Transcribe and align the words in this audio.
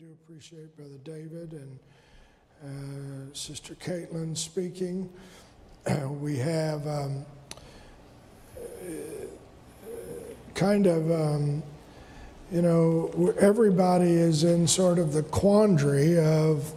do 0.00 0.16
appreciate 0.24 0.74
Brother 0.78 0.96
David 1.04 1.52
and 1.52 1.78
uh, 2.64 3.34
Sister 3.34 3.74
Caitlin 3.74 4.34
speaking. 4.34 5.10
we 6.22 6.38
have 6.38 6.86
um, 6.86 7.26
kind 10.54 10.86
of, 10.86 11.10
um, 11.10 11.62
you 12.50 12.62
know, 12.62 13.34
everybody 13.38 14.10
is 14.10 14.42
in 14.42 14.66
sort 14.66 14.98
of 14.98 15.12
the 15.12 15.22
quandary 15.24 16.18
of 16.18 16.72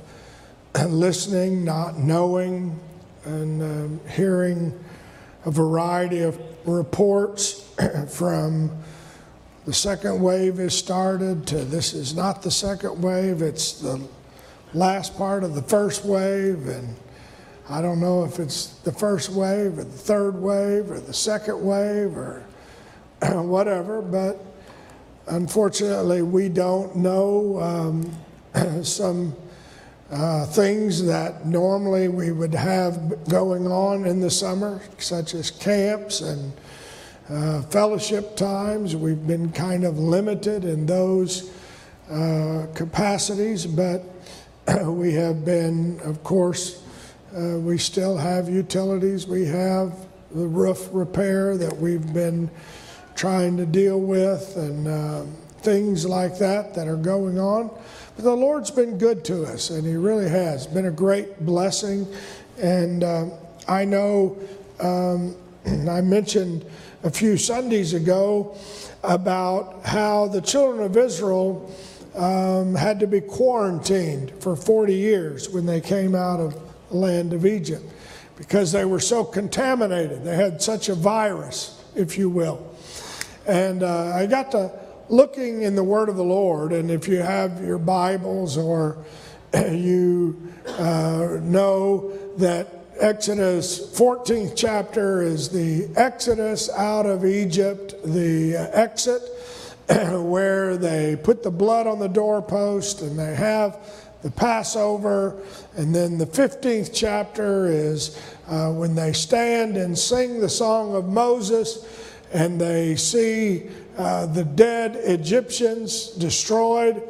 listening, 0.85 1.63
not 1.63 1.97
knowing, 1.97 2.77
and 3.23 3.61
um, 3.61 4.01
hearing 4.09 4.77
a 5.45 5.51
variety 5.51 6.23
of 6.23 6.37
reports 6.65 7.73
from 8.09 8.69
the 9.65 9.73
second 9.73 10.21
wave 10.21 10.57
has 10.57 10.77
started 10.77 11.47
to 11.47 11.63
this 11.63 11.93
is 11.93 12.15
not 12.15 12.41
the 12.41 12.51
second 12.51 13.01
wave, 13.01 13.41
it's 13.41 13.79
the 13.79 14.01
last 14.73 15.15
part 15.17 15.43
of 15.43 15.55
the 15.55 15.61
first 15.61 16.03
wave. 16.03 16.67
And 16.67 16.95
I 17.69 17.81
don't 17.81 18.01
know 18.01 18.25
if 18.25 18.39
it's 18.39 18.67
the 18.79 18.91
first 18.91 19.29
wave 19.29 19.77
or 19.77 19.83
the 19.83 19.91
third 19.91 20.41
wave 20.41 20.91
or 20.91 20.99
the 20.99 21.13
second 21.13 21.63
wave 21.63 22.17
or 22.17 22.43
whatever, 23.21 24.01
but 24.01 24.37
unfortunately, 25.27 26.23
we 26.23 26.49
don't 26.49 26.95
know 26.95 27.61
um, 27.61 28.83
some. 28.83 29.35
Uh, 30.11 30.45
things 30.45 31.03
that 31.03 31.43
normally 31.47 32.07
we 32.07 32.31
would 32.31 32.53
have 32.53 33.27
going 33.27 33.65
on 33.65 34.05
in 34.05 34.19
the 34.19 34.29
summer, 34.29 34.79
such 34.99 35.33
as 35.33 35.49
camps 35.49 36.21
and 36.21 36.53
uh, 37.29 37.61
fellowship 37.63 38.35
times. 38.35 38.95
We've 38.95 39.25
been 39.25 39.51
kind 39.51 39.83
of 39.83 39.97
limited 39.99 40.65
in 40.65 40.85
those 40.85 41.51
uh, 42.11 42.67
capacities, 42.73 43.65
but 43.65 44.03
we 44.85 45.13
have 45.13 45.45
been, 45.45 45.99
of 46.01 46.23
course, 46.23 46.81
uh, 47.35 47.57
we 47.59 47.77
still 47.77 48.17
have 48.17 48.49
utilities. 48.49 49.25
We 49.25 49.45
have 49.45 49.93
the 50.31 50.45
roof 50.47 50.89
repair 50.91 51.57
that 51.57 51.75
we've 51.77 52.13
been 52.13 52.49
trying 53.15 53.57
to 53.57 53.65
deal 53.65 53.99
with 53.99 54.55
and 54.57 54.87
uh, 54.87 55.23
things 55.59 56.05
like 56.05 56.37
that 56.39 56.73
that 56.75 56.87
are 56.87 56.97
going 56.97 57.39
on. 57.39 57.69
But 58.15 58.25
the 58.25 58.35
Lord's 58.35 58.69
been 58.69 58.97
good 58.97 59.23
to 59.25 59.45
us, 59.45 59.69
and 59.69 59.85
He 59.85 59.95
really 59.95 60.29
has. 60.29 60.67
Been 60.67 60.85
a 60.85 60.91
great 60.91 61.45
blessing. 61.45 62.07
And 62.61 63.03
uh, 63.03 63.25
I 63.67 63.85
know 63.85 64.37
um, 64.79 65.35
I 65.89 66.01
mentioned 66.01 66.65
a 67.03 67.11
few 67.11 67.37
Sundays 67.37 67.93
ago 67.93 68.57
about 69.03 69.85
how 69.85 70.27
the 70.27 70.41
children 70.41 70.83
of 70.83 70.95
Israel 70.95 71.69
um, 72.15 72.75
had 72.75 72.99
to 73.01 73.07
be 73.07 73.19
quarantined 73.19 74.31
for 74.41 74.55
40 74.55 74.93
years 74.93 75.49
when 75.49 75.65
they 75.65 75.81
came 75.81 76.15
out 76.15 76.39
of 76.39 76.55
the 76.89 76.95
land 76.95 77.33
of 77.33 77.45
Egypt 77.45 77.83
because 78.37 78.71
they 78.71 78.85
were 78.85 78.99
so 78.99 79.23
contaminated. 79.23 80.23
They 80.23 80.35
had 80.35 80.61
such 80.61 80.89
a 80.89 80.95
virus, 80.95 81.83
if 81.95 82.17
you 82.17 82.29
will. 82.29 82.73
And 83.45 83.83
uh, 83.83 84.13
I 84.15 84.25
got 84.25 84.51
to 84.51 84.71
looking 85.09 85.63
in 85.63 85.75
the 85.75 85.83
Word 85.83 86.07
of 86.07 86.15
the 86.15 86.23
Lord, 86.23 86.71
and 86.71 86.89
if 86.89 87.07
you 87.07 87.17
have 87.17 87.61
your 87.63 87.77
Bibles 87.77 88.57
or 88.57 89.03
you 89.53 90.53
uh, 90.77 91.39
know 91.41 92.13
that 92.37 92.82
Exodus 92.99 93.79
14th 93.97 94.53
chapter 94.55 95.23
is 95.23 95.49
the 95.49 95.89
Exodus 95.95 96.69
out 96.69 97.07
of 97.07 97.25
Egypt, 97.25 97.95
the 98.03 98.55
exit, 98.71 99.21
where 100.21 100.77
they 100.77 101.15
put 101.15 101.41
the 101.41 101.51
blood 101.51 101.87
on 101.87 101.97
the 101.97 102.07
doorpost 102.07 103.01
and 103.01 103.17
they 103.17 103.33
have 103.33 103.79
the 104.21 104.29
Passover. 104.29 105.41
And 105.75 105.93
then 105.93 106.19
the 106.19 106.27
15th 106.27 106.91
chapter 106.93 107.65
is 107.67 108.19
uh, 108.47 108.71
when 108.71 108.93
they 108.93 109.11
stand 109.11 109.75
and 109.75 109.97
sing 109.97 110.39
the 110.39 110.49
song 110.49 110.95
of 110.95 111.05
Moses 111.05 111.87
and 112.31 112.61
they 112.61 112.95
see 112.95 113.69
uh, 113.97 114.27
the 114.27 114.43
dead 114.43 114.95
Egyptians 114.97 116.09
destroyed. 116.09 117.01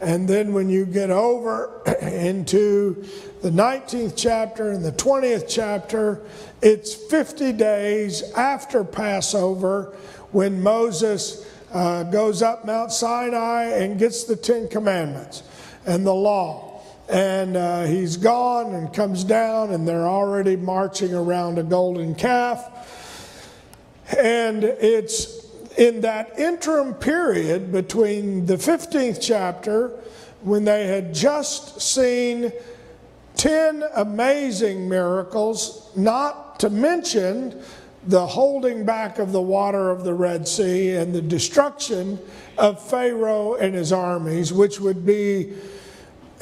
And 0.00 0.28
then 0.28 0.52
when 0.52 0.68
you 0.68 0.86
get 0.86 1.10
over 1.10 1.82
into 2.02 3.04
the 3.44 3.50
19th 3.50 4.14
chapter 4.16 4.70
and 4.70 4.82
the 4.82 4.92
20th 4.92 5.44
chapter, 5.46 6.22
it's 6.62 6.94
50 6.94 7.52
days 7.52 8.22
after 8.32 8.82
Passover 8.82 9.94
when 10.32 10.62
Moses 10.62 11.46
uh, 11.70 12.04
goes 12.04 12.40
up 12.40 12.64
Mount 12.64 12.90
Sinai 12.90 13.64
and 13.64 13.98
gets 13.98 14.24
the 14.24 14.34
Ten 14.34 14.66
Commandments 14.66 15.42
and 15.84 16.06
the 16.06 16.14
law. 16.14 16.80
And 17.10 17.54
uh, 17.54 17.84
he's 17.84 18.16
gone 18.16 18.74
and 18.74 18.90
comes 18.94 19.24
down, 19.24 19.72
and 19.72 19.86
they're 19.86 20.08
already 20.08 20.56
marching 20.56 21.12
around 21.12 21.58
a 21.58 21.62
golden 21.62 22.14
calf. 22.14 22.64
And 24.16 24.64
it's 24.64 25.46
in 25.76 26.00
that 26.00 26.38
interim 26.38 26.94
period 26.94 27.72
between 27.72 28.46
the 28.46 28.56
15th 28.56 29.18
chapter, 29.20 29.88
when 30.40 30.64
they 30.64 30.86
had 30.86 31.12
just 31.14 31.82
seen 31.82 32.50
10 33.36 33.84
amazing 33.96 34.88
miracles, 34.88 35.90
not 35.96 36.60
to 36.60 36.70
mention 36.70 37.60
the 38.06 38.26
holding 38.26 38.84
back 38.84 39.18
of 39.18 39.32
the 39.32 39.40
water 39.40 39.90
of 39.90 40.04
the 40.04 40.14
Red 40.14 40.46
Sea 40.46 40.92
and 40.92 41.14
the 41.14 41.22
destruction 41.22 42.18
of 42.58 42.82
Pharaoh 42.82 43.54
and 43.54 43.74
his 43.74 43.92
armies, 43.92 44.52
which 44.52 44.78
would 44.78 45.06
be 45.06 45.52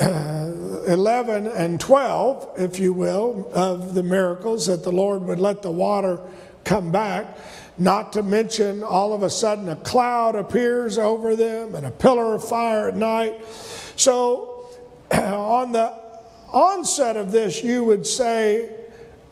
uh, 0.01 0.53
11 0.89 1.47
and 1.47 1.81
12, 1.81 2.55
if 2.57 2.79
you 2.79 2.93
will, 2.93 3.51
of 3.55 3.95
the 3.95 4.03
miracles 4.03 4.67
that 4.67 4.83
the 4.83 4.93
Lord 4.93 5.23
would 5.23 5.39
let 5.39 5.63
the 5.63 5.71
water 5.71 6.21
come 6.65 6.91
back. 6.91 7.39
Not 7.79 8.13
to 8.15 8.23
mention, 8.23 8.83
all 8.83 9.13
of 9.13 9.23
a 9.23 9.31
sudden, 9.31 9.69
a 9.69 9.77
cloud 9.77 10.35
appears 10.35 10.99
over 10.99 11.37
them 11.37 11.75
and 11.75 11.87
a 11.87 11.91
pillar 11.91 12.35
of 12.35 12.47
fire 12.47 12.89
at 12.89 12.97
night. 12.97 13.41
So, 13.97 14.67
on 15.13 15.73
the 15.73 16.02
onset 16.53 17.17
of 17.17 17.33
this, 17.33 17.65
you 17.65 17.85
would 17.85 18.07
say 18.07 18.71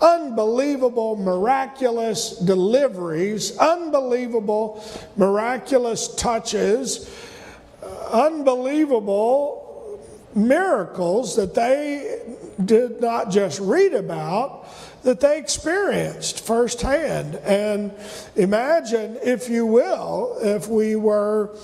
unbelievable, 0.00 1.16
miraculous 1.16 2.30
deliveries, 2.38 3.56
unbelievable, 3.58 4.82
miraculous 5.16 6.14
touches, 6.14 7.10
unbelievable 8.10 10.00
miracles 10.34 11.36
that 11.36 11.54
they 11.54 12.22
did 12.64 13.00
not 13.00 13.30
just 13.30 13.60
read 13.60 13.94
about, 13.94 14.66
that 15.02 15.20
they 15.20 15.38
experienced 15.38 16.44
firsthand. 16.46 17.34
And 17.36 17.92
imagine, 18.36 19.18
if 19.22 19.48
you 19.48 19.66
will, 19.66 20.36
if 20.40 20.68
we 20.68 20.96
were 20.96 21.56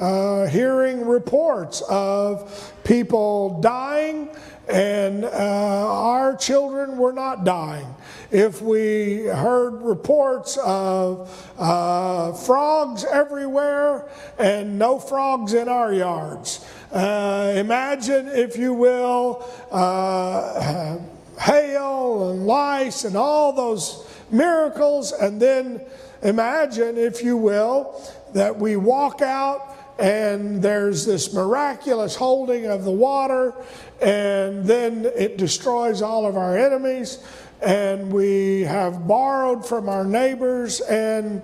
uh, 0.00 0.46
hearing 0.46 1.06
reports 1.06 1.82
of 1.88 2.72
people 2.84 3.60
dying 3.60 4.28
and 4.68 5.24
uh, 5.24 5.28
our 5.28 6.36
children 6.36 6.96
were 6.96 7.12
not 7.12 7.44
dying. 7.44 7.86
If 8.30 8.62
we 8.62 9.24
heard 9.26 9.82
reports 9.82 10.56
of 10.64 11.52
uh, 11.58 12.32
frogs 12.32 13.04
everywhere 13.04 14.08
and 14.38 14.78
no 14.78 14.98
frogs 14.98 15.52
in 15.52 15.68
our 15.68 15.92
yards, 15.92 16.64
uh, 16.92 17.52
imagine, 17.56 18.28
if 18.28 18.56
you 18.56 18.72
will, 18.72 19.48
uh, 19.70 20.98
hail 21.40 22.30
and 22.30 22.46
lice 22.46 23.04
and 23.04 23.16
all 23.16 23.52
those 23.52 24.08
miracles, 24.30 25.12
and 25.12 25.40
then 25.40 25.80
imagine, 26.22 26.96
if 26.96 27.22
you 27.22 27.36
will, 27.36 28.00
that 28.32 28.58
we 28.58 28.76
walk 28.76 29.20
out 29.20 29.74
and 29.98 30.60
there's 30.60 31.06
this 31.06 31.32
miraculous 31.32 32.16
holding 32.16 32.66
of 32.66 32.84
the 32.84 32.90
water, 32.90 33.54
and 34.00 34.64
then 34.64 35.04
it 35.16 35.36
destroys 35.36 36.02
all 36.02 36.26
of 36.26 36.36
our 36.36 36.56
enemies, 36.56 37.18
and 37.62 38.12
we 38.12 38.62
have 38.62 39.06
borrowed 39.06 39.66
from 39.66 39.88
our 39.88 40.04
neighbors, 40.04 40.80
and 40.80 41.42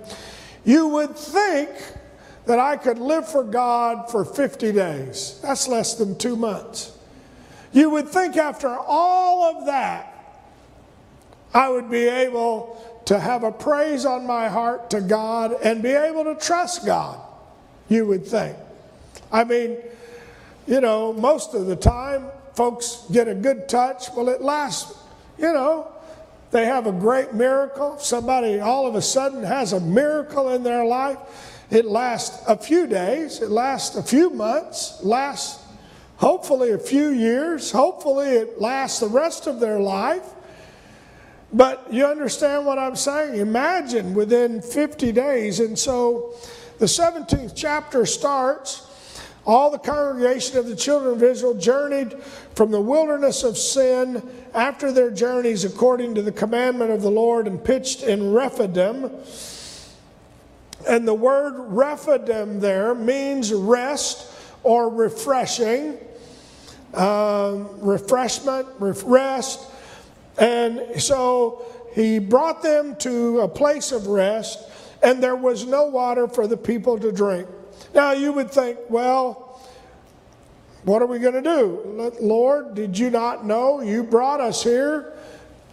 you 0.63 0.87
would 0.87 1.15
think 1.15 1.69
that 2.45 2.59
I 2.59 2.75
could 2.75 2.99
live 2.99 3.27
for 3.27 3.43
God 3.43 4.09
for 4.09 4.25
50 4.25 4.71
days. 4.71 5.39
That's 5.41 5.67
less 5.67 5.95
than 5.95 6.17
two 6.17 6.35
months. 6.35 6.97
You 7.71 7.89
would 7.91 8.09
think 8.09 8.35
after 8.37 8.67
all 8.67 9.43
of 9.43 9.65
that, 9.67 10.07
I 11.53 11.69
would 11.69 11.89
be 11.89 12.07
able 12.07 13.01
to 13.05 13.19
have 13.19 13.43
a 13.43 13.51
praise 13.51 14.05
on 14.05 14.25
my 14.25 14.47
heart 14.47 14.89
to 14.91 15.01
God 15.01 15.53
and 15.63 15.81
be 15.81 15.91
able 15.91 16.23
to 16.25 16.35
trust 16.35 16.85
God 16.85 17.19
you 17.89 18.05
would 18.05 18.25
think. 18.25 18.55
I 19.31 19.43
mean, 19.43 19.77
you 20.67 20.81
know, 20.81 21.11
most 21.13 21.53
of 21.53 21.65
the 21.65 21.75
time, 21.75 22.27
folks 22.55 23.05
get 23.11 23.27
a 23.27 23.35
good 23.35 23.67
touch. 23.69 24.05
Well, 24.15 24.29
it 24.29 24.41
lasts, 24.41 24.97
you 25.37 25.51
know, 25.53 25.91
they 26.51 26.65
have 26.65 26.85
a 26.85 26.91
great 26.91 27.33
miracle. 27.33 27.97
Somebody 27.97 28.59
all 28.59 28.85
of 28.85 28.95
a 28.95 29.01
sudden 29.01 29.43
has 29.43 29.73
a 29.73 29.79
miracle 29.79 30.49
in 30.49 30.63
their 30.63 30.85
life. 30.85 31.17
It 31.69 31.85
lasts 31.85 32.43
a 32.47 32.57
few 32.57 32.85
days, 32.85 33.41
it 33.41 33.49
lasts 33.49 33.95
a 33.95 34.03
few 34.03 34.29
months, 34.29 35.01
lasts 35.01 35.63
hopefully 36.17 36.71
a 36.71 36.77
few 36.77 37.11
years, 37.11 37.71
hopefully 37.71 38.27
it 38.27 38.59
lasts 38.59 38.99
the 38.99 39.07
rest 39.07 39.47
of 39.47 39.61
their 39.61 39.79
life. 39.79 40.25
But 41.53 41.91
you 41.91 42.05
understand 42.05 42.65
what 42.65 42.77
I'm 42.77 42.95
saying? 42.95 43.39
Imagine 43.39 44.13
within 44.13 44.61
50 44.61 45.11
days. 45.11 45.59
And 45.59 45.77
so 45.77 46.35
the 46.79 46.85
17th 46.85 47.53
chapter 47.55 48.05
starts. 48.05 48.87
All 49.45 49.71
the 49.71 49.79
congregation 49.79 50.57
of 50.57 50.67
the 50.67 50.75
children 50.75 51.13
of 51.13 51.23
Israel 51.23 51.55
journeyed 51.55 52.15
from 52.55 52.71
the 52.71 52.81
wilderness 52.81 53.43
of 53.43 53.57
sin 53.57 54.27
after 54.53 54.91
their 54.91 55.11
journeys 55.11 55.63
according 55.63 56.15
to 56.15 56.21
the 56.21 56.31
commandment 56.31 56.91
of 56.91 57.01
the 57.01 57.11
Lord 57.11 57.47
and 57.47 57.63
pitched 57.63 58.03
in 58.03 58.33
Rephidim. 58.33 59.11
And 60.87 61.07
the 61.07 61.13
word 61.13 61.53
Rephidim 61.57 62.59
there 62.59 62.93
means 62.95 63.53
rest 63.53 64.27
or 64.63 64.89
refreshing, 64.89 65.97
um, 66.93 67.69
refreshment, 67.79 68.67
rest. 68.79 69.59
And 70.37 71.01
so 71.01 71.65
he 71.93 72.19
brought 72.19 72.61
them 72.61 72.95
to 72.97 73.41
a 73.41 73.47
place 73.47 73.91
of 73.91 74.07
rest, 74.07 74.59
and 75.03 75.21
there 75.21 75.35
was 75.35 75.65
no 75.65 75.85
water 75.85 76.27
for 76.27 76.47
the 76.47 76.57
people 76.57 76.97
to 76.99 77.11
drink. 77.11 77.47
Now 77.93 78.13
you 78.13 78.31
would 78.33 78.51
think, 78.51 78.77
well, 78.89 79.50
what 80.83 81.01
are 81.01 81.05
we 81.05 81.19
going 81.19 81.35
to 81.35 81.41
do? 81.41 82.11
Lord, 82.19 82.73
did 82.73 82.97
you 82.97 83.09
not 83.09 83.45
know 83.45 83.81
you 83.81 84.03
brought 84.03 84.41
us 84.41 84.63
here? 84.63 85.13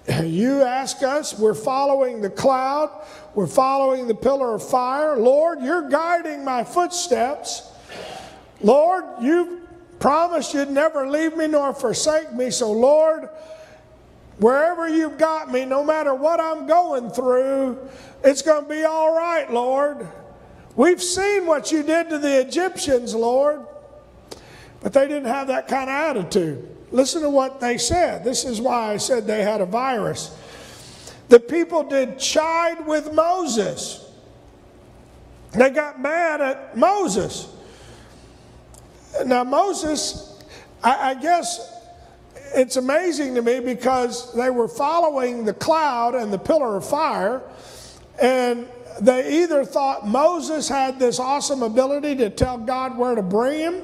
You 0.24 0.62
ask 0.62 1.02
us, 1.02 1.38
we're 1.38 1.52
following 1.52 2.22
the 2.22 2.30
cloud, 2.30 2.90
we're 3.34 3.46
following 3.46 4.06
the 4.06 4.14
pillar 4.14 4.54
of 4.54 4.66
fire. 4.66 5.18
Lord, 5.18 5.60
you're 5.60 5.90
guiding 5.90 6.46
my 6.46 6.64
footsteps. 6.64 7.70
Lord, 8.62 9.04
you 9.20 9.60
promised 9.98 10.54
you'd 10.54 10.70
never 10.70 11.06
leave 11.06 11.36
me 11.36 11.46
nor 11.46 11.74
forsake 11.74 12.32
me. 12.32 12.50
So, 12.50 12.72
Lord, 12.72 13.28
wherever 14.38 14.88
you've 14.88 15.18
got 15.18 15.52
me, 15.52 15.66
no 15.66 15.84
matter 15.84 16.14
what 16.14 16.40
I'm 16.40 16.66
going 16.66 17.10
through, 17.10 17.78
it's 18.24 18.40
going 18.40 18.64
to 18.64 18.68
be 18.68 18.84
all 18.84 19.14
right, 19.14 19.52
Lord. 19.52 20.08
We've 20.74 21.02
seen 21.02 21.44
what 21.44 21.70
you 21.70 21.82
did 21.82 22.08
to 22.08 22.18
the 22.18 22.40
Egyptians, 22.40 23.14
Lord. 23.14 23.66
But 24.80 24.92
they 24.92 25.08
didn't 25.08 25.26
have 25.26 25.48
that 25.48 25.68
kind 25.68 25.90
of 25.90 26.16
attitude. 26.16 26.76
Listen 26.90 27.22
to 27.22 27.30
what 27.30 27.60
they 27.60 27.78
said. 27.78 28.24
This 28.24 28.44
is 28.44 28.60
why 28.60 28.92
I 28.92 28.96
said 28.96 29.26
they 29.26 29.42
had 29.42 29.60
a 29.60 29.66
virus. 29.66 30.36
The 31.28 31.40
people 31.40 31.82
did 31.82 32.18
chide 32.18 32.86
with 32.86 33.12
Moses. 33.12 34.10
They 35.52 35.70
got 35.70 36.00
mad 36.00 36.40
at 36.40 36.76
Moses. 36.76 37.48
Now, 39.24 39.44
Moses, 39.44 40.42
I, 40.82 41.10
I 41.10 41.14
guess 41.14 41.74
it's 42.54 42.76
amazing 42.76 43.34
to 43.34 43.42
me 43.42 43.60
because 43.60 44.32
they 44.34 44.50
were 44.50 44.68
following 44.68 45.44
the 45.44 45.54
cloud 45.54 46.14
and 46.14 46.32
the 46.32 46.38
pillar 46.38 46.76
of 46.76 46.88
fire, 46.88 47.42
and 48.20 48.66
they 49.00 49.42
either 49.42 49.64
thought 49.64 50.06
Moses 50.06 50.68
had 50.68 50.98
this 50.98 51.18
awesome 51.18 51.62
ability 51.62 52.16
to 52.16 52.30
tell 52.30 52.58
God 52.58 52.96
where 52.96 53.14
to 53.14 53.22
bring 53.22 53.60
him 53.60 53.82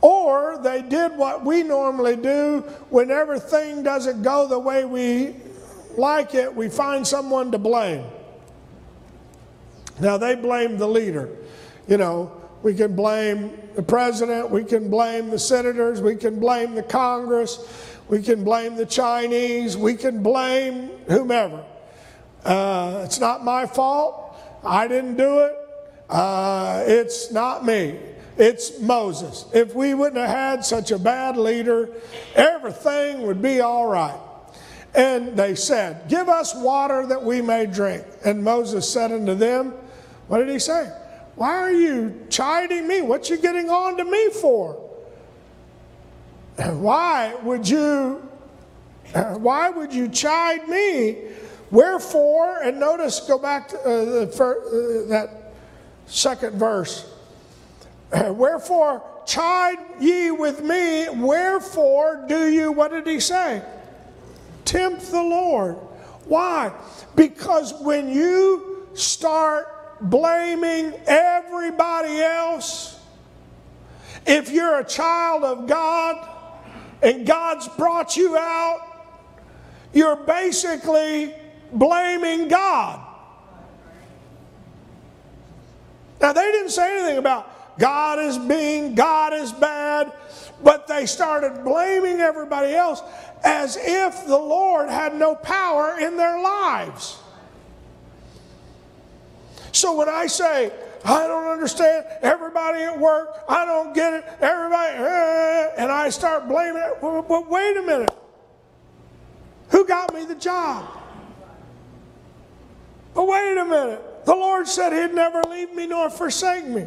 or 0.00 0.58
they 0.62 0.82
did 0.82 1.16
what 1.16 1.44
we 1.44 1.62
normally 1.62 2.16
do 2.16 2.60
when 2.88 3.10
everything 3.10 3.82
doesn't 3.82 4.22
go 4.22 4.48
the 4.48 4.58
way 4.58 4.84
we 4.84 5.34
like 5.96 6.34
it, 6.34 6.54
we 6.54 6.68
find 6.68 7.06
someone 7.06 7.50
to 7.52 7.58
blame. 7.58 8.04
Now, 10.00 10.16
they 10.16 10.34
blame 10.34 10.78
the 10.78 10.88
leader. 10.88 11.28
You 11.86 11.98
know, 11.98 12.32
we 12.62 12.74
can 12.74 12.96
blame 12.96 13.52
the 13.74 13.82
president, 13.82 14.50
we 14.50 14.64
can 14.64 14.88
blame 14.88 15.30
the 15.30 15.38
senators, 15.38 16.00
we 16.00 16.16
can 16.16 16.40
blame 16.40 16.74
the 16.74 16.82
Congress, 16.82 17.58
we 18.08 18.22
can 18.22 18.44
blame 18.44 18.76
the 18.76 18.86
Chinese, 18.86 19.76
we 19.76 19.94
can 19.94 20.22
blame 20.22 20.88
whomever. 21.08 21.64
Uh, 22.44 23.02
it's 23.04 23.20
not 23.20 23.44
my 23.44 23.66
fault. 23.66 24.36
I 24.64 24.88
didn't 24.88 25.16
do 25.16 25.40
it. 25.40 25.56
Uh, 26.08 26.84
it's 26.86 27.30
not 27.30 27.64
me. 27.64 27.98
It's 28.40 28.80
Moses. 28.80 29.44
If 29.52 29.74
we 29.74 29.92
wouldn't 29.92 30.16
have 30.16 30.30
had 30.30 30.64
such 30.64 30.90
a 30.92 30.98
bad 30.98 31.36
leader, 31.36 31.90
everything 32.34 33.20
would 33.26 33.42
be 33.42 33.60
all 33.60 33.86
right. 33.86 34.18
And 34.94 35.36
they 35.36 35.54
said, 35.54 36.08
Give 36.08 36.26
us 36.26 36.54
water 36.54 37.06
that 37.06 37.22
we 37.22 37.42
may 37.42 37.66
drink. 37.66 38.02
And 38.24 38.42
Moses 38.42 38.90
said 38.90 39.12
unto 39.12 39.34
them, 39.34 39.74
What 40.28 40.38
did 40.38 40.48
he 40.48 40.58
say? 40.58 40.90
Why 41.34 41.58
are 41.58 41.70
you 41.70 42.26
chiding 42.30 42.88
me? 42.88 43.02
What 43.02 43.28
you 43.28 43.36
getting 43.36 43.68
on 43.68 43.98
to 43.98 44.04
me 44.04 44.30
for? 44.30 44.72
Why 46.56 47.34
would 47.42 47.68
you 47.68 48.26
why 49.12 49.70
would 49.70 49.92
you 49.92 50.08
chide 50.08 50.68
me? 50.68 51.18
Wherefore, 51.70 52.58
and 52.62 52.78
notice, 52.78 53.20
go 53.20 53.38
back 53.38 53.68
to 53.68 53.78
uh, 53.80 54.04
the, 54.04 55.04
uh, 55.04 55.08
that 55.08 55.52
second 56.06 56.58
verse. 56.58 57.12
Wherefore 58.30 59.02
chide 59.26 59.78
ye 60.00 60.30
with 60.30 60.62
me, 60.62 61.08
wherefore 61.08 62.24
do 62.28 62.48
you, 62.48 62.72
what 62.72 62.90
did 62.90 63.06
he 63.06 63.20
say? 63.20 63.62
Tempt 64.64 65.10
the 65.10 65.22
Lord. 65.22 65.76
Why? 66.24 66.72
Because 67.14 67.74
when 67.80 68.08
you 68.08 68.88
start 68.94 70.00
blaming 70.00 70.94
everybody 71.06 72.20
else, 72.20 72.98
if 74.26 74.50
you're 74.50 74.80
a 74.80 74.84
child 74.84 75.44
of 75.44 75.68
God 75.68 76.28
and 77.02 77.26
God's 77.26 77.68
brought 77.68 78.16
you 78.16 78.36
out, 78.36 78.80
you're 79.92 80.16
basically 80.16 81.34
blaming 81.72 82.48
God. 82.48 83.06
Now, 86.20 86.32
they 86.32 86.52
didn't 86.52 86.70
say 86.70 86.98
anything 86.98 87.18
about 87.18 87.59
God 87.80 88.18
is 88.18 88.38
mean, 88.38 88.94
God 88.94 89.32
is 89.32 89.50
bad. 89.52 90.12
But 90.62 90.86
they 90.86 91.06
started 91.06 91.64
blaming 91.64 92.20
everybody 92.20 92.74
else 92.74 93.02
as 93.42 93.78
if 93.80 94.26
the 94.26 94.38
Lord 94.38 94.90
had 94.90 95.14
no 95.14 95.34
power 95.34 95.98
in 95.98 96.18
their 96.18 96.38
lives. 96.40 97.18
So 99.72 99.96
when 99.96 100.10
I 100.10 100.26
say, 100.26 100.70
I 101.04 101.26
don't 101.26 101.48
understand, 101.48 102.04
everybody 102.20 102.82
at 102.82 103.00
work, 103.00 103.42
I 103.48 103.64
don't 103.64 103.94
get 103.94 104.12
it, 104.12 104.24
everybody, 104.40 104.94
and 105.78 105.90
I 105.90 106.10
start 106.10 106.46
blaming 106.46 106.82
it, 106.82 107.02
well, 107.02 107.46
wait 107.48 107.76
a 107.78 107.82
minute. 107.82 108.14
Who 109.70 109.86
got 109.86 110.12
me 110.12 110.26
the 110.26 110.34
job? 110.34 110.86
But 113.14 113.26
wait 113.26 113.56
a 113.56 113.64
minute. 113.64 114.26
The 114.26 114.34
Lord 114.34 114.68
said 114.68 114.92
He'd 114.92 115.14
never 115.14 115.40
leave 115.48 115.72
me 115.72 115.86
nor 115.86 116.10
forsake 116.10 116.66
me. 116.66 116.86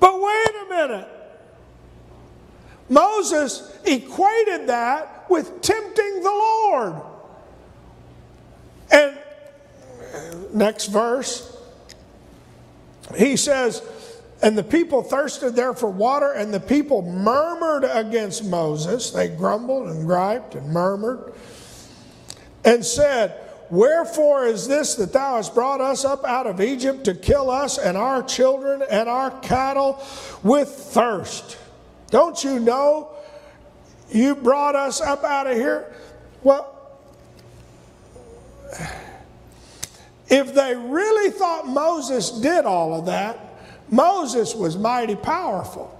But 0.00 0.20
wait 0.20 0.50
a 0.66 0.68
minute. 0.68 1.08
Moses 2.88 3.78
equated 3.84 4.68
that 4.68 5.26
with 5.28 5.60
tempting 5.60 6.22
the 6.22 6.30
Lord. 6.30 6.94
And 8.90 9.18
next 10.54 10.86
verse, 10.86 11.56
he 13.16 13.36
says, 13.36 13.82
And 14.42 14.56
the 14.56 14.64
people 14.64 15.02
thirsted 15.02 15.54
there 15.54 15.74
for 15.74 15.90
water, 15.90 16.32
and 16.32 16.52
the 16.52 16.60
people 16.60 17.02
murmured 17.02 17.84
against 17.84 18.44
Moses. 18.44 19.10
They 19.10 19.28
grumbled 19.28 19.88
and 19.88 20.06
griped 20.06 20.54
and 20.54 20.68
murmured 20.68 21.34
and 22.64 22.84
said, 22.84 23.47
Wherefore 23.70 24.46
is 24.46 24.66
this 24.66 24.94
that 24.94 25.12
thou 25.12 25.36
hast 25.36 25.54
brought 25.54 25.80
us 25.80 26.04
up 26.04 26.24
out 26.24 26.46
of 26.46 26.60
Egypt 26.60 27.04
to 27.04 27.14
kill 27.14 27.50
us 27.50 27.76
and 27.78 27.96
our 27.96 28.22
children 28.22 28.82
and 28.90 29.08
our 29.08 29.30
cattle 29.40 30.02
with 30.42 30.68
thirst? 30.68 31.58
Don't 32.10 32.42
you 32.42 32.58
know 32.58 33.10
you 34.10 34.34
brought 34.34 34.74
us 34.74 35.00
up 35.02 35.22
out 35.22 35.46
of 35.46 35.56
here? 35.56 35.92
Well, 36.42 36.74
if 40.28 40.54
they 40.54 40.74
really 40.74 41.30
thought 41.30 41.66
Moses 41.66 42.30
did 42.30 42.64
all 42.64 42.98
of 42.98 43.06
that, 43.06 43.38
Moses 43.90 44.54
was 44.54 44.76
mighty 44.76 45.16
powerful. 45.16 45.94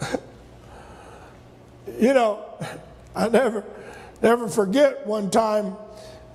you 1.98 2.14
know, 2.14 2.44
I 3.14 3.28
never 3.28 3.64
Never 4.22 4.48
forget 4.48 5.06
one 5.06 5.30
time, 5.30 5.76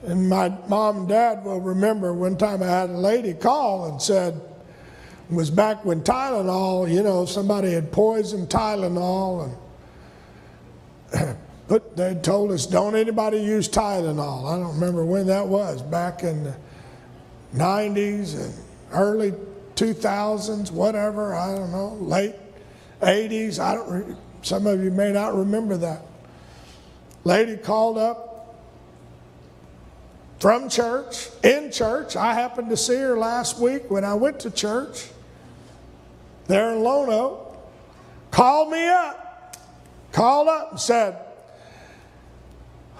and 0.05 0.29
my 0.29 0.49
mom 0.67 0.97
and 0.97 1.07
dad 1.09 1.43
will 1.43 1.59
remember 1.59 2.13
one 2.13 2.37
time 2.37 2.63
I 2.63 2.67
had 2.67 2.89
a 2.89 2.97
lady 2.97 3.33
call 3.33 3.89
and 3.89 4.01
said, 4.01 4.39
it 5.29 5.35
was 5.35 5.49
back 5.49 5.83
when 5.85 6.01
Tylenol, 6.01 6.91
you 6.91 7.03
know, 7.03 7.25
somebody 7.25 7.71
had 7.71 7.91
poisoned 7.91 8.49
Tylenol 8.49 9.55
and 11.13 11.37
but 11.67 11.95
they 11.95 12.15
told 12.15 12.51
us 12.51 12.65
don't 12.65 12.95
anybody 12.95 13.37
use 13.37 13.69
Tylenol. 13.69 14.51
I 14.51 14.57
don't 14.57 14.73
remember 14.73 15.05
when 15.05 15.27
that 15.27 15.47
was, 15.47 15.81
back 15.81 16.23
in 16.23 16.43
the 16.43 16.55
90s 17.55 18.35
and 18.43 18.53
early 18.91 19.33
2000s, 19.75 20.71
whatever, 20.71 21.33
I 21.35 21.55
don't 21.55 21.71
know, 21.71 21.97
late 22.01 22.35
80s. 23.01 23.59
I 23.59 23.75
don't. 23.75 24.17
Some 24.41 24.67
of 24.67 24.83
you 24.83 24.91
may 24.91 25.11
not 25.11 25.35
remember 25.35 25.77
that. 25.77 26.05
Lady 27.23 27.57
called 27.57 27.97
up 27.97 28.55
from 30.39 30.67
church, 30.67 31.29
in 31.43 31.71
church. 31.71 32.15
I 32.15 32.33
happened 32.33 32.69
to 32.69 32.77
see 32.77 32.97
her 32.97 33.17
last 33.17 33.59
week 33.59 33.89
when 33.89 34.03
I 34.03 34.13
went 34.13 34.41
to 34.41 34.51
church 34.51 35.09
there 36.47 36.73
in 36.73 36.81
Lono. 36.83 37.55
Called 38.31 38.71
me 38.71 38.87
up, 38.87 39.57
called 40.11 40.47
up 40.47 40.71
and 40.71 40.79
said, 40.79 41.17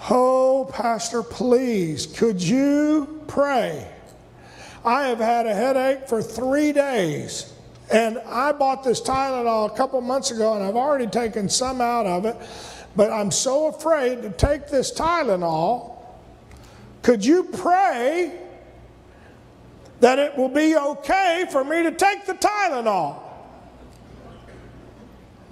Oh, 0.08 0.70
Pastor, 0.72 1.22
please, 1.22 2.06
could 2.06 2.42
you 2.42 3.22
pray? 3.26 3.90
I 4.84 5.08
have 5.08 5.18
had 5.18 5.46
a 5.46 5.54
headache 5.54 6.08
for 6.08 6.22
three 6.22 6.72
days. 6.72 7.52
And 7.90 8.18
I 8.18 8.52
bought 8.52 8.84
this 8.84 9.00
Tylenol 9.00 9.72
a 9.72 9.76
couple 9.76 10.00
months 10.00 10.30
ago, 10.30 10.54
and 10.54 10.64
I've 10.64 10.76
already 10.76 11.06
taken 11.06 11.48
some 11.48 11.80
out 11.80 12.06
of 12.06 12.24
it. 12.24 12.36
But 12.96 13.10
I'm 13.10 13.30
so 13.30 13.68
afraid 13.68 14.22
to 14.22 14.30
take 14.30 14.68
this 14.68 14.92
Tylenol. 14.92 15.96
Could 17.02 17.24
you 17.24 17.44
pray 17.44 18.38
that 20.00 20.18
it 20.18 20.36
will 20.36 20.48
be 20.48 20.76
okay 20.76 21.46
for 21.50 21.64
me 21.64 21.82
to 21.82 21.92
take 21.92 22.26
the 22.26 22.34
Tylenol? 22.34 23.20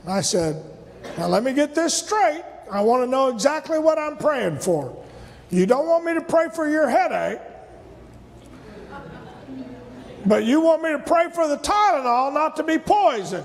I 0.06 0.20
said, 0.20 0.62
Now 1.18 1.28
let 1.28 1.42
me 1.42 1.52
get 1.52 1.74
this 1.74 1.94
straight. 1.94 2.42
I 2.70 2.80
want 2.80 3.02
to 3.02 3.06
know 3.06 3.28
exactly 3.28 3.78
what 3.78 3.98
I'm 3.98 4.16
praying 4.16 4.58
for. 4.58 5.04
You 5.50 5.66
don't 5.66 5.86
want 5.86 6.04
me 6.04 6.14
to 6.14 6.22
pray 6.22 6.48
for 6.54 6.68
your 6.68 6.88
headache, 6.88 7.40
but 10.24 10.44
you 10.44 10.60
want 10.60 10.82
me 10.82 10.90
to 10.90 10.98
pray 10.98 11.28
for 11.34 11.46
the 11.48 11.58
Tylenol 11.58 12.32
not 12.32 12.56
to 12.56 12.62
be 12.62 12.78
poisoned. 12.78 13.44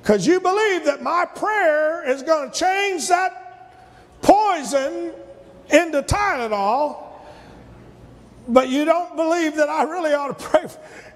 Because 0.00 0.26
you 0.26 0.40
believe 0.40 0.84
that 0.86 1.02
my 1.02 1.26
prayer 1.26 2.08
is 2.08 2.22
going 2.22 2.50
to 2.50 2.58
change 2.58 3.08
that 3.08 3.72
poison 4.22 5.12
into 5.70 6.02
Tylenol, 6.02 7.02
but 8.48 8.68
you 8.68 8.84
don't 8.84 9.14
believe 9.16 9.56
that 9.56 9.68
I 9.68 9.82
really 9.84 10.14
ought 10.14 10.38
to 10.38 10.44
pray. 10.48 10.68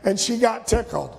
And 0.05 0.21
she 0.21 0.39
got 0.39 0.67
tickled. 0.67 1.17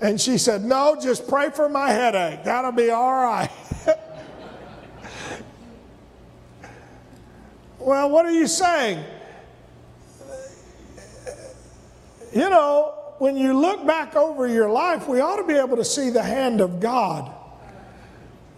And 0.00 0.20
she 0.20 0.36
said, 0.36 0.64
No, 0.64 0.98
just 1.00 1.28
pray 1.28 1.50
for 1.50 1.68
my 1.68 1.88
headache. 1.88 2.42
That'll 2.44 2.72
be 2.72 2.90
all 2.90 3.12
right. 3.12 3.50
well, 7.78 8.10
what 8.10 8.26
are 8.26 8.32
you 8.32 8.48
saying? 8.48 9.02
You 12.32 12.50
know, 12.50 13.01
when 13.18 13.36
you 13.36 13.58
look 13.58 13.86
back 13.86 14.16
over 14.16 14.46
your 14.46 14.68
life, 14.68 15.08
we 15.08 15.20
ought 15.20 15.36
to 15.36 15.46
be 15.46 15.54
able 15.54 15.76
to 15.76 15.84
see 15.84 16.10
the 16.10 16.22
hand 16.22 16.60
of 16.60 16.80
God. 16.80 17.32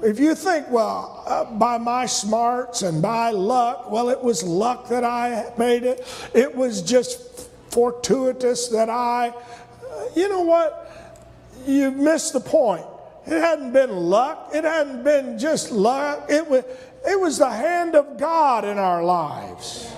If 0.03 0.19
you 0.19 0.35
think, 0.35 0.69
well, 0.71 1.23
uh, 1.27 1.45
by 1.45 1.79
my 1.79 2.07
smarts 2.07 2.83
and 2.83 3.01
by 3.01 3.31
luck, 3.31 3.91
well, 3.91 4.09
it 4.11 4.23
was 4.23 4.43
luck 4.43 4.89
that 4.89 5.05
I 5.05 5.53
made 5.57 5.85
it, 5.85 6.07
it 6.35 6.55
was 6.55 6.83
just 6.83 7.49
fortuitous 7.71 8.69
that 8.69 8.91
I, 8.91 9.29
uh, 9.29 10.05
you 10.15 10.29
know 10.29 10.43
what? 10.43 10.85
you've 11.67 11.97
missed 11.97 12.33
the 12.33 12.41
point. 12.41 12.85
It 13.27 13.41
hadn't 13.41 13.73
been 13.73 13.91
luck. 13.91 14.51
It 14.53 14.65
hadn't 14.65 15.03
been 15.03 15.39
just 15.39 15.71
luck. 15.71 16.27
It 16.29 16.47
was, 16.47 16.65
it 17.07 17.19
was 17.19 17.39
the 17.39 17.51
hand 17.51 17.95
of 17.95 18.19
God 18.19 18.65
in 18.65 18.79
our 18.79 19.03
lives. 19.03 19.91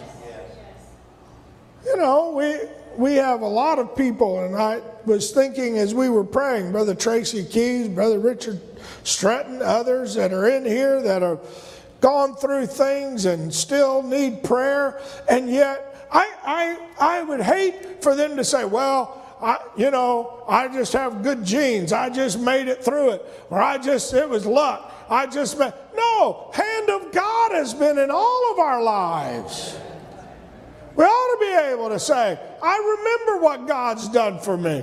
You 1.84 1.96
know, 1.96 2.32
we, 2.32 2.58
we 2.98 3.14
have 3.14 3.42
a 3.42 3.48
lot 3.48 3.78
of 3.78 3.96
people, 3.96 4.44
and 4.44 4.56
I 4.56 4.80
was 5.04 5.30
thinking 5.30 5.78
as 5.78 5.94
we 5.94 6.08
were 6.08 6.24
praying, 6.24 6.72
Brother 6.72 6.94
Tracy 6.94 7.44
Keys, 7.44 7.88
Brother 7.88 8.18
Richard 8.18 8.60
Stretton, 9.04 9.62
others 9.62 10.14
that 10.14 10.32
are 10.32 10.48
in 10.48 10.64
here 10.64 11.02
that 11.02 11.22
have 11.22 11.40
gone 12.00 12.34
through 12.36 12.66
things 12.66 13.24
and 13.24 13.52
still 13.52 14.02
need 14.02 14.42
prayer, 14.44 15.00
and 15.28 15.50
yet 15.50 16.08
I, 16.12 16.78
I, 16.98 17.18
I 17.18 17.22
would 17.22 17.40
hate 17.40 18.02
for 18.02 18.14
them 18.14 18.36
to 18.36 18.44
say, 18.44 18.64
well, 18.64 19.22
I, 19.40 19.58
you 19.76 19.90
know, 19.90 20.44
I 20.48 20.68
just 20.68 20.92
have 20.94 21.22
good 21.22 21.44
genes. 21.44 21.92
I 21.92 22.08
just 22.08 22.40
made 22.40 22.68
it 22.68 22.82
through 22.82 23.10
it. 23.10 23.46
Or 23.50 23.60
I 23.60 23.76
just, 23.76 24.14
it 24.14 24.28
was 24.28 24.46
luck. 24.46 24.94
I 25.10 25.26
just. 25.26 25.58
No, 25.58 26.50
hand 26.54 26.88
of 26.88 27.12
God 27.12 27.52
has 27.52 27.74
been 27.74 27.98
in 27.98 28.10
all 28.10 28.52
of 28.52 28.58
our 28.58 28.82
lives. 28.82 29.76
We 30.96 31.04
ought 31.04 31.38
to 31.38 31.46
be 31.46 31.72
able 31.72 31.90
to 31.90 32.00
say, 32.00 32.38
I 32.62 32.96
remember 32.98 33.42
what 33.42 33.68
God's 33.68 34.08
done 34.08 34.38
for 34.40 34.56
me. 34.56 34.82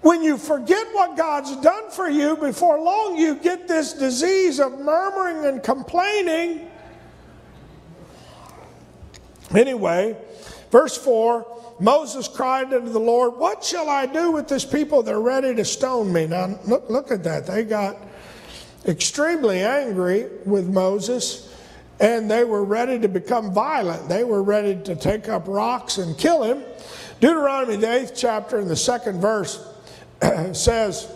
When 0.00 0.22
you 0.22 0.36
forget 0.36 0.86
what 0.92 1.16
God's 1.16 1.54
done 1.56 1.90
for 1.90 2.08
you, 2.08 2.36
before 2.36 2.80
long 2.80 3.16
you 3.16 3.36
get 3.36 3.68
this 3.68 3.92
disease 3.92 4.60
of 4.60 4.78
murmuring 4.80 5.46
and 5.46 5.62
complaining. 5.62 6.70
Anyway, 9.54 10.16
verse 10.70 10.96
4 10.96 11.46
Moses 11.80 12.28
cried 12.28 12.72
unto 12.72 12.90
the 12.90 13.00
Lord, 13.00 13.34
What 13.34 13.64
shall 13.64 13.88
I 13.88 14.06
do 14.06 14.30
with 14.30 14.48
this 14.48 14.64
people? 14.64 15.02
They're 15.02 15.20
ready 15.20 15.54
to 15.54 15.64
stone 15.64 16.12
me. 16.12 16.26
Now, 16.26 16.58
look, 16.66 16.88
look 16.88 17.10
at 17.10 17.24
that. 17.24 17.46
They 17.46 17.64
got 17.64 17.96
extremely 18.86 19.60
angry 19.60 20.28
with 20.44 20.68
Moses 20.68 21.53
and 22.00 22.30
they 22.30 22.44
were 22.44 22.64
ready 22.64 22.98
to 22.98 23.08
become 23.08 23.52
violent. 23.52 24.08
They 24.08 24.24
were 24.24 24.42
ready 24.42 24.80
to 24.82 24.96
take 24.96 25.28
up 25.28 25.44
rocks 25.46 25.98
and 25.98 26.16
kill 26.18 26.42
him. 26.42 26.62
Deuteronomy, 27.20 27.76
the 27.76 27.92
eighth 27.92 28.12
chapter, 28.16 28.58
in 28.58 28.68
the 28.68 28.76
second 28.76 29.20
verse 29.20 29.64
says, 30.52 31.10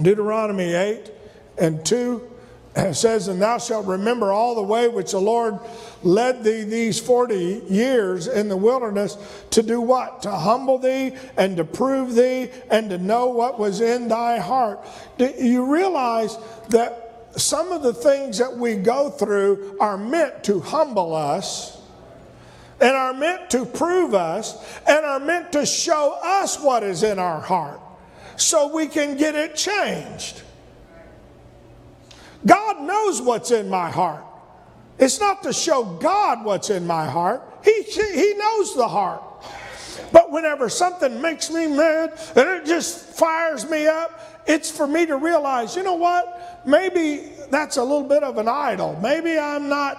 Deuteronomy 0.00 0.72
8 0.72 1.10
and 1.58 1.84
2 1.84 2.30
says, 2.92 3.28
And 3.28 3.42
thou 3.42 3.58
shalt 3.58 3.86
remember 3.86 4.32
all 4.32 4.54
the 4.54 4.62
way 4.62 4.88
which 4.88 5.10
the 5.10 5.20
Lord 5.20 5.58
led 6.02 6.44
thee 6.44 6.62
these 6.62 6.98
40 6.98 7.62
years 7.68 8.26
in 8.28 8.48
the 8.48 8.56
wilderness 8.56 9.18
to 9.50 9.62
do 9.62 9.80
what? 9.80 10.22
To 10.22 10.30
humble 10.30 10.78
thee 10.78 11.14
and 11.36 11.56
to 11.56 11.64
prove 11.64 12.14
thee 12.14 12.50
and 12.70 12.88
to 12.90 12.98
know 12.98 13.26
what 13.26 13.58
was 13.58 13.80
in 13.80 14.08
thy 14.08 14.38
heart. 14.38 14.86
Do 15.18 15.32
you 15.38 15.70
realize 15.70 16.38
that 16.70 17.11
some 17.36 17.72
of 17.72 17.82
the 17.82 17.94
things 17.94 18.38
that 18.38 18.56
we 18.56 18.76
go 18.76 19.10
through 19.10 19.76
are 19.80 19.96
meant 19.96 20.44
to 20.44 20.60
humble 20.60 21.14
us? 21.14 21.80
And 22.80 22.96
are 22.96 23.14
meant 23.14 23.48
to 23.50 23.64
prove 23.64 24.12
us 24.12 24.56
and 24.88 25.04
are 25.04 25.20
meant 25.20 25.52
to 25.52 25.64
show 25.64 26.18
us 26.20 26.60
what 26.60 26.82
is 26.82 27.04
in 27.04 27.20
our 27.20 27.40
heart 27.40 27.80
so 28.36 28.74
we 28.74 28.88
can 28.88 29.16
get 29.16 29.36
it 29.36 29.54
changed. 29.54 30.42
God 32.44 32.82
knows 32.82 33.22
what's 33.22 33.52
in 33.52 33.68
my 33.68 33.88
heart. 33.88 34.24
It's 34.98 35.20
not 35.20 35.42
to 35.44 35.52
show 35.52 35.84
God 35.84 36.44
what's 36.44 36.70
in 36.70 36.86
my 36.86 37.06
heart, 37.06 37.42
He, 37.64 37.82
he 37.82 38.34
knows 38.34 38.74
the 38.74 38.88
heart. 38.88 39.22
But 40.12 40.30
whenever 40.30 40.68
something 40.68 41.20
makes 41.20 41.50
me 41.50 41.66
mad 41.66 42.18
and 42.36 42.48
it 42.48 42.66
just 42.66 43.04
fires 43.16 43.68
me 43.68 43.86
up, 43.86 44.42
it's 44.46 44.70
for 44.70 44.86
me 44.86 45.06
to 45.06 45.16
realize, 45.16 45.74
you 45.74 45.82
know 45.82 45.94
what? 45.94 46.62
Maybe 46.66 47.32
that's 47.50 47.78
a 47.78 47.82
little 47.82 48.04
bit 48.04 48.22
of 48.22 48.38
an 48.38 48.48
idol. 48.48 48.98
Maybe 49.00 49.38
I'm 49.38 49.68
not, 49.68 49.98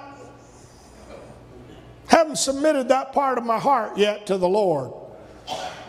haven't 2.08 2.38
submitted 2.38 2.90
that 2.90 3.14
part 3.14 3.38
of 3.38 3.44
my 3.44 3.60
heart 3.60 3.98
yet 3.98 4.28
to 4.28 4.38
the 4.38 4.48
Lord, 4.48 4.92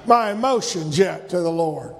my 0.07 0.33
emotions 0.33 0.99
yet 0.99 1.29
to 1.31 1.41
the 1.41 1.51
Lord 1.51 1.95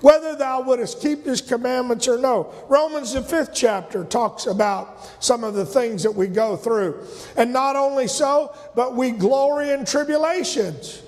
whether 0.00 0.36
thou 0.36 0.60
wouldest 0.60 1.00
keep 1.00 1.24
his 1.24 1.40
commandments 1.40 2.06
or 2.06 2.18
no. 2.18 2.52
Romans, 2.68 3.14
the 3.14 3.22
fifth 3.22 3.50
chapter, 3.52 4.04
talks 4.04 4.46
about 4.46 5.00
some 5.18 5.42
of 5.42 5.54
the 5.54 5.64
things 5.64 6.02
that 6.02 6.14
we 6.14 6.26
go 6.26 6.56
through. 6.56 7.04
And 7.36 7.52
not 7.52 7.76
only 7.76 8.06
so, 8.06 8.54
but 8.74 8.94
we 8.94 9.10
glory 9.10 9.70
in 9.70 9.84
tribulations. 9.84 11.02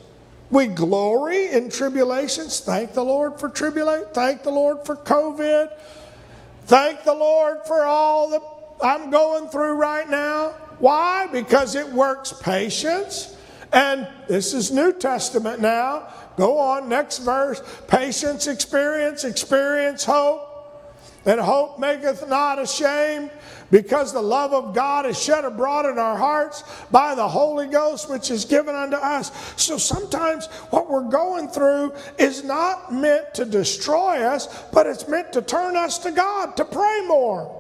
We 0.51 0.67
glory 0.67 1.51
in 1.51 1.69
tribulations. 1.71 2.61
Thank 2.61 2.95
the 2.95 3.05
Lord 3.05 3.39
for 3.39 3.49
tribulation. 3.49 4.09
Thank 4.13 4.43
the 4.43 4.51
Lord 4.51 4.87
for 4.87 4.97
COVID. 4.97 5.73
Thank 6.65 7.05
the 7.05 7.15
Lord 7.15 7.59
for 7.67 7.85
all 7.85 8.31
that 8.31 8.43
I'm 8.83 9.11
going 9.11 9.49
through 9.49 9.75
right 9.75 10.09
now. 10.09 10.51
Why? 10.79 11.27
Because 11.27 11.75
it 11.75 11.87
works 11.89 12.33
patience. 12.33 13.37
And 13.73 14.09
this 14.29 14.55
is 14.55 14.71
New 14.71 14.93
Testament 14.93 15.61
now. 15.61 16.09
Go 16.37 16.59
on, 16.59 16.89
next 16.89 17.19
verse. 17.19 17.63
Patience, 17.89 18.47
experience, 18.47 19.25
experience, 19.25 20.05
hope. 20.05 20.45
And 21.27 21.41
hope 21.41 21.79
maketh 21.79 22.27
not 22.29 22.59
ashamed, 22.59 23.31
because 23.71 24.13
the 24.13 24.23
love 24.23 24.53
of 24.53 24.75
God 24.75 25.07
is 25.07 25.23
shed 25.23 25.45
abroad 25.45 25.87
in 25.87 25.99
our 25.99 26.17
hearts 26.17 26.65
by 26.91 27.15
the 27.15 27.29
Holy 27.29 27.67
Ghost, 27.67 28.11
which 28.11 28.31
is 28.31 28.45
given 28.45 28.75
unto 28.75 28.97
us. 28.97 29.31
So 29.61 29.77
sometimes 29.77 30.47
what 30.71 30.91
we're 30.91 31.09
going 31.09 31.49
through 31.49 31.93
is 32.19 32.45
not 32.45 32.93
meant 32.93 33.35
to 33.35 33.45
destroy 33.45 34.23
us, 34.23 34.65
but 34.73 34.87
it's 34.87 35.09
meant 35.09 35.33
to 35.35 35.43
turn 35.43 35.77
us 35.77 35.99
to 35.99 36.11
God, 36.11 36.57
to 36.57 36.65
pray 36.65 37.05
more. 37.07 37.55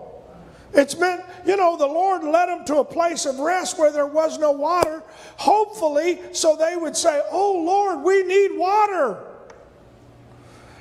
It's 0.74 0.98
meant, 0.98 1.22
you 1.46 1.56
know, 1.56 1.76
the 1.76 1.86
Lord 1.86 2.24
led 2.24 2.46
them 2.46 2.64
to 2.66 2.76
a 2.76 2.84
place 2.84 3.24
of 3.24 3.38
rest 3.38 3.78
where 3.78 3.90
there 3.90 4.06
was 4.06 4.38
no 4.38 4.52
water, 4.52 5.02
hopefully, 5.36 6.20
so 6.32 6.56
they 6.56 6.76
would 6.76 6.96
say, 6.96 7.22
Oh 7.30 7.62
Lord, 7.64 8.02
we 8.04 8.22
need 8.24 8.58
water. 8.58 9.24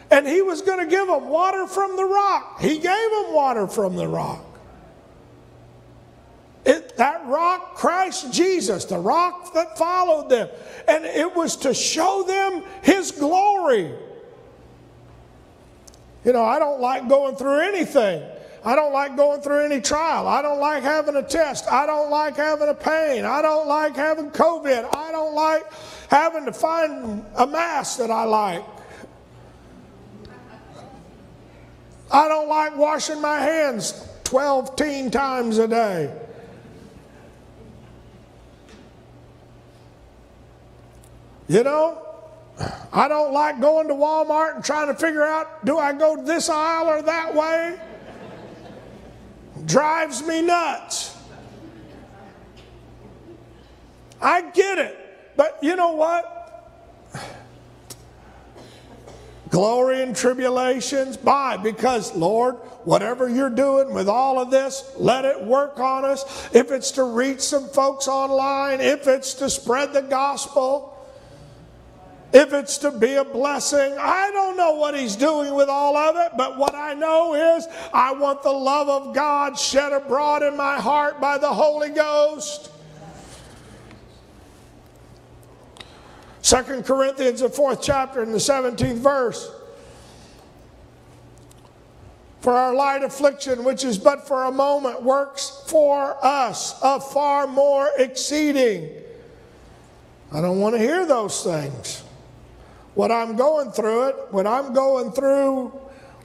And 0.09 0.27
he 0.27 0.41
was 0.41 0.61
going 0.61 0.79
to 0.79 0.89
give 0.89 1.07
them 1.07 1.27
water 1.27 1.67
from 1.67 1.95
the 1.95 2.05
rock. 2.05 2.61
He 2.61 2.75
gave 2.75 2.83
them 3.11 3.33
water 3.33 3.67
from 3.67 3.95
the 3.95 4.07
rock. 4.07 4.46
It, 6.67 6.97
that 6.97 7.25
rock, 7.27 7.75
Christ 7.75 8.33
Jesus, 8.33 8.83
the 8.83 8.99
rock 8.99 9.53
that 9.53 9.77
followed 9.77 10.27
them. 10.27 10.49
And 10.85 11.05
it 11.05 11.33
was 11.33 11.55
to 11.57 11.73
show 11.73 12.23
them 12.23 12.61
his 12.81 13.11
glory. 13.11 13.89
You 16.25 16.33
know, 16.33 16.43
I 16.43 16.59
don't 16.59 16.81
like 16.81 17.07
going 17.07 17.37
through 17.37 17.61
anything. 17.61 18.21
I 18.65 18.75
don't 18.75 18.91
like 18.91 19.15
going 19.15 19.39
through 19.39 19.63
any 19.63 19.79
trial. 19.79 20.27
I 20.27 20.41
don't 20.41 20.59
like 20.59 20.83
having 20.83 21.15
a 21.15 21.23
test. 21.23 21.71
I 21.71 21.85
don't 21.85 22.09
like 22.09 22.35
having 22.35 22.67
a 22.67 22.73
pain. 22.73 23.23
I 23.23 23.41
don't 23.41 23.69
like 23.69 23.95
having 23.95 24.29
COVID. 24.31 24.93
I 24.93 25.11
don't 25.13 25.35
like 25.35 25.71
having 26.09 26.43
to 26.43 26.51
find 26.51 27.23
a 27.37 27.47
mask 27.47 27.99
that 27.99 28.11
I 28.11 28.25
like. 28.25 28.65
I 32.11 32.27
don't 32.27 32.49
like 32.49 32.75
washing 32.75 33.21
my 33.21 33.39
hands 33.39 34.05
12 34.25 34.75
teen 34.75 35.11
times 35.11 35.59
a 35.59 35.67
day. 35.69 36.26
You 41.47 41.63
know, 41.63 42.01
I 42.91 43.07
don't 43.07 43.33
like 43.33 43.61
going 43.61 43.87
to 43.87 43.93
Walmart 43.93 44.55
and 44.55 44.63
trying 44.63 44.87
to 44.87 44.93
figure 44.93 45.23
out 45.23 45.65
do 45.65 45.77
I 45.77 45.93
go 45.93 46.21
this 46.21 46.49
aisle 46.49 46.87
or 46.89 47.01
that 47.01 47.33
way? 47.33 47.79
Drives 49.65 50.25
me 50.25 50.41
nuts. 50.41 51.15
I 54.21 54.41
get 54.41 54.77
it. 54.79 54.97
But 55.35 55.59
you 55.61 55.75
know 55.75 55.91
what? 55.91 56.33
Glory 59.49 60.01
and 60.01 60.15
tribulations, 60.15 61.15
by 61.15 61.55
because 61.55 62.13
Lord, 62.15 62.55
whatever 62.83 63.29
you're 63.29 63.49
doing 63.49 63.93
with 63.93 64.09
all 64.09 64.39
of 64.39 64.51
this, 64.51 64.91
let 64.97 65.23
it 65.23 65.41
work 65.41 65.79
on 65.79 66.03
us. 66.03 66.49
If 66.53 66.71
it's 66.71 66.91
to 66.91 67.03
reach 67.03 67.39
some 67.39 67.69
folks 67.69 68.07
online, 68.07 68.81
if 68.81 69.07
it's 69.07 69.35
to 69.35 69.49
spread 69.49 69.93
the 69.93 70.01
gospel, 70.01 70.96
if 72.33 72.53
it's 72.53 72.77
to 72.79 72.91
be 72.91 73.15
a 73.15 73.23
blessing. 73.23 73.95
I 73.99 74.31
don't 74.31 74.57
know 74.57 74.73
what 74.73 74.97
he's 74.97 75.15
doing 75.15 75.53
with 75.53 75.69
all 75.69 75.95
of 75.95 76.15
it, 76.17 76.33
but 76.37 76.57
what 76.57 76.75
I 76.75 76.93
know 76.93 77.33
is 77.57 77.67
I 77.93 78.11
want 78.13 78.43
the 78.43 78.51
love 78.51 78.89
of 78.89 79.15
God 79.15 79.57
shed 79.57 79.93
abroad 79.93 80.43
in 80.43 80.57
my 80.57 80.79
heart 80.79 81.21
by 81.21 81.37
the 81.37 81.47
Holy 81.47 81.89
Ghost. 81.89 82.71
Second 86.41 86.85
Corinthians, 86.85 87.41
the 87.41 87.49
fourth 87.49 87.81
chapter, 87.81 88.23
in 88.23 88.31
the 88.31 88.37
17th 88.37 88.97
verse. 88.97 89.51
For 92.39 92.53
our 92.53 92.73
light 92.73 93.03
affliction, 93.03 93.65
which 93.65 93.83
is 93.83 93.97
but 93.97 94.27
for 94.27 94.45
a 94.45 94.51
moment, 94.51 95.03
works 95.03 95.63
for 95.67 96.17
us 96.25 96.79
a 96.81 97.01
far 97.01 97.47
more 97.47 97.89
exceeding. 97.97 98.89
I 100.31 100.39
don't 100.39 100.59
want 100.59 100.75
to 100.75 100.79
hear 100.79 101.05
those 101.05 101.43
things 101.43 102.03
what 102.97 103.11
I'm 103.11 103.35
going 103.35 103.71
through 103.71 104.07
it, 104.07 104.15
when 104.31 104.47
I'm 104.47 104.73
going 104.73 105.11
through 105.11 105.67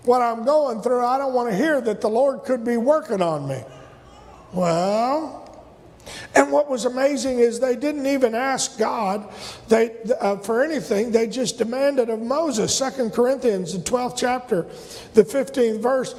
what 0.05 0.23
I'm 0.23 0.43
going 0.45 0.81
through, 0.81 1.05
I 1.05 1.19
don't 1.19 1.35
want 1.35 1.51
to 1.51 1.55
hear 1.55 1.83
that 1.83 2.01
the 2.01 2.09
Lord 2.09 2.45
could 2.45 2.65
be 2.65 2.79
working 2.79 3.21
on 3.21 3.47
me. 3.47 3.63
Well, 4.55 5.39
and 6.35 6.51
what 6.51 6.71
was 6.71 6.87
amazing 6.87 7.41
is 7.41 7.61
they 7.61 7.77
didn't 7.77 8.07
even 8.07 8.35
ask 8.35 8.79
God 8.79 9.31
they, 9.69 9.95
uh, 10.19 10.39
for 10.39 10.65
anything. 10.65 11.13
They 11.13 11.27
just 11.27 11.59
demanded 11.59 12.09
of 12.09 12.21
Moses. 12.21 12.75
Second 12.75 13.13
Corinthians, 13.13 13.75
the 13.75 13.79
12th 13.79 14.17
chapter, 14.17 14.63
the 15.13 15.25
15th 15.25 15.79
verse. 15.79 16.15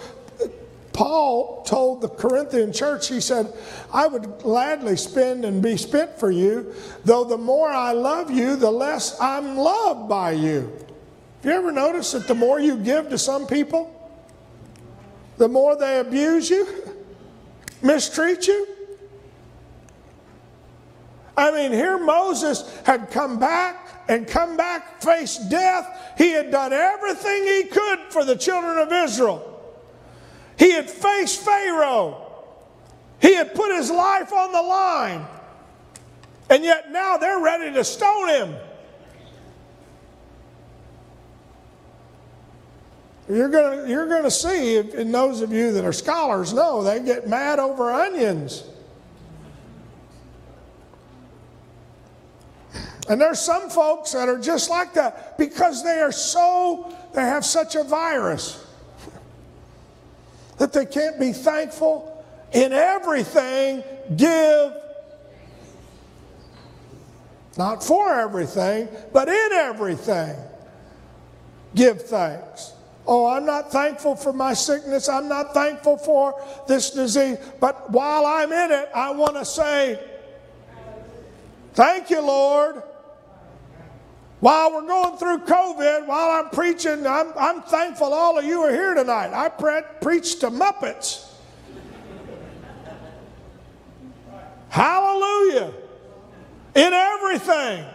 Paul 0.93 1.63
told 1.63 2.01
the 2.01 2.07
Corinthian 2.07 2.71
church, 2.71 3.09
he 3.09 3.19
said, 3.19 3.51
I 3.91 4.05
would 4.07 4.37
gladly 4.37 4.95
spend 4.95 5.43
and 5.43 5.61
be 5.61 5.75
spent 5.75 6.19
for 6.19 6.29
you, 6.29 6.73
though 7.03 7.23
the 7.23 7.37
more 7.37 7.69
I 7.69 7.91
love 7.91 8.29
you, 8.29 8.55
the 8.55 8.71
less 8.71 9.19
I'm 9.19 9.57
loved 9.57 10.07
by 10.07 10.31
you. 10.31 10.71
Have 11.41 11.45
you 11.45 11.51
ever 11.51 11.71
noticed 11.71 12.13
that 12.13 12.27
the 12.27 12.35
more 12.35 12.59
you 12.59 12.77
give 12.77 13.09
to 13.09 13.17
some 13.17 13.47
people, 13.47 13.89
the 15.37 15.47
more 15.47 15.75
they 15.75 15.99
abuse 15.99 16.49
you, 16.49 16.67
mistreat 17.81 18.47
you? 18.47 18.67
I 21.35 21.51
mean, 21.51 21.71
here 21.71 21.97
Moses 21.97 22.81
had 22.85 23.09
come 23.09 23.39
back 23.39 24.05
and 24.07 24.27
come 24.27 24.55
back, 24.55 25.01
faced 25.01 25.49
death. 25.49 26.13
He 26.17 26.29
had 26.29 26.51
done 26.51 26.71
everything 26.71 27.43
he 27.43 27.63
could 27.63 27.99
for 28.09 28.23
the 28.23 28.35
children 28.35 28.77
of 28.77 28.91
Israel. 28.91 29.52
He 30.57 30.71
had 30.71 30.89
faced 30.89 31.41
Pharaoh. 31.41 32.19
He 33.21 33.35
had 33.35 33.55
put 33.55 33.73
his 33.75 33.89
life 33.89 34.33
on 34.33 34.51
the 34.51 34.61
line. 34.61 35.25
And 36.49 36.63
yet 36.63 36.91
now 36.91 37.17
they're 37.17 37.39
ready 37.39 37.73
to 37.73 37.83
stone 37.83 38.27
him. 38.29 38.55
You're 43.29 43.49
going 43.49 43.89
you're 43.89 44.07
gonna 44.07 44.29
see, 44.29 44.77
and 44.77 45.13
those 45.13 45.41
of 45.41 45.53
you 45.53 45.71
that 45.71 45.85
are 45.85 45.93
scholars 45.93 46.53
know, 46.53 46.83
they 46.83 46.99
get 46.99 47.27
mad 47.27 47.57
over 47.57 47.91
onions. 47.91 48.65
And 53.09 53.19
there's 53.19 53.39
some 53.39 53.69
folks 53.69 54.11
that 54.11 54.29
are 54.29 54.39
just 54.39 54.69
like 54.69 54.93
that 54.93 55.37
because 55.37 55.83
they 55.83 55.99
are 55.99 56.11
so, 56.11 56.93
they 57.13 57.21
have 57.21 57.45
such 57.45 57.75
a 57.75 57.83
virus 57.83 58.62
that 60.63 60.71
they 60.71 60.85
can't 60.85 61.19
be 61.19 61.33
thankful. 61.33 62.25
In 62.53 62.71
everything, 62.71 63.83
give. 64.15 64.73
Not 67.57 67.83
for 67.83 68.17
everything, 68.17 68.87
but 69.11 69.27
in 69.27 69.51
everything, 69.51 70.37
give 71.75 72.03
thanks. 72.03 72.71
Oh, 73.05 73.27
I'm 73.27 73.45
not 73.45 73.73
thankful 73.73 74.15
for 74.15 74.31
my 74.31 74.53
sickness. 74.53 75.09
I'm 75.09 75.27
not 75.27 75.53
thankful 75.53 75.97
for 75.97 76.41
this 76.65 76.91
disease. 76.91 77.39
But 77.59 77.91
while 77.91 78.25
I'm 78.25 78.53
in 78.53 78.71
it, 78.71 78.89
I 78.95 79.11
want 79.11 79.35
to 79.35 79.43
say, 79.43 79.99
Thank 81.73 82.09
you, 82.09 82.21
Lord. 82.21 82.83
While 84.43 84.73
we're 84.73 84.87
going 84.87 85.17
through 85.17 85.37
COVID, 85.45 86.05
while 86.05 86.29
I'm 86.31 86.49
preaching, 86.49 87.07
I'm, 87.07 87.31
I'm 87.37 87.61
thankful 87.61 88.13
all 88.13 88.37
of 88.37 88.43
you 88.43 88.59
are 88.63 88.71
here 88.71 88.93
tonight. 88.93 89.31
I 89.33 89.47
pre- 89.47 90.19
to 90.41 90.49
Muppets. 90.51 91.31
Hallelujah. 94.67 95.71
In 96.75 96.91
everything. 96.91 97.85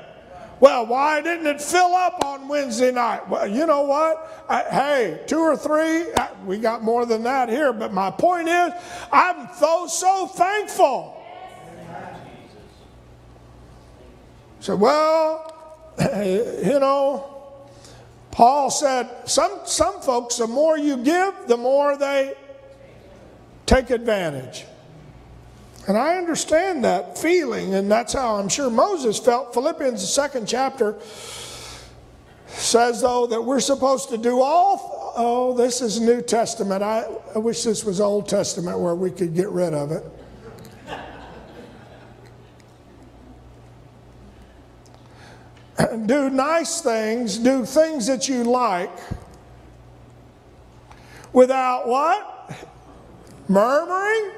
Well, 0.58 0.87
why 0.87 1.20
didn't 1.20 1.46
it 1.46 1.61
fill 1.61 1.94
up 1.94 2.24
on 2.24 2.48
Wednesday 2.48 2.92
night? 2.92 3.28
Well, 3.28 3.46
you 3.46 3.66
know 3.66 3.82
what? 3.82 4.46
I, 4.48 4.62
hey, 4.62 5.20
two 5.26 5.40
or 5.40 5.54
three, 5.54 6.11
uh, 6.12 6.28
we 6.46 6.56
got 6.56 6.82
more 6.82 7.04
than 7.04 7.24
that 7.24 7.50
here, 7.50 7.74
but 7.74 7.92
my 7.92 8.11
point 8.11 8.48
is, 8.48 8.72
I'm 9.12 9.50
so, 9.54 9.87
so 9.87 10.26
thankful. 10.26 11.22
So, 14.61 14.76
well, 14.76 15.58
you 16.00 16.78
know, 16.78 17.24
Paul 18.30 18.70
said, 18.70 19.08
some, 19.24 19.61
some 19.64 20.00
folks, 20.00 20.37
the 20.37 20.46
more 20.46 20.78
you 20.78 20.96
give, 20.98 21.34
the 21.48 21.56
more 21.56 21.96
they 21.96 22.34
take 23.66 23.90
advantage. 23.90 24.64
And 25.88 25.96
I 25.96 26.16
understand 26.16 26.84
that 26.84 27.18
feeling, 27.18 27.74
and 27.74 27.90
that's 27.90 28.12
how 28.12 28.37
I'm 28.37 28.48
sure 28.48 28.70
Moses 28.70 29.18
felt. 29.18 29.54
Philippians, 29.54 30.00
the 30.00 30.06
second 30.06 30.46
chapter, 30.46 30.96
says, 32.46 33.00
though, 33.00 33.26
that 33.26 33.42
we're 33.42 33.61
supposed 33.61 34.11
to 34.11 34.18
do 34.18 34.40
all. 34.40 35.14
Oh, 35.16 35.54
this 35.56 35.80
is 35.80 35.98
New 36.00 36.22
Testament. 36.22 36.82
I, 36.82 37.06
I 37.34 37.38
wish 37.38 37.64
this 37.64 37.84
was 37.84 38.00
Old 38.00 38.28
Testament 38.28 38.78
where 38.78 38.94
we 38.94 39.11
could 39.11 39.34
get 39.34 39.48
rid 39.48 39.74
of 39.74 39.90
it. 39.90 40.04
do 46.06 46.30
nice 46.30 46.80
things, 46.80 47.38
do 47.38 47.64
things 47.64 48.06
that 48.06 48.28
you 48.28 48.44
like 48.44 48.90
without 51.32 51.86
what? 51.86 52.34
Murmuring, 53.48 54.32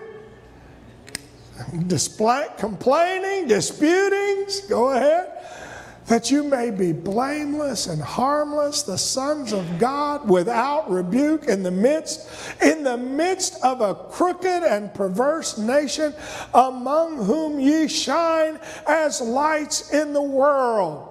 display, 1.87 2.46
complaining, 2.59 3.48
disputing. 3.48 4.46
Go 4.68 4.90
ahead. 4.90 5.37
That 6.07 6.29
you 6.29 6.42
may 6.42 6.72
be 6.72 6.92
blameless 6.92 7.87
and 7.87 8.03
harmless, 8.03 8.83
the 8.83 8.98
sons 8.98 9.53
of 9.53 9.79
God, 9.79 10.29
without 10.29 10.90
rebuke 10.90 11.44
in 11.44 11.62
the 11.62 11.70
midst, 11.70 12.29
in 12.61 12.83
the 12.83 12.96
midst 12.96 13.62
of 13.62 13.81
a 13.81 13.94
crooked 13.94 14.64
and 14.64 14.92
perverse 14.92 15.57
nation, 15.57 16.12
among 16.53 17.16
whom 17.24 17.61
ye 17.61 17.87
shine 17.87 18.59
as 18.88 19.20
lights 19.20 19.92
in 19.92 20.12
the 20.12 20.22
world 20.22 21.10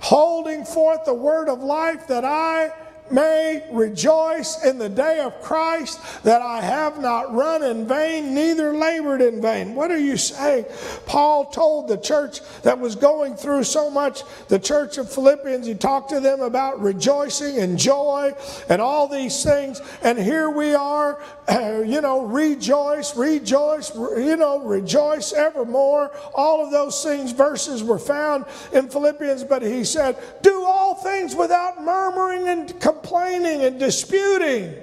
holding 0.00 0.64
forth 0.64 1.04
the 1.04 1.14
word 1.14 1.48
of 1.48 1.62
life 1.62 2.06
that 2.08 2.24
I 2.24 2.72
may 3.12 3.66
rejoice 3.70 4.64
in 4.64 4.78
the 4.78 4.88
day 4.88 5.20
of 5.20 5.40
Christ 5.42 6.22
that 6.22 6.42
I 6.42 6.60
have 6.60 7.00
not 7.00 7.34
run 7.34 7.62
in 7.62 7.86
vain, 7.86 8.34
neither 8.34 8.74
labored 8.76 9.20
in 9.20 9.40
vain. 9.40 9.74
What 9.74 9.90
are 9.90 9.98
you 9.98 10.16
saying? 10.16 10.66
Paul 11.06 11.46
told 11.46 11.88
the 11.88 11.96
church 11.96 12.40
that 12.62 12.78
was 12.78 12.94
going 12.94 13.34
through 13.34 13.64
so 13.64 13.90
much, 13.90 14.22
the 14.48 14.58
church 14.58 14.98
of 14.98 15.12
Philippians, 15.12 15.66
he 15.66 15.74
talked 15.74 16.10
to 16.10 16.20
them 16.20 16.40
about 16.40 16.80
rejoicing 16.80 17.58
and 17.58 17.78
joy 17.78 18.32
and 18.68 18.80
all 18.80 19.08
these 19.08 19.42
things. 19.42 19.80
And 20.02 20.18
here 20.18 20.50
we 20.50 20.74
are, 20.74 21.20
you 21.50 22.00
know, 22.00 22.22
rejoice, 22.22 23.16
rejoice, 23.16 23.94
you 23.94 24.36
know, 24.36 24.60
rejoice 24.60 25.32
evermore. 25.32 26.12
All 26.34 26.64
of 26.64 26.70
those 26.70 27.02
things, 27.02 27.32
verses 27.32 27.82
were 27.82 27.98
found 27.98 28.44
in 28.72 28.88
Philippians, 28.88 29.44
but 29.44 29.62
he 29.62 29.84
said, 29.84 30.16
do 30.42 30.64
all 30.64 30.94
things 30.94 31.34
without 31.34 31.82
murmuring 31.82 32.48
and 32.48 32.68
complaining 32.80 32.99
and 33.10 33.78
disputing. 33.78 34.74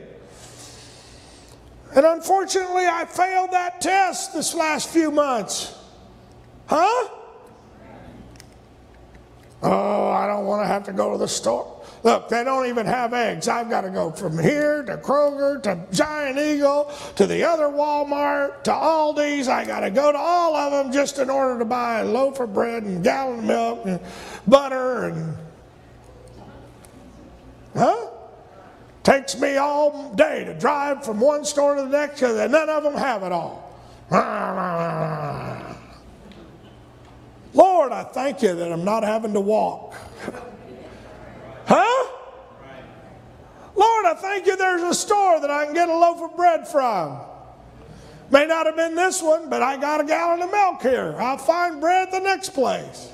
And 1.96 2.06
unfortunately, 2.06 2.86
I 2.86 3.06
failed 3.06 3.52
that 3.52 3.82
test 3.82 4.34
this 4.34 4.54
last 4.54 4.90
few 4.90 5.10
months. 5.10 5.74
Huh? 6.68 7.10
Oh, 9.64 10.10
I 10.10 10.28
don't 10.28 10.46
want 10.46 10.64
to 10.64 10.68
have 10.68 10.84
to 10.86 10.94
go 10.94 11.12
to 11.12 11.18
the 11.18 11.28
store. 11.28 11.74
Look, 12.04 12.30
they 12.30 12.44
don't 12.44 12.68
even 12.68 12.86
have 12.86 13.14
eggs. 13.14 13.48
I've 13.48 13.70
got 13.70 13.82
to 13.82 13.90
go 13.90 14.12
from 14.12 14.38
here 14.38 14.84
to 14.84 14.98
Kroger 14.98 15.64
to 15.64 15.80
Giant 15.92 16.38
Eagle 16.38 16.92
to 17.16 17.26
the 17.26 17.44
other 17.44 17.66
Walmart 17.66 18.64
to 18.66 18.72
Aldi's. 18.72 19.48
I 19.48 19.66
got 19.66 19.80
to 19.80 19.90
go 19.90 20.12
to 20.12 20.18
all 20.18 20.56
of 20.56 20.72
them 20.72 20.94
just 20.94 21.18
in 21.18 21.30
order 21.30 21.58
to 21.58 21.66
buy 21.66 22.02
a 22.02 22.06
loaf 22.06 22.40
of 22.40 22.54
bread 22.54 22.84
and 22.84 23.04
gallon 23.04 23.40
of 23.40 23.46
milk 23.46 23.82
and 23.86 24.00
butter 24.48 25.06
and. 25.06 25.38
Huh? 27.78 28.10
Takes 29.04 29.40
me 29.40 29.56
all 29.58 30.14
day 30.16 30.44
to 30.44 30.54
drive 30.54 31.06
from 31.06 31.20
one 31.20 31.46
store 31.46 31.76
to 31.76 31.84
the 31.84 31.90
next 31.90 32.20
because 32.20 32.50
none 32.50 32.70
of 32.70 32.84
them 32.84 32.96
have 32.96 33.24
it 33.24 33.32
all. 33.32 33.64
Lord, 37.54 37.92
I 37.92 38.04
thank 38.04 38.42
you 38.42 38.56
that 38.56 38.72
I'm 38.72 38.84
not 38.84 39.04
having 39.04 39.34
to 39.34 39.40
walk. 39.40 39.96
Huh? 41.68 42.08
Lord, 43.76 44.06
I 44.06 44.14
thank 44.16 44.48
you 44.48 44.56
there's 44.58 44.82
a 44.82 44.94
store 44.94 45.40
that 45.40 45.52
I 45.52 45.66
can 45.66 45.74
get 45.74 45.90
a 45.90 45.96
loaf 45.96 46.22
of 46.22 46.36
bread 46.36 46.68
from. 46.68 47.20
May 48.32 48.46
not 48.46 48.66
have 48.66 48.76
been 48.76 48.96
this 48.96 49.22
one, 49.22 49.50
but 49.50 49.62
I 49.62 49.78
got 49.78 50.02
a 50.02 50.04
gallon 50.04 50.42
of 50.42 50.52
milk 50.52 50.82
here. 50.82 51.16
I'll 51.20 51.38
find 51.38 51.80
bread 51.80 52.10
the 52.12 52.20
next 52.20 52.50
place. 52.50 53.12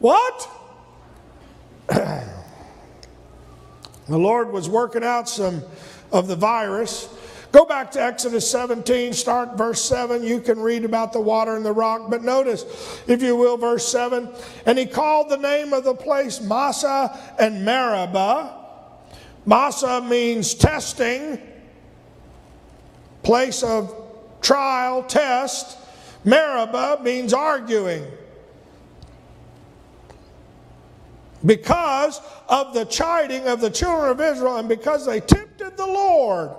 What? 0.00 0.55
the 1.88 2.28
Lord 4.08 4.52
was 4.52 4.68
working 4.68 5.04
out 5.04 5.28
some 5.28 5.62
of 6.12 6.28
the 6.28 6.36
virus 6.36 7.08
Go 7.56 7.64
back 7.64 7.90
to 7.92 8.02
Exodus 8.02 8.50
17, 8.50 9.14
start 9.14 9.56
verse 9.56 9.82
7. 9.82 10.22
You 10.22 10.40
can 10.40 10.60
read 10.60 10.84
about 10.84 11.14
the 11.14 11.22
water 11.22 11.56
and 11.56 11.64
the 11.64 11.72
rock. 11.72 12.10
But 12.10 12.22
notice, 12.22 12.66
if 13.06 13.22
you 13.22 13.34
will, 13.34 13.56
verse 13.56 13.88
7 13.88 14.28
And 14.66 14.76
he 14.76 14.84
called 14.84 15.30
the 15.30 15.38
name 15.38 15.72
of 15.72 15.82
the 15.82 15.94
place 15.94 16.38
Massa 16.38 17.18
and 17.38 17.64
Meribah. 17.64 18.62
Massa 19.46 20.02
means 20.02 20.52
testing, 20.52 21.40
place 23.22 23.62
of 23.62 23.94
trial, 24.42 25.02
test. 25.04 25.78
Meribah 26.24 26.98
means 27.02 27.32
arguing. 27.32 28.04
Because 31.46 32.20
of 32.48 32.74
the 32.74 32.84
chiding 32.84 33.46
of 33.46 33.60
the 33.60 33.70
children 33.70 34.10
of 34.10 34.20
Israel 34.20 34.56
and 34.56 34.68
because 34.68 35.06
they 35.06 35.20
tempted 35.20 35.76
the 35.76 35.86
Lord 35.86 36.50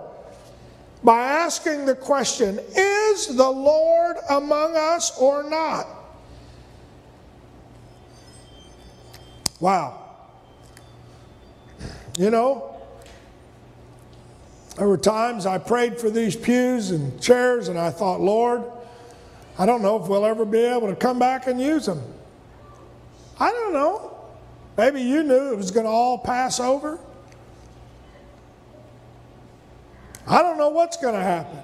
by 1.03 1.21
asking 1.21 1.85
the 1.85 1.95
question 1.95 2.59
Is 2.75 3.35
the 3.35 3.49
Lord 3.49 4.15
among 4.29 4.75
us 4.75 5.15
or 5.19 5.43
not? 5.43 5.87
Wow. 9.59 10.03
You 12.17 12.31
know, 12.31 12.75
there 14.77 14.87
were 14.87 14.97
times 14.97 15.45
I 15.45 15.57
prayed 15.57 15.99
for 15.99 16.09
these 16.09 16.35
pews 16.35 16.91
and 16.91 17.19
chairs, 17.21 17.67
and 17.67 17.77
I 17.77 17.89
thought, 17.89 18.21
Lord, 18.21 18.63
I 19.57 19.65
don't 19.65 19.81
know 19.81 20.01
if 20.01 20.07
we'll 20.07 20.25
ever 20.25 20.45
be 20.45 20.59
able 20.59 20.87
to 20.87 20.95
come 20.95 21.19
back 21.19 21.47
and 21.47 21.59
use 21.59 21.87
them. 21.87 22.01
I 23.39 23.51
don't 23.51 23.73
know. 23.73 24.06
Maybe 24.77 25.01
you 25.01 25.23
knew 25.23 25.51
it 25.51 25.57
was 25.57 25.71
going 25.71 25.85
to 25.85 25.91
all 25.91 26.19
pass 26.19 26.59
over. 26.59 26.99
I 30.27 30.41
don't 30.41 30.57
know 30.57 30.69
what's 30.69 30.97
going 30.97 31.15
to 31.15 31.21
happen. 31.21 31.57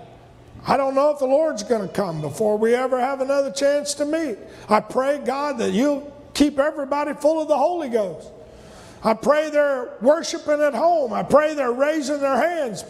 I 0.66 0.78
don't 0.78 0.96
know 0.96 1.12
if 1.12 1.20
the 1.20 1.26
Lord's 1.26 1.64
going 1.64 1.88
to 1.88 1.94
come 1.94 2.22
before 2.22 2.58
we 2.58 2.74
ever 2.74 3.00
have 3.00 3.22
another 3.22 3.52
chance 3.52 3.94
to 3.96 4.06
meet. 4.06 4.38
I 4.70 4.80
pray, 4.80 5.20
God, 5.20 5.58
that 5.60 5.72
you'll 5.72 6.12
keep 6.34 6.58
everybody 6.58 7.14
full 7.14 7.42
of 7.42 7.50
the 7.50 7.58
Holy 7.58 7.90
Ghost. 7.90 8.30
I 9.04 9.14
pray 9.14 9.50
they're 9.50 9.90
worshiping 10.02 10.62
at 10.62 10.74
home. 10.74 11.12
I 11.12 11.24
pray 11.24 11.54
they're 11.54 11.74
raising 11.74 12.20
their 12.20 12.38
hands, 12.38 12.86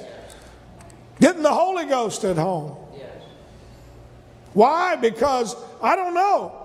getting 1.19 1.41
the 1.41 1.53
Holy 1.53 1.86
Ghost 1.86 2.23
at 2.23 2.38
home. 2.38 2.77
Why? 4.53 4.95
Because 4.95 5.55
I 5.81 5.95
don't 5.95 6.13
know. 6.13 6.62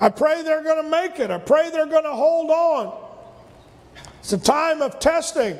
I 0.00 0.08
pray 0.08 0.42
they're 0.42 0.62
going 0.62 0.82
to 0.82 0.90
make 0.90 1.20
it. 1.20 1.30
I 1.30 1.38
pray 1.38 1.70
they're 1.70 1.86
going 1.86 2.04
to 2.04 2.10
hold 2.10 2.50
on. 2.50 3.04
It's 4.18 4.32
a 4.32 4.38
time 4.38 4.82
of 4.82 4.98
testing. 4.98 5.58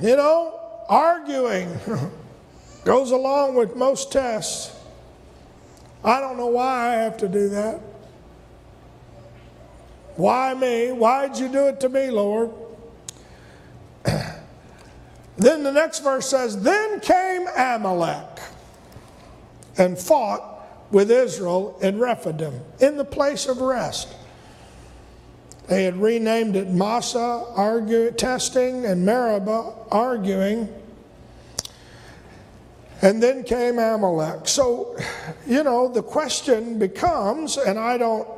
You 0.00 0.16
know, 0.16 0.58
arguing 0.88 1.78
goes 2.84 3.10
along 3.10 3.54
with 3.54 3.76
most 3.76 4.10
tests. 4.10 4.76
I 6.04 6.20
don't 6.20 6.36
know 6.36 6.48
why 6.48 6.88
I 6.88 6.92
have 6.94 7.16
to 7.18 7.28
do 7.28 7.48
that. 7.50 7.80
Why 10.16 10.54
me? 10.54 10.90
Why'd 10.92 11.36
you 11.38 11.48
do 11.48 11.68
it 11.68 11.80
to 11.80 11.88
me, 11.88 12.10
Lord? 12.10 12.50
then 14.04 15.62
the 15.62 15.72
next 15.72 16.00
verse 16.00 16.28
says, 16.28 16.60
Then 16.60 17.00
came 17.00 17.46
Amalek 17.56 18.40
and 19.78 19.98
fought 19.98 20.51
with 20.92 21.10
Israel 21.10 21.76
in 21.80 21.98
Rephidim 21.98 22.60
in 22.80 22.96
the 22.96 23.04
place 23.04 23.46
of 23.48 23.60
rest. 23.60 24.14
They 25.68 25.84
had 25.84 25.96
renamed 25.96 26.54
it 26.54 26.68
Massa, 26.68 27.46
argue, 27.54 28.10
testing, 28.10 28.84
and 28.84 29.06
Meribah, 29.06 29.72
arguing. 29.90 30.68
And 33.00 33.22
then 33.22 33.42
came 33.42 33.78
Amalek. 33.78 34.46
So, 34.46 34.96
you 35.46 35.64
know, 35.64 35.88
the 35.88 36.02
question 36.02 36.78
becomes, 36.78 37.56
and 37.56 37.78
I 37.78 37.96
don't 37.96 38.28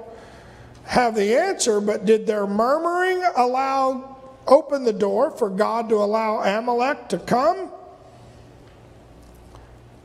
have 0.84 1.14
the 1.14 1.36
answer, 1.36 1.80
but 1.80 2.04
did 2.04 2.26
their 2.26 2.46
murmuring 2.46 3.24
allow, 3.36 4.16
open 4.46 4.84
the 4.84 4.92
door 4.92 5.30
for 5.30 5.50
God 5.50 5.88
to 5.88 5.96
allow 5.96 6.40
Amalek 6.40 7.08
to 7.08 7.18
come? 7.18 7.70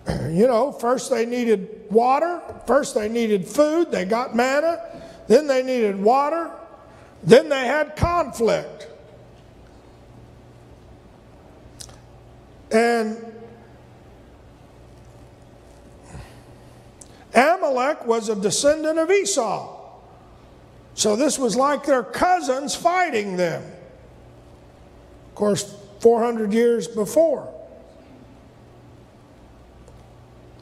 You 0.30 0.48
know, 0.48 0.72
first 0.72 1.12
they 1.12 1.26
needed 1.26 1.79
water, 1.92 2.42
first 2.66 2.96
they 2.96 3.10
needed 3.10 3.48
food, 3.48 3.92
they 3.92 4.06
got 4.06 4.36
manna, 4.36 4.82
then 5.28 5.48
they 5.48 5.64
needed 5.64 6.02
water, 6.02 6.52
then 7.24 7.50
they 7.50 7.66
had 7.66 7.96
conflict. 7.96 8.88
And 12.72 13.18
Amalek 17.34 18.06
was 18.06 18.30
a 18.30 18.36
descendant 18.36 19.00
of 19.00 19.10
Esau. 19.10 19.78
So 20.94 21.16
this 21.16 21.40
was 21.40 21.56
like 21.56 21.86
their 21.86 22.04
cousins 22.04 22.76
fighting 22.76 23.38
them. 23.38 23.64
Of 25.30 25.36
course, 25.36 25.76
400 26.02 26.54
years 26.54 26.88
before. 26.88 27.54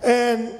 And 0.04 0.54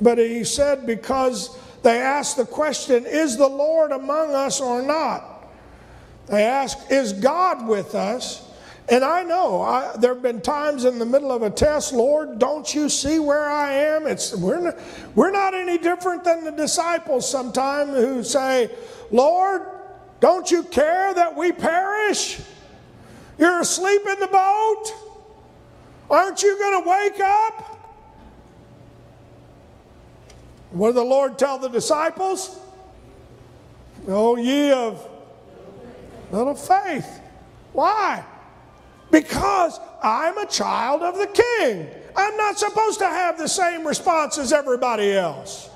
but 0.00 0.18
he 0.18 0.44
said 0.44 0.86
because 0.86 1.56
they 1.82 1.98
ask 1.98 2.36
the 2.36 2.46
question, 2.46 3.04
Is 3.06 3.36
the 3.36 3.48
Lord 3.48 3.92
among 3.92 4.34
us 4.34 4.60
or 4.60 4.82
not? 4.82 5.46
They 6.26 6.44
ask, 6.44 6.78
Is 6.90 7.12
God 7.12 7.68
with 7.68 7.94
us? 7.94 8.44
And 8.88 9.02
I 9.02 9.22
know 9.22 9.62
I, 9.62 9.96
there 9.96 10.12
have 10.12 10.22
been 10.22 10.42
times 10.42 10.84
in 10.84 10.98
the 10.98 11.06
middle 11.06 11.32
of 11.32 11.42
a 11.42 11.48
test, 11.48 11.94
Lord, 11.94 12.38
don't 12.38 12.74
you 12.74 12.90
see 12.90 13.18
where 13.18 13.48
I 13.48 13.72
am? 13.72 14.06
It's, 14.06 14.36
we're, 14.36 14.60
not, 14.60 14.78
we're 15.14 15.30
not 15.30 15.54
any 15.54 15.78
different 15.78 16.22
than 16.22 16.44
the 16.44 16.50
disciples 16.50 17.28
sometimes 17.28 17.92
who 17.92 18.22
say, 18.22 18.70
Lord, 19.10 19.62
don't 20.20 20.50
you 20.50 20.64
care 20.64 21.14
that 21.14 21.34
we 21.34 21.52
perish? 21.52 22.40
You're 23.38 23.60
asleep 23.60 24.02
in 24.06 24.20
the 24.20 24.26
boat? 24.26 24.84
Aren't 26.10 26.42
you 26.42 26.58
going 26.58 26.82
to 26.82 26.88
wake 26.88 27.20
up? 27.20 27.73
What 30.74 30.88
did 30.88 30.96
the 30.96 31.04
Lord 31.04 31.38
tell 31.38 31.58
the 31.58 31.68
disciples? 31.68 32.58
Oh, 34.08 34.34
ye 34.36 34.72
of 34.72 35.08
little 36.32 36.56
faith. 36.56 37.20
Why? 37.72 38.24
Because 39.12 39.78
I'm 40.02 40.36
a 40.36 40.46
child 40.46 41.02
of 41.02 41.16
the 41.16 41.28
king. 41.28 41.88
I'm 42.16 42.36
not 42.36 42.58
supposed 42.58 42.98
to 42.98 43.06
have 43.06 43.38
the 43.38 43.48
same 43.48 43.86
response 43.86 44.36
as 44.36 44.52
everybody 44.52 45.12
else. 45.12 45.70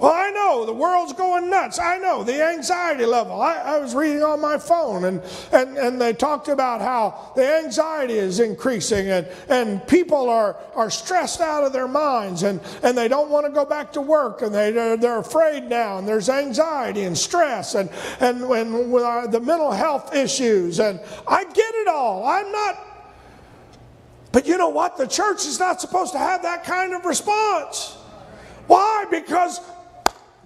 Well, 0.00 0.14
I 0.14 0.30
know 0.30 0.64
the 0.64 0.72
world's 0.72 1.12
going 1.12 1.50
nuts. 1.50 1.78
I 1.78 1.98
know 1.98 2.24
the 2.24 2.42
anxiety 2.42 3.04
level. 3.04 3.42
I, 3.42 3.56
I, 3.56 3.78
was 3.78 3.94
reading 3.94 4.22
on 4.22 4.40
my 4.40 4.56
phone 4.56 5.04
and, 5.04 5.22
and, 5.52 5.76
and 5.76 6.00
they 6.00 6.14
talked 6.14 6.48
about 6.48 6.80
how 6.80 7.32
the 7.36 7.46
anxiety 7.46 8.14
is 8.14 8.40
increasing 8.40 9.10
and, 9.10 9.28
and 9.50 9.86
people 9.86 10.30
are, 10.30 10.56
are 10.74 10.88
stressed 10.88 11.42
out 11.42 11.64
of 11.64 11.74
their 11.74 11.86
minds 11.86 12.44
and, 12.44 12.62
and 12.82 12.96
they 12.96 13.08
don't 13.08 13.28
want 13.28 13.44
to 13.44 13.52
go 13.52 13.66
back 13.66 13.92
to 13.92 14.00
work 14.00 14.40
and 14.40 14.54
they, 14.54 14.70
they're, 14.70 14.96
they're 14.96 15.18
afraid 15.18 15.64
now 15.64 15.98
and 15.98 16.08
there's 16.08 16.30
anxiety 16.30 17.02
and 17.02 17.16
stress 17.16 17.74
and, 17.74 17.90
and, 18.20 18.40
and 18.42 18.90
with 18.90 19.02
our, 19.02 19.28
the 19.28 19.40
mental 19.40 19.70
health 19.70 20.14
issues. 20.14 20.80
And 20.80 20.98
I 21.28 21.44
get 21.44 21.74
it 21.74 21.88
all. 21.88 22.24
I'm 22.24 22.50
not. 22.50 22.86
But 24.32 24.46
you 24.46 24.56
know 24.56 24.70
what? 24.70 24.96
The 24.96 25.06
church 25.06 25.44
is 25.44 25.60
not 25.60 25.78
supposed 25.78 26.12
to 26.12 26.18
have 26.18 26.40
that 26.40 26.64
kind 26.64 26.94
of 26.94 27.04
response. 27.04 27.98
Why? 28.66 29.04
Because 29.10 29.60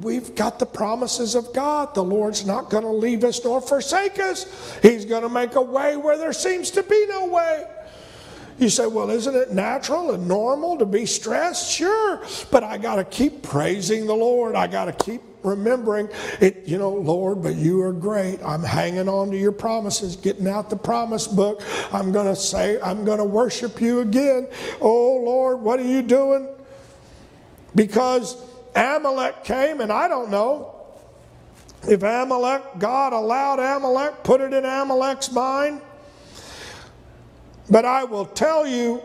We've 0.00 0.34
got 0.34 0.58
the 0.58 0.66
promises 0.66 1.34
of 1.34 1.52
God. 1.52 1.94
The 1.94 2.02
Lord's 2.02 2.44
not 2.44 2.68
going 2.68 2.82
to 2.82 2.90
leave 2.90 3.22
us 3.22 3.44
nor 3.44 3.60
forsake 3.60 4.18
us. 4.18 4.78
He's 4.82 5.04
going 5.04 5.22
to 5.22 5.28
make 5.28 5.54
a 5.54 5.62
way 5.62 5.96
where 5.96 6.18
there 6.18 6.32
seems 6.32 6.70
to 6.72 6.82
be 6.82 7.06
no 7.08 7.26
way. 7.26 7.66
You 8.58 8.68
say, 8.68 8.86
well, 8.86 9.10
isn't 9.10 9.34
it 9.34 9.52
natural 9.52 10.12
and 10.12 10.28
normal 10.28 10.78
to 10.78 10.86
be 10.86 11.06
stressed? 11.06 11.70
Sure, 11.70 12.22
but 12.50 12.62
I 12.62 12.78
got 12.78 12.96
to 12.96 13.04
keep 13.04 13.42
praising 13.42 14.06
the 14.06 14.14
Lord. 14.14 14.54
I 14.54 14.66
got 14.66 14.84
to 14.84 14.92
keep 14.92 15.22
remembering 15.42 16.08
it, 16.40 16.62
you 16.64 16.78
know, 16.78 16.90
Lord, 16.90 17.42
but 17.42 17.56
you 17.56 17.82
are 17.82 17.92
great. 17.92 18.40
I'm 18.44 18.62
hanging 18.62 19.08
on 19.08 19.30
to 19.30 19.36
your 19.36 19.52
promises, 19.52 20.16
getting 20.16 20.48
out 20.48 20.70
the 20.70 20.76
promise 20.76 21.26
book. 21.26 21.62
I'm 21.92 22.12
going 22.12 22.26
to 22.26 22.36
say, 22.36 22.80
I'm 22.80 23.04
going 23.04 23.18
to 23.18 23.24
worship 23.24 23.80
you 23.80 24.00
again. 24.00 24.48
Oh, 24.80 25.16
Lord, 25.24 25.60
what 25.60 25.78
are 25.80 25.86
you 25.86 26.02
doing? 26.02 26.48
Because 27.74 28.36
Amalek 28.74 29.44
came, 29.44 29.80
and 29.80 29.92
I 29.92 30.08
don't 30.08 30.30
know 30.30 30.74
if 31.86 32.02
Amalek, 32.02 32.78
God 32.78 33.12
allowed 33.12 33.58
Amalek, 33.58 34.24
put 34.24 34.40
it 34.40 34.52
in 34.52 34.64
Amalek's 34.64 35.30
mind. 35.30 35.80
But 37.70 37.84
I 37.84 38.04
will 38.04 38.26
tell 38.26 38.66
you 38.66 39.02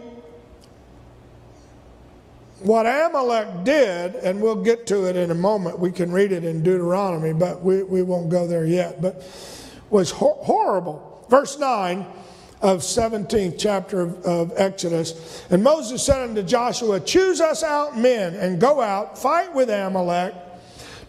what 2.62 2.86
Amalek 2.86 3.64
did, 3.64 4.16
and 4.16 4.42
we'll 4.42 4.64
get 4.64 4.88
to 4.88 5.06
it 5.06 5.16
in 5.16 5.32
a 5.32 5.36
moment. 5.36 5.80
We 5.80 5.92
can 5.92 6.12
read 6.12 6.32
it 6.32 6.44
in 6.44 6.64
Deuteronomy, 6.64 7.34
but 7.34 7.62
we, 7.62 7.84
we 7.84 8.02
won't 8.02 8.30
go 8.30 8.48
there 8.48 8.66
yet. 8.66 9.02
But 9.02 9.24
was 9.90 10.12
horrible. 10.12 11.26
Verse 11.30 11.58
9 11.58 12.06
of 12.62 12.82
17th 12.82 13.56
chapter 13.58 14.02
of, 14.02 14.26
of, 14.26 14.54
Exodus. 14.58 15.46
And 15.50 15.64
Moses 15.64 16.06
said 16.06 16.30
unto 16.30 16.44
Joshua, 16.44 17.00
Choose 17.00 17.40
us 17.40 17.64
out 17.64 17.98
men 17.98 18.36
and 18.36 18.60
go 18.60 18.82
out, 18.82 19.18
fight 19.18 19.54
with 19.54 19.70
Amalek. 19.70 20.34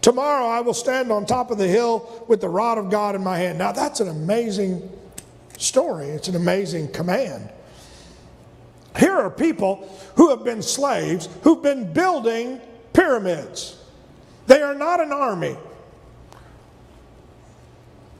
Tomorrow 0.00 0.46
I 0.46 0.60
will 0.60 0.74
stand 0.74 1.10
on 1.10 1.26
top 1.26 1.50
of 1.50 1.58
the 1.58 1.66
hill 1.66 2.24
with 2.28 2.40
the 2.40 2.48
rod 2.48 2.78
of 2.78 2.90
God 2.90 3.14
in 3.14 3.22
my 3.22 3.36
hand. 3.36 3.58
Now 3.58 3.72
that's 3.72 4.00
an 4.00 4.08
amazing 4.08 4.88
story. 5.58 6.06
It's 6.08 6.28
an 6.28 6.36
amazing 6.36 6.92
command. 6.92 7.50
Here 8.96 9.12
are 9.12 9.30
people 9.30 9.88
who 10.16 10.30
have 10.30 10.44
been 10.44 10.62
slaves, 10.62 11.28
who've 11.42 11.62
been 11.62 11.92
building 11.92 12.60
pyramids. 12.92 13.76
They 14.46 14.62
are 14.62 14.74
not 14.74 15.00
an 15.00 15.12
army. 15.12 15.56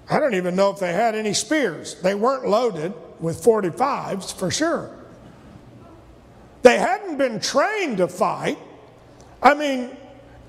I 0.08 0.18
don't 0.18 0.34
even 0.34 0.56
know 0.56 0.70
if 0.70 0.80
they 0.80 0.92
had 0.92 1.14
any 1.14 1.32
spears. 1.32 1.94
They 2.02 2.14
weren't 2.14 2.46
loaded 2.46 2.92
with 3.20 3.42
45s 3.42 4.34
for 4.34 4.50
sure. 4.50 4.90
They 6.62 6.78
hadn't 6.78 7.18
been 7.18 7.40
trained 7.40 7.98
to 7.98 8.08
fight. 8.08 8.58
I 9.42 9.54
mean, 9.54 9.96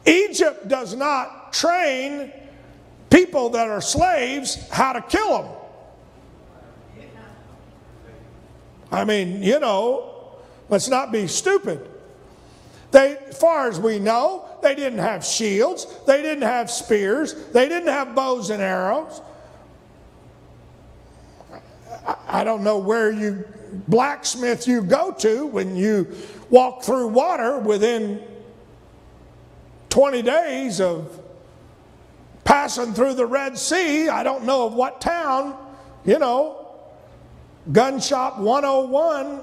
Egypt 0.05 0.67
does 0.67 0.95
not 0.95 1.53
train 1.53 2.31
people 3.09 3.49
that 3.49 3.69
are 3.69 3.81
slaves 3.81 4.67
how 4.69 4.93
to 4.93 5.01
kill 5.01 5.43
them. 5.43 5.51
I 8.91 9.05
mean, 9.05 9.41
you 9.41 9.59
know, 9.59 10.35
let's 10.69 10.89
not 10.89 11.11
be 11.11 11.27
stupid. 11.27 11.87
They, 12.91 13.17
as 13.29 13.39
far 13.39 13.69
as 13.69 13.79
we 13.79 13.99
know, 13.99 14.45
they 14.61 14.75
didn't 14.75 14.99
have 14.99 15.23
shields, 15.23 15.87
they 16.05 16.21
didn't 16.21 16.43
have 16.43 16.69
spears, 16.69 17.33
they 17.53 17.69
didn't 17.69 17.87
have 17.87 18.13
bows 18.13 18.49
and 18.49 18.61
arrows. 18.61 19.21
I 22.27 22.43
don't 22.43 22.63
know 22.63 22.77
where 22.77 23.11
you 23.11 23.45
blacksmith 23.87 24.67
you 24.67 24.81
go 24.81 25.11
to 25.11 25.45
when 25.45 25.75
you 25.75 26.07
walk 26.49 26.83
through 26.83 27.07
water 27.07 27.57
within 27.59 28.21
20 29.89 30.21
days 30.21 30.81
of 30.81 31.19
passing 32.43 32.93
through 32.93 33.13
the 33.13 33.25
Red 33.25 33.57
Sea. 33.57 34.09
I 34.09 34.23
don't 34.23 34.45
know 34.45 34.67
of 34.67 34.73
what 34.73 35.01
town, 35.01 35.55
you 36.05 36.19
know, 36.19 36.67
gun 37.71 37.99
shop 37.99 38.39
101, 38.39 39.41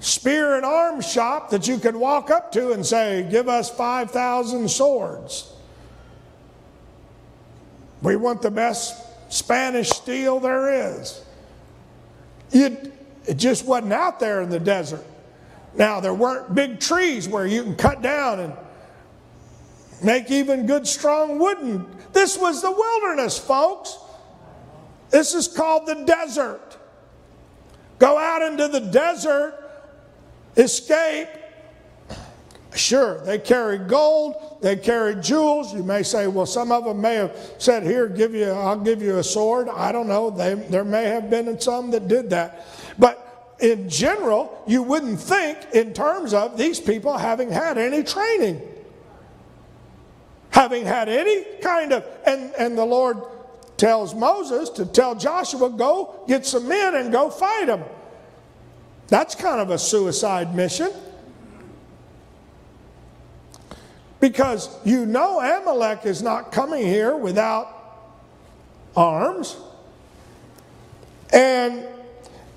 spear 0.00 0.56
and 0.56 0.64
arm 0.64 1.00
shop 1.00 1.50
that 1.50 1.68
you 1.68 1.78
can 1.78 1.98
walk 1.98 2.30
up 2.30 2.52
to 2.52 2.72
and 2.72 2.84
say, 2.84 3.26
Give 3.30 3.48
us 3.48 3.70
5,000 3.70 4.70
swords. 4.70 5.52
We 8.02 8.16
want 8.16 8.42
the 8.42 8.50
best 8.50 9.03
Spanish 9.34 9.90
steel 9.90 10.38
there 10.38 10.92
is. 10.92 11.20
It, 12.52 12.92
it 13.26 13.34
just 13.34 13.66
wasn't 13.66 13.92
out 13.92 14.20
there 14.20 14.42
in 14.42 14.48
the 14.48 14.60
desert. 14.60 15.04
Now, 15.74 15.98
there 15.98 16.14
weren't 16.14 16.54
big 16.54 16.78
trees 16.78 17.28
where 17.28 17.44
you 17.44 17.64
can 17.64 17.74
cut 17.74 18.00
down 18.00 18.38
and 18.38 18.52
make 20.04 20.30
even 20.30 20.66
good, 20.66 20.86
strong 20.86 21.40
wooden. 21.40 21.84
This 22.12 22.38
was 22.38 22.62
the 22.62 22.70
wilderness, 22.70 23.36
folks. 23.36 23.98
This 25.10 25.34
is 25.34 25.48
called 25.48 25.86
the 25.86 26.04
desert. 26.04 26.78
Go 27.98 28.16
out 28.16 28.40
into 28.40 28.68
the 28.68 28.80
desert, 28.80 29.58
escape, 30.56 31.28
Sure, 32.74 33.24
they 33.24 33.38
carried 33.38 33.86
gold, 33.86 34.58
they 34.60 34.74
carried 34.74 35.22
jewels. 35.22 35.72
You 35.72 35.84
may 35.84 36.02
say, 36.02 36.26
well, 36.26 36.46
some 36.46 36.72
of 36.72 36.84
them 36.84 37.00
may 37.00 37.14
have 37.14 37.54
said, 37.58 37.84
Here, 37.84 38.08
give 38.08 38.34
you, 38.34 38.50
I'll 38.50 38.78
give 38.78 39.00
you 39.00 39.18
a 39.18 39.24
sword. 39.24 39.68
I 39.68 39.92
don't 39.92 40.08
know. 40.08 40.30
They, 40.30 40.54
there 40.54 40.84
may 40.84 41.04
have 41.04 41.30
been 41.30 41.60
some 41.60 41.92
that 41.92 42.08
did 42.08 42.30
that. 42.30 42.66
But 42.98 43.56
in 43.60 43.88
general, 43.88 44.62
you 44.66 44.82
wouldn't 44.82 45.20
think 45.20 45.58
in 45.72 45.92
terms 45.92 46.34
of 46.34 46.58
these 46.58 46.80
people 46.80 47.16
having 47.16 47.48
had 47.48 47.78
any 47.78 48.02
training. 48.02 48.60
Having 50.50 50.86
had 50.86 51.08
any 51.08 51.44
kind 51.60 51.92
of, 51.92 52.04
and, 52.26 52.52
and 52.58 52.76
the 52.76 52.84
Lord 52.84 53.18
tells 53.76 54.14
Moses 54.14 54.68
to 54.70 54.86
tell 54.86 55.14
Joshua, 55.14 55.70
go 55.70 56.24
get 56.26 56.44
some 56.44 56.66
men 56.66 56.96
and 56.96 57.12
go 57.12 57.30
fight 57.30 57.66
them. 57.66 57.84
That's 59.08 59.36
kind 59.36 59.60
of 59.60 59.70
a 59.70 59.78
suicide 59.78 60.56
mission. 60.56 60.90
Because 64.24 64.70
you 64.86 65.04
know 65.04 65.38
Amalek 65.38 66.06
is 66.06 66.22
not 66.22 66.50
coming 66.50 66.82
here 66.82 67.14
without 67.14 67.68
arms. 68.96 69.54
And 71.30 71.86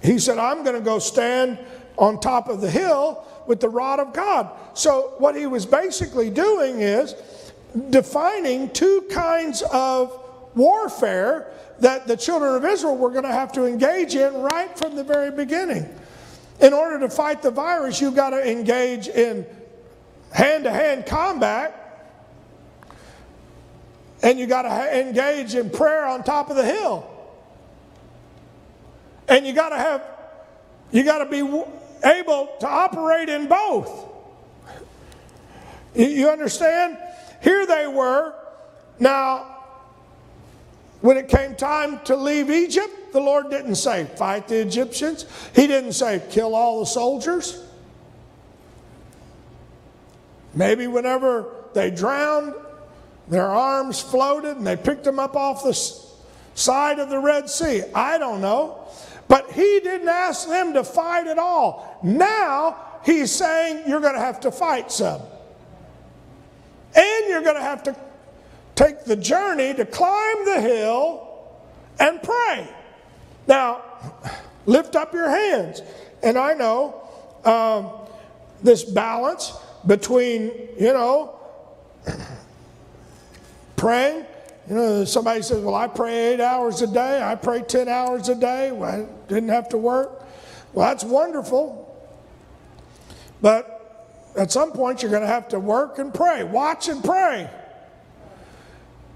he 0.02 0.18
said, 0.18 0.38
I'm 0.38 0.64
going 0.64 0.78
to 0.78 0.82
go 0.82 0.98
stand 0.98 1.60
on 1.98 2.22
top 2.22 2.48
of 2.48 2.62
the 2.62 2.72
hill 2.72 3.22
with 3.48 3.60
the 3.60 3.68
rod 3.68 4.00
of 4.00 4.14
God. 4.14 4.50
So, 4.76 5.16
what 5.18 5.36
he 5.36 5.46
was 5.46 5.66
basically 5.66 6.30
doing 6.30 6.80
is 6.80 7.16
defining 7.90 8.70
two 8.70 9.06
kinds 9.10 9.62
of 9.64 10.18
warfare 10.56 11.52
that 11.80 12.08
the 12.08 12.16
children 12.16 12.56
of 12.56 12.64
Israel 12.64 12.96
were 12.96 13.12
going 13.12 13.26
to 13.26 13.34
have 13.34 13.52
to 13.52 13.66
engage 13.66 14.16
in 14.16 14.34
right 14.36 14.80
from 14.80 14.96
the 14.96 15.04
very 15.04 15.32
beginning. 15.32 15.94
In 16.62 16.72
order 16.72 16.98
to 17.00 17.10
fight 17.10 17.42
the 17.42 17.52
virus, 17.52 18.00
you've 18.00 18.16
got 18.16 18.30
to 18.30 18.50
engage 18.50 19.10
in 19.10 19.46
hand 20.38 20.66
to 20.66 20.72
hand 20.72 21.08
combat. 21.08 21.74
And 24.22 24.38
you 24.38 24.46
got 24.46 24.62
to 24.64 25.00
engage 25.00 25.56
in 25.56 25.72
prayer 25.72 26.06
on 26.06 26.24
top 26.24 26.52
of 26.52 26.56
the 26.56 26.66
hill. 26.66 27.10
And 29.28 29.48
you 29.48 29.54
got 29.54 29.70
to 29.70 29.78
have, 29.78 30.04
you 30.92 31.04
got 31.04 31.24
to 31.24 31.26
be 31.26 31.40
able 31.40 32.56
to 32.60 32.68
operate 32.68 33.30
in 33.30 33.48
both. 33.48 34.06
You 35.96 36.30
understand? 36.30 36.98
Here 37.42 37.66
they 37.66 37.88
were. 37.88 38.36
Now, 39.00 39.56
when 41.02 41.18
it 41.18 41.28
came 41.30 41.56
time 41.56 42.00
to 42.06 42.16
leave 42.16 42.52
Egypt, 42.52 43.12
the 43.12 43.20
Lord 43.20 43.50
didn't 43.50 43.76
say, 43.76 44.06
fight 44.06 44.48
the 44.48 44.62
Egyptians. 44.62 45.26
He 45.56 45.66
didn't 45.66 45.94
say, 45.94 46.22
kill 46.30 46.54
all 46.56 46.80
the 46.80 46.86
soldiers. 46.86 47.67
Maybe 50.58 50.88
whenever 50.88 51.54
they 51.76 51.92
drowned, 51.92 52.56
their 53.28 53.46
arms 53.46 54.02
floated 54.02 54.58
and 54.58 54.66
they 54.66 54.76
picked 54.76 55.04
them 55.04 55.20
up 55.20 55.36
off 55.36 55.64
the 55.64 55.74
side 56.56 56.98
of 56.98 57.10
the 57.10 57.20
Red 57.20 57.48
Sea. 57.48 57.84
I 57.94 58.18
don't 58.18 58.42
know. 58.42 58.80
But 59.28 59.52
he 59.52 59.80
didn't 59.82 60.08
ask 60.08 60.48
them 60.48 60.74
to 60.74 60.84
fight 60.84 61.28
at 61.28 61.38
all. 61.38 62.00
Now 62.02 62.76
he's 63.06 63.32
saying 63.32 63.84
you're 63.88 64.00
going 64.00 64.16
to 64.16 64.20
have 64.20 64.40
to 64.42 64.52
fight 64.52 64.92
some. 64.92 65.22
And 66.96 67.28
you're 67.28 67.44
going 67.44 67.58
to 67.58 67.62
have 67.62 67.84
to 67.84 67.96
take 68.74 69.04
the 69.06 69.16
journey 69.16 69.76
to 69.76 69.86
climb 69.86 70.46
the 70.46 70.60
hill 70.60 71.54
and 72.00 72.24
pray. 72.24 72.68
Now, 73.46 73.84
lift 74.66 74.96
up 74.96 75.14
your 75.14 75.30
hands. 75.30 75.84
And 76.24 76.36
I 76.36 76.54
know 76.54 77.08
um, 77.46 77.92
this 78.64 78.84
balance 78.84 79.54
between, 79.86 80.52
you 80.80 80.94
know, 80.94 81.40
praying. 83.76 84.26
You 84.70 84.76
know, 84.76 85.06
somebody 85.06 85.42
says, 85.42 85.64
Well, 85.64 85.76
I 85.76 85.88
pray 85.88 86.34
eight 86.34 86.42
hours 86.42 86.82
a 86.82 86.88
day, 86.88 87.22
I 87.22 87.36
pray 87.36 87.62
10 87.62 87.88
hours 87.88 88.28
a 88.30 88.36
day. 88.36 88.72
Well, 88.72 88.90
I 88.90 89.30
didn't 89.30 89.50
have 89.50 89.70
to 89.70 89.78
work. 89.78 90.24
Well, 90.74 90.88
that's 90.88 91.04
wonderful. 91.04 91.84
But 93.42 94.34
at 94.38 94.52
some 94.52 94.72
point, 94.72 95.02
you're 95.02 95.12
going 95.12 95.24
to 95.24 95.28
have 95.28 95.48
to 95.50 95.60
work 95.60 96.00
and 96.00 96.14
pray, 96.14 96.44
watch 96.44 96.90
and 96.90 97.04
pray. 97.04 97.50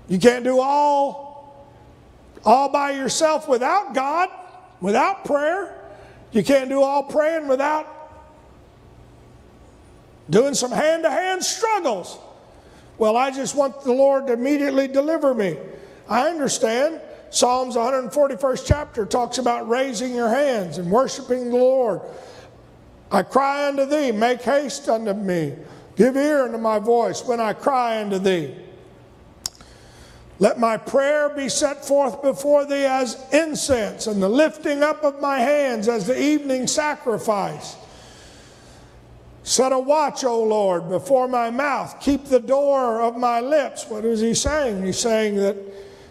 You 0.08 0.20
can't 0.20 0.44
do 0.44 0.60
all, 0.60 1.70
all 2.44 2.70
by 2.70 2.92
yourself 2.92 3.48
without 3.48 3.94
God, 3.94 4.30
without 4.80 5.26
prayer. 5.26 5.78
You 6.32 6.44
can't 6.44 6.70
do 6.70 6.82
all 6.82 7.04
praying 7.04 7.48
without 7.48 8.01
doing 10.30 10.54
some 10.54 10.72
hand 10.72 11.04
to 11.04 11.10
hand 11.10 11.44
struggles. 11.44 12.18
Well, 12.98 13.18
I 13.18 13.32
just 13.32 13.56
want 13.56 13.84
the 13.84 13.94
Lord 13.94 14.28
to 14.28 14.34
immediately 14.34 14.88
deliver 14.88 15.34
me. 15.34 15.58
I 16.08 16.28
understand. 16.30 17.02
Psalms 17.32 17.76
141st 17.76 18.66
chapter 18.66 19.06
talks 19.06 19.38
about 19.38 19.68
raising 19.70 20.14
your 20.14 20.30
hands 20.30 20.78
and 20.78 20.92
worshiping 20.92 21.50
the 21.50 21.56
Lord. 21.56 22.02
I 23.10 23.24
cry 23.24 23.68
unto 23.68 23.86
thee, 23.86 24.12
make 24.12 24.42
haste 24.42 24.88
unto 24.90 25.14
me. 25.14 25.56
Give 25.96 26.16
ear 26.16 26.44
unto 26.44 26.58
my 26.58 26.80
voice 26.80 27.26
when 27.26 27.40
I 27.40 27.54
cry 27.54 28.02
unto 28.02 28.20
thee. 28.20 28.56
Let 30.40 30.60
my 30.60 30.76
prayer 30.76 31.30
be 31.30 31.50
set 31.50 31.86
forth 31.86 32.22
before 32.22 32.66
thee 32.66 32.86
as 32.86 33.24
incense, 33.32 34.08
and 34.08 34.22
the 34.22 34.30
lifting 34.30 34.82
up 34.82 35.04
of 35.04 35.22
my 35.22 35.38
hands 35.38 35.88
as 35.88 36.08
the 36.08 36.20
evening 36.20 36.66
sacrifice. 36.68 37.76
Set 39.44 39.72
a 39.72 39.80
watch, 39.80 40.24
O 40.24 40.44
Lord, 40.44 40.90
before 40.90 41.28
my 41.28 41.50
mouth. 41.50 42.00
Keep 42.00 42.26
the 42.26 42.40
door 42.40 43.02
of 43.02 43.18
my 43.18 43.40
lips. 43.40 43.86
What 43.88 44.06
is 44.06 44.20
he 44.20 44.34
saying? 44.34 44.84
He's 44.84 45.00
saying 45.00 45.36
that 45.38 45.58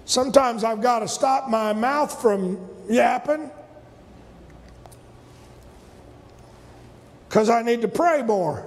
sometimes 0.04 0.64
I've 0.64 0.82
got 0.82 1.00
to 1.00 1.08
stop 1.08 1.48
my 1.48 1.72
mouth 1.72 2.20
from 2.20 2.58
yapping 2.88 3.50
because 7.28 7.48
I 7.48 7.62
need 7.62 7.82
to 7.82 7.88
pray 7.88 8.22
more. 8.22 8.66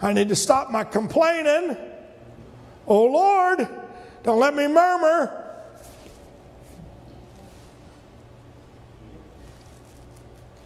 I 0.00 0.14
need 0.14 0.30
to 0.30 0.36
stop 0.36 0.70
my 0.70 0.84
complaining. 0.84 1.76
Oh 2.86 3.04
Lord, 3.04 3.68
don't 4.22 4.40
let 4.40 4.54
me 4.54 4.66
murmur. 4.66 5.39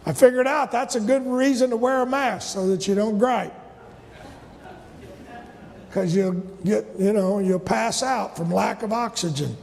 I 0.05 0.13
figured 0.13 0.45
out 0.45 0.71
that's 0.71 0.95
a 0.95 0.99
good 0.99 1.25
reason 1.25 1.71
to 1.71 1.77
wear 1.77 2.01
a 2.01 2.05
mask 2.05 2.53
so 2.53 2.67
that 2.67 2.87
you 2.87 2.93
don't 2.93 3.17
gripe. 3.17 3.53
Because 5.87 6.15
you'll 6.15 6.33
get, 6.63 6.85
you 6.99 7.13
know, 7.13 7.39
you'll 7.39 7.59
pass 7.59 8.03
out 8.03 8.37
from 8.37 8.51
lack 8.51 8.83
of 8.83 8.93
oxygen. 8.93 9.57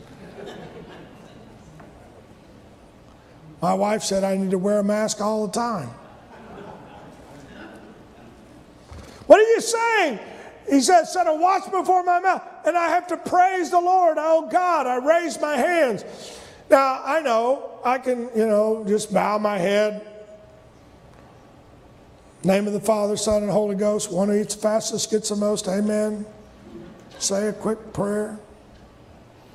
My 3.61 3.75
wife 3.75 4.03
said 4.03 4.25
I 4.25 4.37
need 4.37 4.51
to 4.51 4.59
wear 4.59 4.81
a 4.81 4.85
mask 4.85 5.21
all 5.21 5.47
the 5.47 5.53
time. 5.53 5.91
What 9.27 9.39
are 9.39 9.45
you 9.45 9.61
saying? 9.61 10.19
He 10.69 10.81
said, 10.81 11.05
Set 11.05 11.29
a 11.29 11.35
watch 11.35 11.71
before 11.71 12.03
my 12.03 12.19
mouth, 12.19 12.43
and 12.67 12.77
I 12.77 12.89
have 12.89 13.07
to 13.09 13.17
praise 13.17 13.71
the 13.71 13.81
Lord. 13.81 14.17
Oh 14.19 14.49
God, 14.51 14.89
I 14.89 14.97
raise 14.97 15.41
my 15.41 15.57
hands. 15.57 16.05
Now, 16.69 17.03
I 17.05 17.21
know 17.21 17.79
I 17.85 17.99
can, 17.99 18.31
you 18.35 18.47
know, 18.47 18.85
just 18.89 19.13
bow 19.13 19.39
my 19.39 19.59
head 19.59 20.12
Name 22.45 22.67
of 22.67 22.73
the 22.73 22.81
Father, 22.81 23.17
Son, 23.17 23.43
and 23.43 23.53
Holy 23.53 23.77
Ghost. 23.77 24.11
One 24.11 24.29
who 24.29 24.35
eats 24.35 24.55
fastest 24.55 25.11
gets 25.11 25.29
the 25.29 25.37
most. 25.37 25.69
Amen. 25.69 26.27
Say 27.19 27.49
a 27.49 27.53
quick 27.53 27.93
prayer. 27.93 28.39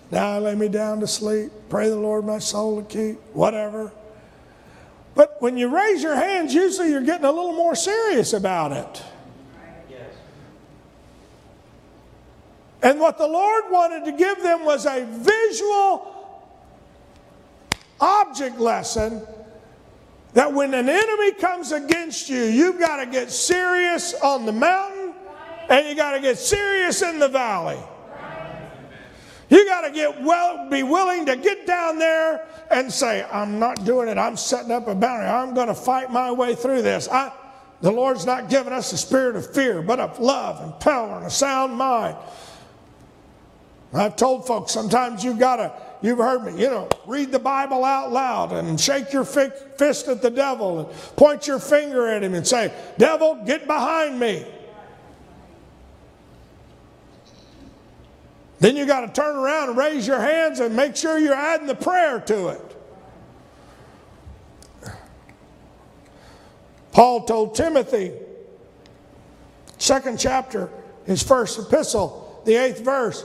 Now 0.10 0.30
I 0.30 0.40
lay 0.40 0.56
me 0.56 0.70
down 0.70 1.02
to 1.02 1.08
sleep. 1.08 1.52
Pray 1.68 1.90
the 1.90 1.98
Lord 1.98 2.26
my 2.26 2.40
soul 2.40 2.82
to 2.82 2.88
keep. 2.88 3.18
Whatever. 3.34 3.92
But 5.16 5.42
when 5.42 5.58
you 5.58 5.68
raise 5.68 6.02
your 6.02 6.16
hands, 6.16 6.54
usually 6.54 6.92
you're 6.92 7.02
getting 7.02 7.26
a 7.26 7.32
little 7.32 7.54
more 7.54 7.76
serious 7.76 8.34
about 8.34 8.72
it. 8.72 9.04
And 12.84 13.00
what 13.00 13.18
the 13.18 13.28
Lord 13.28 13.66
wanted 13.70 14.06
to 14.06 14.12
give 14.12 14.42
them 14.44 14.64
was 14.64 14.86
a 14.86 15.06
visual 15.06 16.14
object 18.00 18.60
lesson 18.60 19.26
that 20.34 20.54
when 20.54 20.74
an 20.74 20.90
enemy 20.90 21.32
comes 21.34 21.72
against 21.72 22.30
you, 22.30 22.44
you've 22.44 22.80
got 22.80 22.98
to 22.98 23.06
get 23.06 23.32
serious 23.32 24.14
on 24.16 24.46
the 24.46 24.52
mountain 24.52 25.14
and 25.70 25.88
you 25.88 25.96
got 25.96 26.12
to 26.12 26.22
get 26.22 26.38
serious 26.38 27.02
in 27.02 27.20
the 27.20 27.28
valley. 27.28 27.80
You 29.50 29.66
got 29.66 29.82
to 29.82 29.92
get 29.92 30.22
well, 30.22 30.70
be 30.70 30.84
willing 30.84 31.26
to 31.26 31.38
get 31.38 31.66
down 31.66 31.98
there 31.98 32.46
and 32.70 32.92
say, 32.92 33.26
I'm 33.32 33.60
not 33.60 33.86
doing 33.86 34.10
it. 34.10 34.18
I'm 34.18 34.36
setting 34.36 34.72
up 34.72 34.88
a 34.88 34.96
boundary. 34.96 35.28
I'm 35.28 35.54
going 35.54 35.68
to 35.68 35.76
fight 35.76 36.12
my 36.12 36.32
way 36.32 36.54
through 36.54 36.82
this. 36.82 37.08
I, 37.08 37.32
the 37.82 37.92
Lord's 37.92 38.26
not 38.26 38.50
giving 38.50 38.74
us 38.74 38.92
a 38.92 38.98
spirit 38.98 39.38
of 39.38 39.54
fear, 39.54 39.82
but 39.82 40.00
of 40.00 40.20
love 40.20 40.62
and 40.62 40.78
power 40.82 41.18
and 41.18 41.26
a 41.26 41.30
sound 41.30 41.76
mind. 41.76 42.18
I've 43.94 44.18
told 44.18 44.46
folks 44.46 44.74
sometimes 44.74 45.24
you've 45.24 45.40
got 45.40 45.58
to 45.58 45.72
You've 46.02 46.20
heard 46.20 46.44
me, 46.44 46.62
you 46.62 46.70
know, 46.70 46.90
read 47.08 47.32
the 47.32 47.40
Bible 47.40 47.84
out 47.84 48.12
loud 48.12 48.52
and 48.52 48.80
shake 48.80 49.12
your 49.12 49.26
fist 49.26 50.08
at 50.08 50.22
the 50.22 50.30
devil 50.30 50.80
and 50.80 51.16
point 51.16 51.48
your 51.48 51.60
finger 51.60 52.08
at 52.08 52.24
him 52.24 52.36
and 52.36 52.46
say, 52.46 52.72
Devil, 52.98 53.44
get 53.46 53.66
behind 53.66 54.20
me. 54.20 54.46
Then 58.60 58.76
you 58.76 58.86
got 58.86 59.02
to 59.02 59.22
turn 59.22 59.36
around 59.36 59.70
and 59.70 59.78
raise 59.78 60.08
your 60.08 60.20
hands 60.20 60.60
and 60.60 60.76
make 60.76 60.96
sure 60.96 61.18
you're 61.18 61.34
adding 61.34 61.68
the 61.68 61.76
prayer 61.76 62.20
to 62.22 62.50
it. 62.50 62.76
Paul 66.92 67.26
told 67.26 67.54
Timothy, 67.56 68.12
second 69.78 70.20
chapter, 70.20 70.70
his 71.06 71.22
first 71.22 71.60
epistle, 71.60 72.42
the 72.46 72.56
eighth 72.56 72.80
verse, 72.80 73.24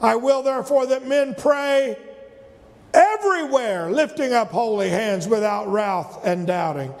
I 0.00 0.16
will 0.16 0.42
therefore 0.42 0.86
that 0.86 1.06
men 1.06 1.34
pray 1.34 1.96
everywhere 3.24 3.90
lifting 3.90 4.32
up 4.32 4.50
holy 4.50 4.88
hands 4.88 5.26
without 5.28 5.66
wrath 5.68 6.20
and 6.24 6.46
doubting. 6.46 6.92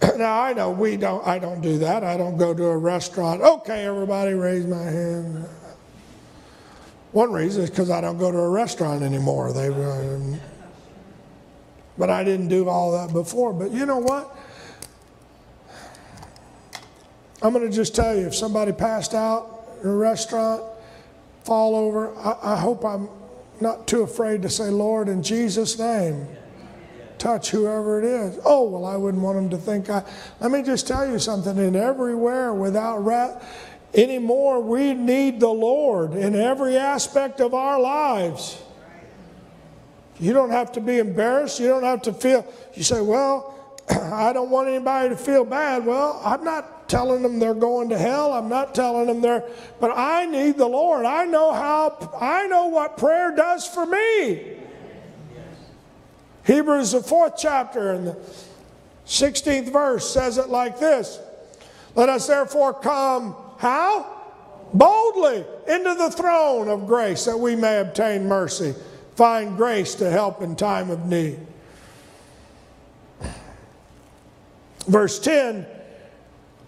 Now 0.16 0.42
I 0.42 0.52
know 0.52 0.70
we 0.70 0.96
don't 0.96 1.26
I 1.26 1.38
don't 1.38 1.60
do 1.60 1.78
that. 1.78 2.04
I 2.04 2.16
don't 2.16 2.36
go 2.36 2.54
to 2.54 2.64
a 2.66 2.76
restaurant. 2.76 3.42
Okay, 3.42 3.84
everybody 3.84 4.32
raise 4.32 4.66
my 4.66 4.82
hand. 4.82 5.44
One 7.12 7.32
reason 7.32 7.64
is 7.64 7.70
because 7.70 7.90
I 7.90 8.00
don't 8.00 8.18
go 8.18 8.30
to 8.30 8.38
a 8.38 8.48
restaurant 8.48 9.02
anymore. 9.02 9.52
They 9.52 9.68
um, 9.68 10.40
but 11.96 12.10
I 12.10 12.22
didn't 12.22 12.48
do 12.48 12.68
all 12.68 12.92
that 12.92 13.12
before. 13.12 13.52
But 13.52 13.72
you 13.72 13.86
know 13.86 13.98
what? 13.98 14.36
I'm 17.42 17.52
going 17.52 17.68
to 17.68 17.74
just 17.74 17.94
tell 17.94 18.16
you 18.16 18.26
if 18.26 18.34
somebody 18.34 18.72
passed 18.72 19.14
out 19.14 19.66
in 19.82 19.88
a 19.88 19.94
restaurant, 19.94 20.62
fall 21.44 21.76
over, 21.76 22.16
I, 22.18 22.54
I 22.54 22.56
hope 22.56 22.84
I'm 22.84 23.08
not 23.60 23.86
too 23.86 24.02
afraid 24.02 24.42
to 24.42 24.50
say, 24.50 24.70
Lord, 24.70 25.08
in 25.08 25.22
Jesus' 25.22 25.78
name, 25.78 26.26
touch 27.18 27.50
whoever 27.50 27.98
it 27.98 28.04
is. 28.04 28.38
Oh, 28.44 28.68
well, 28.68 28.84
I 28.84 28.96
wouldn't 28.96 29.22
want 29.22 29.36
them 29.36 29.50
to 29.50 29.56
think 29.56 29.90
I. 29.90 30.04
Let 30.40 30.50
me 30.50 30.62
just 30.62 30.86
tell 30.86 31.08
you 31.08 31.18
something. 31.18 31.56
In 31.56 31.76
everywhere, 31.76 32.54
without 32.54 32.98
wrath, 32.98 33.44
anymore, 33.94 34.60
we 34.60 34.94
need 34.94 35.40
the 35.40 35.48
Lord 35.48 36.14
in 36.14 36.34
every 36.34 36.76
aspect 36.76 37.40
of 37.40 37.54
our 37.54 37.80
lives. 37.80 38.62
You 40.20 40.32
don't 40.32 40.50
have 40.50 40.72
to 40.72 40.80
be 40.80 40.98
embarrassed. 40.98 41.60
You 41.60 41.68
don't 41.68 41.84
have 41.84 42.02
to 42.02 42.12
feel, 42.12 42.46
you 42.74 42.82
say, 42.82 43.00
well, 43.00 43.54
I 43.90 44.32
don't 44.32 44.50
want 44.50 44.68
anybody 44.68 45.10
to 45.10 45.16
feel 45.16 45.44
bad. 45.44 45.86
Well, 45.86 46.20
I'm 46.24 46.44
not 46.44 46.77
telling 46.88 47.22
them 47.22 47.38
they're 47.38 47.54
going 47.54 47.90
to 47.90 47.98
hell. 47.98 48.32
I'm 48.32 48.48
not 48.48 48.74
telling 48.74 49.06
them 49.06 49.20
they're, 49.20 49.44
but 49.80 49.92
I 49.96 50.26
need 50.26 50.56
the 50.56 50.66
Lord. 50.66 51.04
I 51.04 51.24
know 51.24 51.52
how, 51.52 52.16
I 52.20 52.46
know 52.46 52.66
what 52.68 52.96
prayer 52.96 53.34
does 53.34 53.66
for 53.66 53.86
me. 53.86 54.56
Hebrews, 56.44 56.92
the 56.92 57.02
fourth 57.02 57.34
chapter, 57.36 57.92
and 57.92 58.06
the 58.08 58.16
16th 59.06 59.72
verse 59.72 60.10
says 60.10 60.38
it 60.38 60.48
like 60.48 60.78
this 60.80 61.20
Let 61.94 62.08
us 62.08 62.26
therefore 62.26 62.74
come, 62.74 63.36
how? 63.58 64.18
boldly 64.72 65.44
into 65.66 65.94
the 65.94 66.10
throne 66.10 66.68
of 66.68 66.86
grace 66.86 67.24
that 67.24 67.38
we 67.38 67.56
may 67.56 67.80
obtain 67.80 68.26
mercy, 68.26 68.74
find 69.16 69.56
grace 69.56 69.94
to 69.96 70.10
help 70.10 70.42
in 70.42 70.56
time 70.56 70.90
of 70.90 71.06
need. 71.06 71.38
Verse 74.86 75.18
10, 75.18 75.66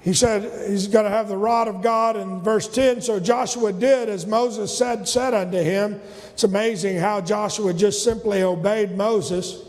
he 0.03 0.14
said 0.14 0.70
he's 0.70 0.86
going 0.86 1.05
to 1.05 1.11
have 1.11 1.28
the 1.28 1.36
rod 1.36 1.68
of 1.68 1.82
God. 1.82 2.16
In 2.16 2.40
verse 2.40 2.68
10, 2.68 3.03
so 3.03 3.20
Joshua 3.20 3.72
did 3.72 4.09
as 4.09 4.26
Moses 4.26 4.76
said, 4.76 5.07
said 5.07 5.34
unto 5.34 5.59
him. 5.59 6.01
It's 6.32 6.44
amazing 6.44 6.96
how 6.98 7.20
Joshua 7.20 7.74
just 7.74 8.03
simply 8.03 8.42
obeyed 8.42 8.96
Moses. 8.96 9.64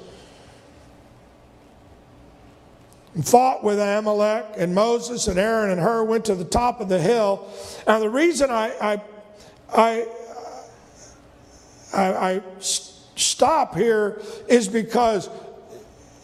and 3.14 3.28
fought 3.28 3.64
with 3.64 3.80
Amalek, 3.80 4.46
and 4.58 4.74
Moses 4.74 5.28
and 5.28 5.38
Aaron 5.38 5.72
and 5.72 5.82
Hur 5.82 6.04
went 6.04 6.26
to 6.26 6.36
the 6.36 6.46
top 6.46 6.80
of 6.80 6.88
the 6.88 7.00
hill. 7.00 7.48
Now, 7.86 8.00
the 8.00 8.10
reason 8.10 8.50
I, 8.50 8.72
I, 8.82 9.02
I, 9.74 10.08
I, 11.94 12.14
I 12.36 12.42
stop 12.60 13.76
here 13.76 14.22
is 14.48 14.68
because, 14.70 15.30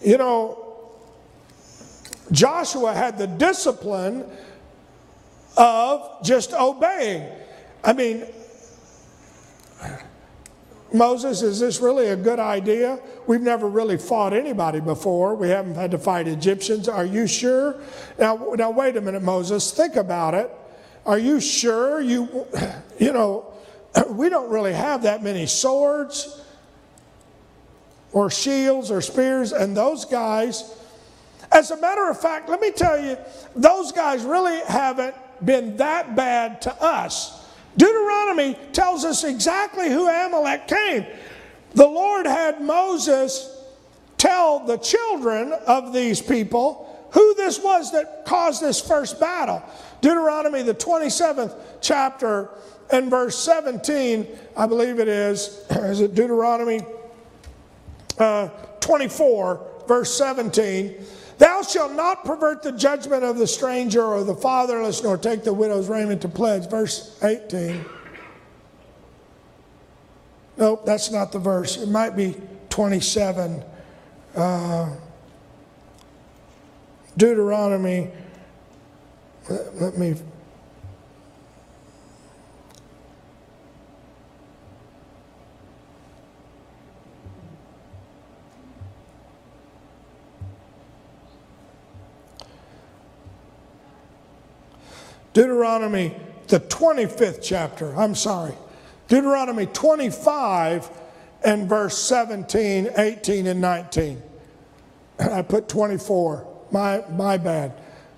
you 0.01 0.17
know, 0.17 0.66
Joshua 2.31 2.93
had 2.93 3.17
the 3.17 3.27
discipline 3.27 4.25
of 5.55 6.23
just 6.23 6.53
obeying. 6.53 7.27
I 7.83 7.93
mean, 7.93 8.25
Moses, 10.93 11.41
is 11.41 11.59
this 11.59 11.81
really 11.81 12.07
a 12.07 12.15
good 12.15 12.39
idea? 12.39 12.99
We've 13.27 13.41
never 13.41 13.67
really 13.67 13.97
fought 13.97 14.33
anybody 14.33 14.79
before. 14.79 15.35
We 15.35 15.49
haven't 15.49 15.75
had 15.75 15.91
to 15.91 15.97
fight 15.97 16.27
Egyptians. 16.27 16.87
Are 16.87 17.05
you 17.05 17.27
sure? 17.27 17.75
Now, 18.17 18.53
now 18.57 18.71
wait 18.71 18.95
a 18.95 19.01
minute, 19.01 19.21
Moses. 19.21 19.71
Think 19.71 19.95
about 19.95 20.33
it. 20.33 20.49
Are 21.05 21.17
you 21.19 21.39
sure? 21.41 21.99
You, 21.99 22.45
you 22.99 23.11
know, 23.11 23.53
we 24.09 24.29
don't 24.29 24.49
really 24.49 24.73
have 24.73 25.03
that 25.03 25.23
many 25.23 25.45
swords 25.45 26.41
or 28.13 28.29
shields 28.29 28.89
or 28.89 29.01
spears, 29.01 29.51
and 29.51 29.75
those 29.75 30.05
guys. 30.05 30.73
As 31.51 31.71
a 31.71 31.77
matter 31.77 32.09
of 32.09 32.19
fact, 32.19 32.49
let 32.49 32.61
me 32.61 32.71
tell 32.71 33.01
you, 33.01 33.17
those 33.55 33.91
guys 33.91 34.23
really 34.23 34.59
haven't 34.67 35.15
been 35.43 35.77
that 35.77 36.15
bad 36.15 36.61
to 36.63 36.83
us. 36.83 37.45
Deuteronomy 37.77 38.57
tells 38.73 39.05
us 39.05 39.23
exactly 39.23 39.89
who 39.89 40.07
Amalek 40.07 40.67
came. 40.67 41.05
The 41.73 41.87
Lord 41.87 42.25
had 42.25 42.61
Moses 42.61 43.55
tell 44.17 44.65
the 44.65 44.77
children 44.77 45.53
of 45.67 45.93
these 45.93 46.21
people 46.21 46.83
who 47.11 47.35
this 47.35 47.59
was 47.59 47.91
that 47.91 48.25
caused 48.25 48.61
this 48.61 48.81
first 48.81 49.19
battle. 49.19 49.63
Deuteronomy, 50.01 50.63
the 50.63 50.73
27th 50.73 51.55
chapter, 51.81 52.49
and 52.91 53.09
verse 53.09 53.37
17, 53.37 54.27
I 54.55 54.65
believe 54.65 54.99
it 54.99 55.07
is. 55.07 55.65
Is 55.69 56.01
it 56.01 56.15
Deuteronomy 56.15 56.81
uh, 58.17 58.49
24, 58.79 59.65
verse 59.87 60.17
17? 60.17 60.95
Thou 61.37 61.61
shalt 61.61 61.93
not 61.93 62.25
pervert 62.25 62.63
the 62.63 62.71
judgment 62.71 63.23
of 63.23 63.37
the 63.37 63.47
stranger 63.47 64.03
or 64.03 64.23
the 64.23 64.35
fatherless, 64.35 65.03
nor 65.03 65.17
take 65.17 65.43
the 65.43 65.53
widow's 65.53 65.87
raiment 65.87 66.21
to 66.23 66.29
pledge. 66.29 66.69
Verse 66.69 67.17
18. 67.23 67.85
Nope, 70.57 70.85
that's 70.85 71.11
not 71.11 71.31
the 71.31 71.39
verse. 71.39 71.77
It 71.77 71.89
might 71.89 72.15
be 72.15 72.35
27. 72.69 73.63
Uh, 74.35 74.95
Deuteronomy. 77.15 78.09
Let, 79.49 79.81
let 79.81 79.97
me 79.97 80.15
Deuteronomy, 95.37 96.15
the 96.47 96.59
25th 96.59 97.41
chapter, 97.43 97.95
I'm 97.95 98.15
sorry. 98.15 98.55
Deuteronomy 99.07 99.67
25 99.67 100.89
and 101.43 101.69
verse 101.69 101.95
17, 101.95 102.89
18, 102.97 103.45
and 103.45 103.61
19. 103.61 104.19
I 105.19 105.43
put 105.43 105.69
24. 105.69 106.65
My, 106.71 107.03
my 107.11 107.37
bad. 107.37 107.73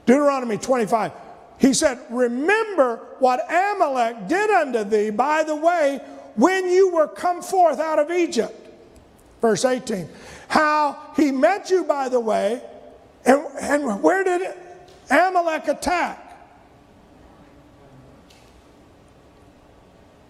Deuteronomy 0.06 0.58
25. 0.58 1.12
He 1.58 1.74
said, 1.74 2.00
Remember 2.10 3.06
what 3.20 3.42
Amalek 3.52 4.30
did 4.30 4.50
unto 4.50 4.86
thee 4.86 5.10
by 5.10 5.44
the 5.44 5.58
way 5.58 6.00
when 6.38 6.70
you 6.70 6.94
were 6.94 7.10
come 7.10 7.42
forth 7.42 7.82
out 7.82 8.00
of 8.00 8.12
Egypt. 8.12 8.56
Verse 9.42 9.66
18. 9.66 10.08
How 10.48 10.98
he 11.18 11.34
met 11.34 11.70
you 11.70 11.84
by 11.84 12.08
the 12.08 12.22
way, 12.22 12.62
and, 13.26 13.46
and 13.60 14.02
where 14.02 14.24
did 14.24 14.54
Amalek 15.12 15.68
attack? 15.68 16.28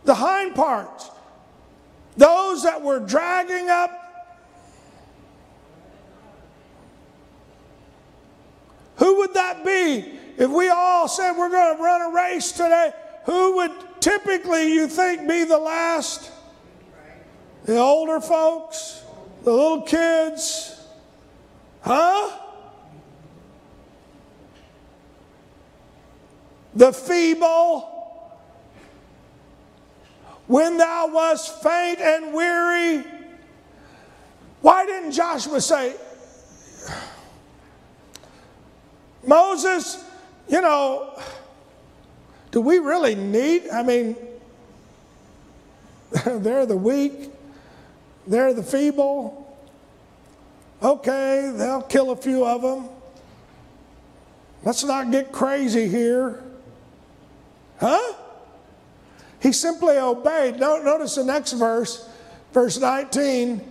The 0.03 0.15
hind 0.15 0.55
parts, 0.55 1.09
those 2.17 2.63
that 2.63 2.81
were 2.81 2.99
dragging 2.99 3.69
up. 3.69 3.95
Who 8.97 9.17
would 9.19 9.33
that 9.33 9.63
be 9.63 10.19
if 10.37 10.49
we 10.49 10.69
all 10.69 11.07
said 11.07 11.33
we're 11.33 11.49
going 11.49 11.77
to 11.77 11.83
run 11.83 12.01
a 12.01 12.13
race 12.13 12.51
today? 12.51 12.91
Who 13.25 13.55
would 13.57 13.71
typically 14.01 14.73
you 14.73 14.87
think 14.87 15.27
be 15.27 15.43
the 15.43 15.57
last? 15.57 16.31
The 17.65 17.77
older 17.77 18.19
folks? 18.19 19.03
The 19.43 19.51
little 19.51 19.83
kids? 19.83 20.75
Huh? 21.81 22.37
The 26.75 26.91
feeble? 26.91 27.98
When 30.49 30.77
thou 30.77 31.07
wast 31.13 31.61
faint 31.61 31.99
and 31.99 32.33
weary. 32.33 33.03
Why 34.61 34.83
didn't 34.83 35.11
Joshua 35.11 35.61
say, 35.61 35.95
Moses, 39.23 40.03
you 40.47 40.59
know, 40.59 41.21
do 42.49 42.61
we 42.61 42.79
really 42.79 43.13
need? 43.13 43.69
I 43.69 43.83
mean, 43.83 44.15
they're 46.25 46.65
the 46.65 46.75
weak, 46.75 47.31
they're 48.25 48.55
the 48.55 48.63
feeble. 48.63 49.55
Okay, 50.81 51.53
they'll 51.55 51.83
kill 51.83 52.09
a 52.09 52.15
few 52.15 52.43
of 52.43 52.63
them. 52.63 52.89
Let's 54.63 54.83
not 54.83 55.11
get 55.11 55.31
crazy 55.31 55.87
here. 55.87 56.43
Huh? 57.79 58.15
He 59.41 59.51
simply 59.51 59.97
obeyed. 59.97 60.59
Notice 60.59 61.15
the 61.15 61.23
next 61.23 61.53
verse, 61.53 62.07
verse 62.53 62.77
19. 62.79 63.61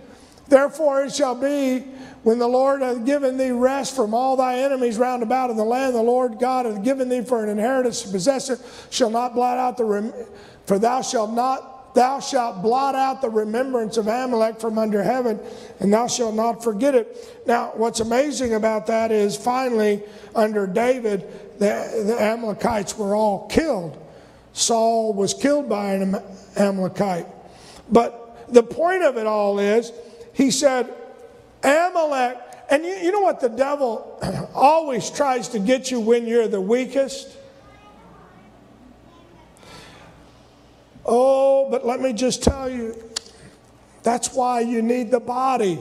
Therefore 0.47 1.03
it 1.03 1.13
shall 1.13 1.35
be 1.35 1.85
when 2.23 2.39
the 2.39 2.47
Lord 2.47 2.81
hath 2.81 3.05
given 3.05 3.37
thee 3.37 3.51
rest 3.51 3.95
from 3.95 4.13
all 4.13 4.35
thy 4.35 4.59
enemies 4.59 4.97
round 4.97 5.23
about 5.23 5.49
in 5.49 5.57
the 5.57 5.63
land 5.63 5.95
the 5.95 6.01
Lord 6.01 6.39
God 6.39 6.65
hath 6.65 6.83
given 6.83 7.07
thee 7.07 7.23
for 7.23 7.43
an 7.43 7.49
inheritance 7.49 8.01
to 8.01 8.09
possess 8.09 8.49
it, 8.49 8.59
shall 8.89 9.09
not 9.09 9.33
blot 9.33 9.57
out 9.57 9.77
the 9.77 9.85
rem- 9.85 10.13
for 10.65 10.79
thou 10.79 11.01
shalt 11.01 11.31
not 11.31 11.93
thou 11.95 12.19
shalt 12.19 12.61
blot 12.61 12.95
out 12.95 13.21
the 13.21 13.29
remembrance 13.29 13.97
of 13.97 14.07
Amalek 14.07 14.59
from 14.59 14.77
under 14.77 15.01
heaven, 15.01 15.39
and 15.79 15.91
thou 15.91 16.07
shalt 16.07 16.35
not 16.35 16.63
forget 16.63 16.93
it. 16.93 17.43
Now, 17.47 17.71
what's 17.75 17.99
amazing 17.99 18.53
about 18.53 18.87
that 18.87 19.11
is 19.11 19.35
finally, 19.35 20.03
under 20.35 20.67
David, 20.67 21.21
the, 21.57 22.03
the 22.05 22.21
Amalekites 22.21 22.97
were 22.97 23.15
all 23.15 23.47
killed. 23.47 23.97
Saul 24.59 25.13
was 25.13 25.33
killed 25.33 25.69
by 25.69 25.93
an 25.93 26.15
Amalekite. 26.57 27.25
But 27.89 28.45
the 28.53 28.61
point 28.61 29.03
of 29.03 29.17
it 29.17 29.25
all 29.25 29.57
is, 29.57 29.91
he 30.33 30.51
said, 30.51 30.93
Amalek, 31.63 32.37
and 32.69 32.83
you, 32.83 32.91
you 32.91 33.11
know 33.11 33.21
what 33.21 33.39
the 33.39 33.49
devil 33.49 34.19
always 34.53 35.09
tries 35.09 35.47
to 35.49 35.59
get 35.59 35.89
you 35.89 35.99
when 35.99 36.27
you're 36.27 36.47
the 36.47 36.61
weakest? 36.61 37.35
Oh, 41.05 41.69
but 41.71 41.85
let 41.85 42.01
me 42.01 42.13
just 42.13 42.43
tell 42.43 42.69
you, 42.69 43.01
that's 44.03 44.33
why 44.33 44.59
you 44.59 44.81
need 44.81 45.09
the 45.09 45.19
body. 45.19 45.79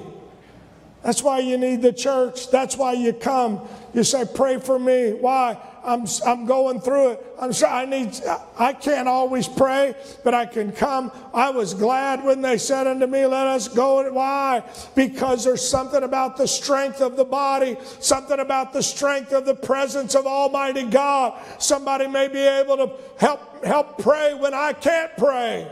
That's 1.02 1.22
why 1.22 1.40
you 1.40 1.58
need 1.58 1.82
the 1.82 1.92
church. 1.92 2.50
That's 2.50 2.76
why 2.76 2.92
you 2.92 3.12
come. 3.12 3.60
You 3.92 4.04
say, 4.04 4.24
Pray 4.32 4.58
for 4.58 4.78
me. 4.78 5.12
Why? 5.12 5.56
I'm, 5.88 6.06
I'm 6.26 6.44
going 6.44 6.80
through 6.80 7.12
it. 7.12 7.26
I'm 7.40 7.52
sorry, 7.52 7.82
I 7.82 7.84
need, 7.86 8.20
I 8.58 8.74
can't 8.74 9.08
always 9.08 9.48
pray, 9.48 9.94
but 10.22 10.34
I 10.34 10.44
can 10.44 10.70
come. 10.70 11.10
I 11.32 11.50
was 11.50 11.72
glad 11.72 12.22
when 12.22 12.42
they 12.42 12.58
said 12.58 12.86
unto 12.86 13.06
me, 13.06 13.24
let 13.24 13.46
us 13.46 13.68
go. 13.68 14.10
Why? 14.12 14.62
Because 14.94 15.44
there's 15.44 15.66
something 15.66 16.02
about 16.02 16.36
the 16.36 16.46
strength 16.46 17.00
of 17.00 17.16
the 17.16 17.24
body, 17.24 17.78
something 18.00 18.38
about 18.38 18.72
the 18.72 18.82
strength 18.82 19.32
of 19.32 19.46
the 19.46 19.54
presence 19.54 20.14
of 20.14 20.26
Almighty 20.26 20.84
God. 20.84 21.40
Somebody 21.58 22.06
may 22.06 22.28
be 22.28 22.40
able 22.40 22.76
to 22.76 22.92
help, 23.18 23.64
help 23.64 23.98
pray 23.98 24.34
when 24.34 24.52
I 24.52 24.74
can't 24.74 25.16
pray. 25.16 25.70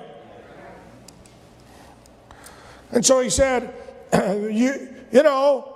And 2.91 3.05
so 3.05 3.21
he 3.21 3.29
said, 3.29 3.75
you, 4.15 4.89
you 5.13 5.23
know, 5.23 5.76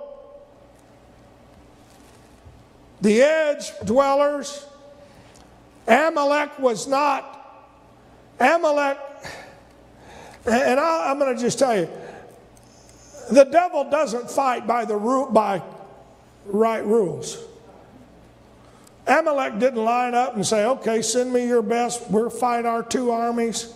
the 3.01 3.21
edge 3.21 3.71
dwellers, 3.83 4.65
Amalek 5.87 6.57
was 6.59 6.87
not, 6.87 7.37
Amalek, 8.39 8.97
and 10.45 10.79
I, 10.79 11.11
am 11.11 11.19
going 11.19 11.35
to 11.35 11.41
just 11.41 11.59
tell 11.59 11.77
you, 11.77 11.89
the 13.31 13.43
devil 13.45 13.89
doesn't 13.89 14.29
fight 14.29 14.67
by 14.67 14.85
the 14.85 14.97
by 15.31 15.61
right 16.45 16.83
rules. 16.85 17.37
Amalek 19.07 19.59
didn't 19.59 19.83
line 19.83 20.13
up 20.13 20.35
and 20.35 20.45
say, 20.45 20.65
okay, 20.65 21.01
send 21.01 21.33
me 21.33 21.47
your 21.47 21.61
best, 21.61 22.09
we'll 22.09 22.29
fight 22.29 22.65
our 22.65 22.83
two 22.83 23.11
armies. 23.11 23.73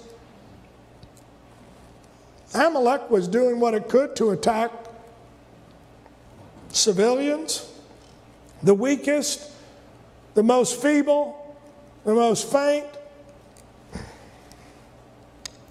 Amalek 2.54 3.10
was 3.10 3.28
doing 3.28 3.60
what 3.60 3.74
it 3.74 3.90
could 3.90 4.16
to 4.16 4.32
attack 4.32 4.72
civilians, 6.70 7.70
the 8.66 8.74
weakest, 8.74 9.52
the 10.34 10.42
most 10.42 10.82
feeble, 10.82 11.56
the 12.04 12.16
most 12.16 12.52
faint. 12.52 12.88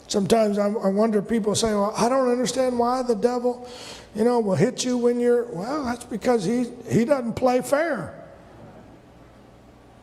Sometimes 0.07 0.59
I 0.59 0.69
wonder, 0.69 1.21
people 1.21 1.57
say, 1.57 1.75
well, 1.75 1.93
I 1.97 2.09
don't 2.09 2.31
understand 2.31 2.79
why 2.79 3.03
the 3.03 3.17
devil, 3.17 3.69
you 4.15 4.23
know, 4.23 4.39
will 4.39 4.55
hit 4.55 4.85
you 4.85 4.97
when 4.97 5.19
you're, 5.19 5.45
well, 5.47 5.85
that's 5.85 6.05
because 6.05 6.45
he, 6.45 6.67
he 6.89 7.05
doesn't 7.05 7.35
play 7.35 7.63
fair. 7.63 8.15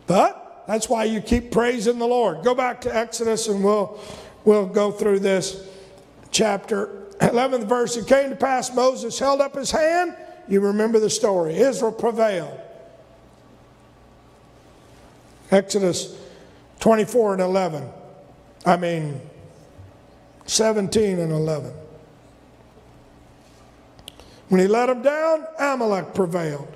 But 0.06 0.66
that's 0.68 0.90
why 0.90 1.06
you 1.06 1.22
keep 1.22 1.50
praising 1.50 1.98
the 1.98 2.08
Lord. 2.08 2.44
Go 2.44 2.54
back 2.54 2.82
to 2.82 2.94
Exodus 2.94 3.48
and 3.48 3.64
we'll, 3.64 3.98
we'll 4.44 4.66
go 4.66 4.92
through 4.92 5.20
this 5.20 5.66
chapter 6.30 6.88
11th 7.20 7.70
verse. 7.70 7.96
It 7.96 8.08
came 8.08 8.32
to 8.32 8.36
pass 8.36 8.76
Moses 8.76 9.18
held 9.18 9.40
up 9.40 9.56
his 9.56 9.72
hand. 9.72 10.14
You 10.50 10.60
remember 10.60 11.00
the 11.00 11.10
story. 11.10 11.56
Israel 11.56 11.94
prevailed. 11.94 12.60
Exodus 15.52 16.18
24 16.80 17.34
and 17.34 17.42
11. 17.42 17.88
I 18.66 18.78
mean, 18.78 19.22
17 20.46 21.20
and 21.20 21.32
11. 21.32 21.72
When 24.50 24.60
he 24.60 24.68
let 24.68 24.88
them 24.88 25.02
down, 25.02 25.46
Amalek 25.60 26.14
prevailed. 26.14 26.76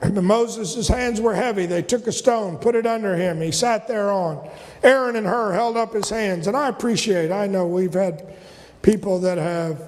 And 0.00 0.20
Moses' 0.22 0.88
hands 0.88 1.20
were 1.20 1.34
heavy. 1.34 1.66
They 1.66 1.82
took 1.82 2.06
a 2.06 2.12
stone, 2.12 2.56
put 2.56 2.74
it 2.74 2.86
under 2.86 3.16
him. 3.16 3.40
He 3.40 3.52
sat 3.52 3.86
there 3.86 4.10
on. 4.10 4.48
Aaron 4.82 5.14
and 5.14 5.26
Hur 5.26 5.52
held 5.52 5.76
up 5.76 5.92
his 5.92 6.08
hands. 6.08 6.46
And 6.46 6.56
I 6.56 6.68
appreciate, 6.68 7.30
I 7.30 7.46
know 7.46 7.66
we've 7.66 7.92
had 7.92 8.34
people 8.82 9.20
that 9.20 9.36
have 9.36 9.82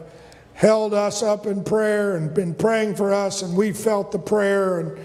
held 0.53 0.92
us 0.92 1.22
up 1.22 1.46
in 1.46 1.64
prayer 1.64 2.16
and 2.16 2.34
been 2.34 2.55
praying 2.55 2.94
for 2.94 3.12
us, 3.12 3.42
and 3.42 3.57
we 3.57 3.72
felt 3.72 4.12
the 4.12 4.18
prayer, 4.18 4.80
and, 4.80 4.98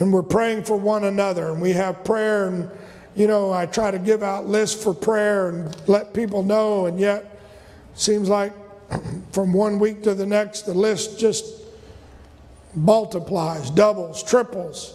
and 0.00 0.12
we're 0.12 0.22
praying 0.22 0.64
for 0.64 0.76
one 0.76 1.04
another. 1.04 1.50
And 1.52 1.62
we 1.62 1.70
have 1.72 2.02
prayer, 2.04 2.48
and 2.48 2.70
you 3.14 3.26
know, 3.26 3.52
I 3.52 3.66
try 3.66 3.90
to 3.90 3.98
give 3.98 4.22
out 4.22 4.46
lists 4.46 4.82
for 4.82 4.92
prayer 4.92 5.50
and 5.50 5.88
let 5.88 6.12
people 6.12 6.42
know, 6.42 6.86
and 6.86 6.98
yet 6.98 7.40
seems 7.94 8.28
like 8.28 8.52
from 9.32 9.52
one 9.52 9.78
week 9.78 10.02
to 10.02 10.14
the 10.14 10.26
next, 10.26 10.62
the 10.62 10.74
list 10.74 11.18
just 11.18 11.44
multiplies, 12.74 13.70
doubles, 13.70 14.22
triples. 14.22 14.94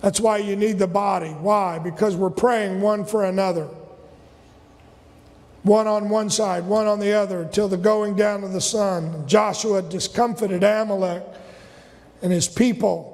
That's 0.00 0.18
why 0.20 0.38
you 0.38 0.56
need 0.56 0.78
the 0.78 0.88
body. 0.88 1.30
Why? 1.30 1.78
Because 1.78 2.16
we're 2.16 2.30
praying 2.30 2.80
one 2.80 3.04
for 3.04 3.24
another 3.24 3.68
one 5.62 5.86
on 5.86 6.08
one 6.08 6.28
side, 6.28 6.64
one 6.66 6.86
on 6.86 6.98
the 6.98 7.12
other, 7.12 7.44
till 7.44 7.68
the 7.68 7.76
going 7.76 8.16
down 8.16 8.42
of 8.44 8.52
the 8.52 8.60
sun. 8.60 9.26
Joshua 9.26 9.82
discomfited 9.82 10.64
Amalek 10.64 11.22
and 12.20 12.32
his 12.32 12.48
people. 12.48 13.11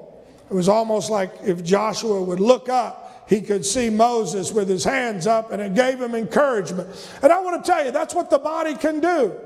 It 0.49 0.53
was 0.53 0.67
almost 0.67 1.09
like 1.09 1.31
if 1.43 1.63
Joshua 1.63 2.21
would 2.21 2.39
look 2.39 2.69
up, 2.69 3.25
he 3.29 3.41
could 3.41 3.63
see 3.63 3.91
Moses 3.91 4.51
with 4.51 4.67
his 4.67 4.83
hands 4.83 5.27
up, 5.27 5.51
and 5.51 5.61
it 5.61 5.75
gave 5.75 6.01
him 6.01 6.15
encouragement. 6.15 6.89
And 7.21 7.31
I 7.31 7.39
want 7.39 7.63
to 7.63 7.71
tell 7.71 7.85
you, 7.85 7.91
that's 7.91 8.15
what 8.15 8.31
the 8.31 8.39
body 8.39 8.73
can 8.73 8.99
do. 8.99 9.39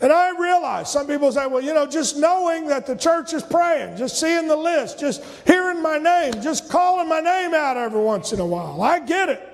And 0.00 0.10
I 0.10 0.30
realize 0.36 0.90
some 0.90 1.06
people 1.06 1.30
say, 1.30 1.46
well, 1.46 1.62
you 1.62 1.74
know, 1.74 1.86
just 1.86 2.16
knowing 2.16 2.66
that 2.68 2.86
the 2.86 2.96
church 2.96 3.34
is 3.34 3.42
praying, 3.42 3.98
just 3.98 4.18
seeing 4.18 4.48
the 4.48 4.56
list, 4.56 4.98
just 4.98 5.22
hearing 5.46 5.80
my 5.80 5.98
name, 5.98 6.32
just 6.42 6.68
calling 6.68 7.08
my 7.08 7.20
name 7.20 7.54
out 7.54 7.76
every 7.76 8.00
once 8.00 8.32
in 8.32 8.40
a 8.40 8.46
while. 8.46 8.82
I 8.82 8.98
get 8.98 9.28
it. 9.28 9.48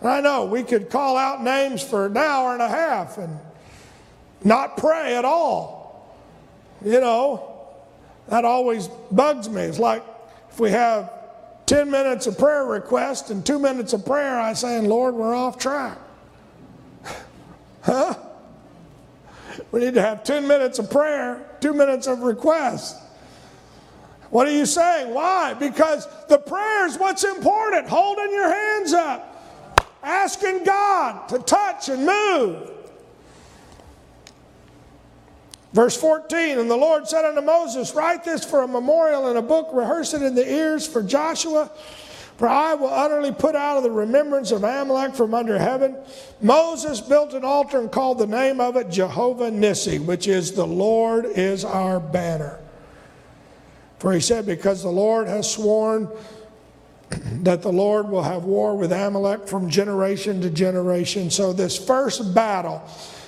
And 0.00 0.10
I 0.10 0.20
know 0.20 0.44
we 0.44 0.62
could 0.64 0.90
call 0.90 1.16
out 1.16 1.42
names 1.42 1.82
for 1.82 2.06
an 2.06 2.16
hour 2.16 2.52
and 2.52 2.60
a 2.60 2.68
half 2.68 3.16
and 3.16 3.38
not 4.44 4.76
pray 4.76 5.16
at 5.16 5.24
all. 5.24 6.14
You 6.84 7.00
know, 7.00 7.55
that 8.28 8.44
always 8.44 8.88
bugs 9.10 9.48
me. 9.48 9.62
It's 9.62 9.78
like 9.78 10.04
if 10.50 10.60
we 10.60 10.70
have 10.70 11.12
10 11.66 11.90
minutes 11.90 12.26
of 12.26 12.38
prayer 12.38 12.64
request 12.64 13.30
and 13.30 13.44
two 13.44 13.58
minutes 13.58 13.92
of 13.92 14.04
prayer, 14.04 14.38
I'm 14.38 14.54
saying, 14.54 14.88
Lord, 14.88 15.14
we're 15.14 15.34
off 15.34 15.58
track. 15.58 15.98
huh? 17.82 18.14
We 19.72 19.80
need 19.80 19.94
to 19.94 20.02
have 20.02 20.24
10 20.24 20.46
minutes 20.46 20.78
of 20.78 20.90
prayer, 20.90 21.44
two 21.60 21.72
minutes 21.72 22.06
of 22.06 22.20
request. 22.20 22.96
What 24.30 24.46
are 24.46 24.52
you 24.52 24.66
saying? 24.66 25.14
Why? 25.14 25.54
Because 25.54 26.06
the 26.28 26.38
prayer 26.38 26.86
is 26.86 26.98
what's 26.98 27.24
important. 27.24 27.88
Holding 27.88 28.32
your 28.32 28.48
hands 28.48 28.92
up 28.92 29.36
asking 30.06 30.62
God 30.64 31.28
to 31.28 31.38
touch 31.40 31.88
and 31.88 32.06
move. 32.06 32.70
Verse 35.76 35.94
14, 35.94 36.58
and 36.58 36.70
the 36.70 36.76
Lord 36.76 37.06
said 37.06 37.26
unto 37.26 37.42
Moses, 37.42 37.94
Write 37.94 38.24
this 38.24 38.42
for 38.42 38.62
a 38.62 38.66
memorial 38.66 39.28
in 39.28 39.36
a 39.36 39.42
book, 39.42 39.68
rehearse 39.74 40.14
it 40.14 40.22
in 40.22 40.34
the 40.34 40.50
ears 40.50 40.86
for 40.86 41.02
Joshua, 41.02 41.70
for 42.38 42.48
I 42.48 42.72
will 42.72 42.88
utterly 42.88 43.30
put 43.30 43.54
out 43.54 43.76
of 43.76 43.82
the 43.82 43.90
remembrance 43.90 44.52
of 44.52 44.64
Amalek 44.64 45.14
from 45.14 45.34
under 45.34 45.58
heaven. 45.58 45.94
Moses 46.40 47.02
built 47.02 47.34
an 47.34 47.44
altar 47.44 47.78
and 47.78 47.92
called 47.92 48.16
the 48.16 48.26
name 48.26 48.58
of 48.58 48.76
it 48.76 48.88
Jehovah 48.88 49.50
Nissi, 49.50 50.02
which 50.02 50.28
is 50.28 50.52
the 50.52 50.66
Lord 50.66 51.26
is 51.26 51.62
our 51.62 52.00
banner. 52.00 52.58
For 53.98 54.14
he 54.14 54.20
said, 54.20 54.46
Because 54.46 54.82
the 54.82 54.88
Lord 54.88 55.28
has 55.28 55.52
sworn 55.52 56.08
that 57.10 57.60
the 57.60 57.70
Lord 57.70 58.08
will 58.08 58.22
have 58.22 58.44
war 58.44 58.74
with 58.78 58.92
Amalek 58.92 59.46
from 59.46 59.68
generation 59.68 60.40
to 60.40 60.48
generation. 60.48 61.30
So, 61.30 61.52
this 61.52 61.76
first 61.76 62.34
battle 62.34 62.82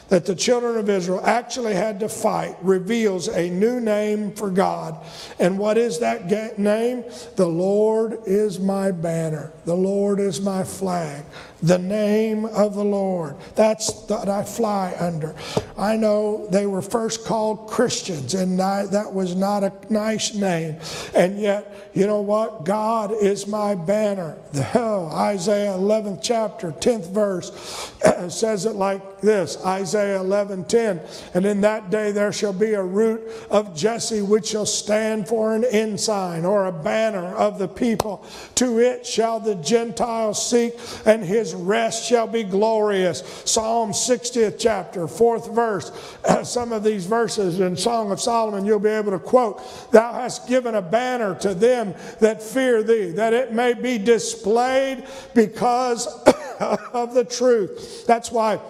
that 0.08 0.24
the 0.24 0.34
children 0.34 0.76
of 0.76 0.88
Israel 0.88 1.20
actually 1.24 1.74
had 1.74 2.00
to 2.00 2.08
fight 2.08 2.56
reveals 2.62 3.28
a 3.28 3.50
new 3.50 3.78
name 3.80 4.32
for 4.32 4.50
God. 4.50 4.96
And 5.38 5.58
what 5.58 5.76
is 5.76 5.98
that 6.00 6.58
name? 6.58 7.04
The 7.36 7.46
Lord 7.46 8.20
is 8.26 8.58
my 8.58 8.90
banner, 8.90 9.52
the 9.64 9.76
Lord 9.76 10.20
is 10.20 10.40
my 10.40 10.64
flag 10.64 11.24
the 11.62 11.78
name 11.78 12.44
of 12.44 12.74
the 12.74 12.84
Lord. 12.84 13.36
That's 13.54 14.04
what 14.08 14.28
I 14.28 14.44
fly 14.44 14.94
under. 14.98 15.34
I 15.76 15.96
know 15.96 16.46
they 16.50 16.66
were 16.66 16.82
first 16.82 17.24
called 17.24 17.68
Christians, 17.68 18.34
and 18.34 18.60
I, 18.60 18.86
that 18.86 19.12
was 19.12 19.34
not 19.34 19.64
a 19.64 19.72
nice 19.90 20.34
name. 20.34 20.76
And 21.14 21.40
yet, 21.40 21.90
you 21.94 22.06
know 22.06 22.20
what? 22.20 22.64
God 22.64 23.12
is 23.12 23.46
my 23.46 23.74
banner. 23.74 24.36
The, 24.52 24.62
hell, 24.62 25.10
Isaiah 25.12 25.72
11th 25.72 26.20
chapter, 26.22 26.72
10th 26.72 27.10
verse 27.10 27.92
says 28.28 28.66
it 28.66 28.76
like 28.76 29.20
this 29.20 29.62
Isaiah 29.64 30.20
11 30.20 30.64
10. 30.64 31.00
And 31.34 31.44
in 31.44 31.60
that 31.62 31.90
day 31.90 32.12
there 32.12 32.32
shall 32.32 32.52
be 32.52 32.74
a 32.74 32.82
root 32.82 33.22
of 33.50 33.74
Jesse 33.76 34.22
which 34.22 34.48
shall 34.48 34.66
stand 34.66 35.28
for 35.28 35.54
an 35.54 35.64
ensign 35.64 36.44
or 36.44 36.66
a 36.66 36.72
banner 36.72 37.34
of 37.34 37.58
the 37.58 37.68
people. 37.68 38.24
To 38.56 38.78
it 38.78 39.06
shall 39.06 39.40
the 39.40 39.56
Gentiles 39.56 40.48
seek, 40.48 40.74
and 41.04 41.24
his 41.24 41.47
his 41.48 41.54
rest 41.54 42.04
shall 42.04 42.26
be 42.26 42.42
glorious. 42.42 43.20
Psalm 43.44 43.92
60th 43.92 44.56
chapter, 44.58 45.08
fourth 45.08 45.52
verse. 45.54 45.90
some 46.44 46.72
of 46.72 46.84
these 46.84 47.06
verses 47.06 47.60
in 47.60 47.76
Song 47.76 48.10
of 48.12 48.20
Solomon 48.20 48.64
you'll 48.64 48.78
be 48.78 48.88
able 48.88 49.12
to 49.12 49.18
quote. 49.18 49.62
Thou 49.90 50.12
hast 50.12 50.48
given 50.48 50.74
a 50.74 50.82
banner 50.82 51.34
to 51.36 51.54
them 51.54 51.94
that 52.20 52.42
fear 52.42 52.82
thee, 52.82 53.10
that 53.12 53.32
it 53.32 53.52
may 53.52 53.74
be 53.74 53.98
displayed 53.98 55.06
because 55.34 56.06
of 56.92 57.14
the 57.14 57.24
truth. 57.24 58.06
That's 58.06 58.30
why 58.30 58.60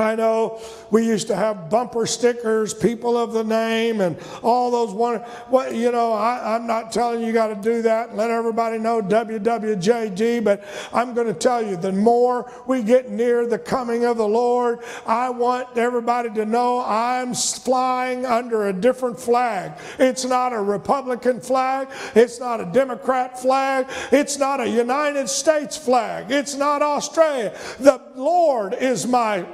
I 0.00 0.14
know 0.14 0.60
we 0.90 1.06
used 1.06 1.26
to 1.28 1.36
have 1.36 1.70
bumper 1.70 2.06
stickers, 2.06 2.74
people 2.74 3.16
of 3.16 3.32
the 3.32 3.44
name, 3.44 4.00
and 4.00 4.18
all 4.42 4.70
those 4.70 4.92
one. 4.92 5.20
What 5.48 5.74
you 5.74 5.90
know, 5.92 6.12
I, 6.12 6.56
am 6.56 6.66
not 6.66 6.92
telling 6.92 7.22
you, 7.22 7.32
got 7.32 7.48
to 7.48 7.54
do 7.54 7.82
that 7.82 8.10
let 8.14 8.30
everybody 8.30 8.78
know 8.78 9.00
WWJD, 9.00 10.44
but 10.44 10.62
I'm 10.92 11.14
going 11.14 11.26
to 11.26 11.34
tell 11.34 11.62
you 11.62 11.76
the 11.76 11.92
more 11.92 12.50
we 12.66 12.82
get 12.82 13.10
near 13.10 13.46
the 13.46 13.58
coming 13.58 14.04
of 14.04 14.16
the 14.16 14.26
Lord, 14.28 14.80
I 15.06 15.30
want 15.30 15.76
everybody 15.76 16.30
to 16.30 16.44
know 16.44 16.84
I'm 16.84 17.34
flying 17.34 18.26
under 18.26 18.68
a 18.68 18.72
different 18.72 19.18
flag. 19.18 19.72
It's 19.98 20.24
not 20.24 20.52
a 20.52 20.60
Republican 20.60 21.40
flag, 21.40 21.88
it's 22.14 22.40
not 22.40 22.60
a 22.60 22.66
Democrat 22.66 23.40
flag, 23.40 23.86
it's 24.12 24.38
not 24.38 24.60
a 24.60 24.68
United 24.68 25.28
States 25.28 25.76
flag, 25.76 26.30
it's 26.30 26.54
not 26.54 26.82
Australia. 26.82 27.56
The 27.78 28.00
Lord 28.14 28.74
is 28.74 29.06
my 29.06 29.46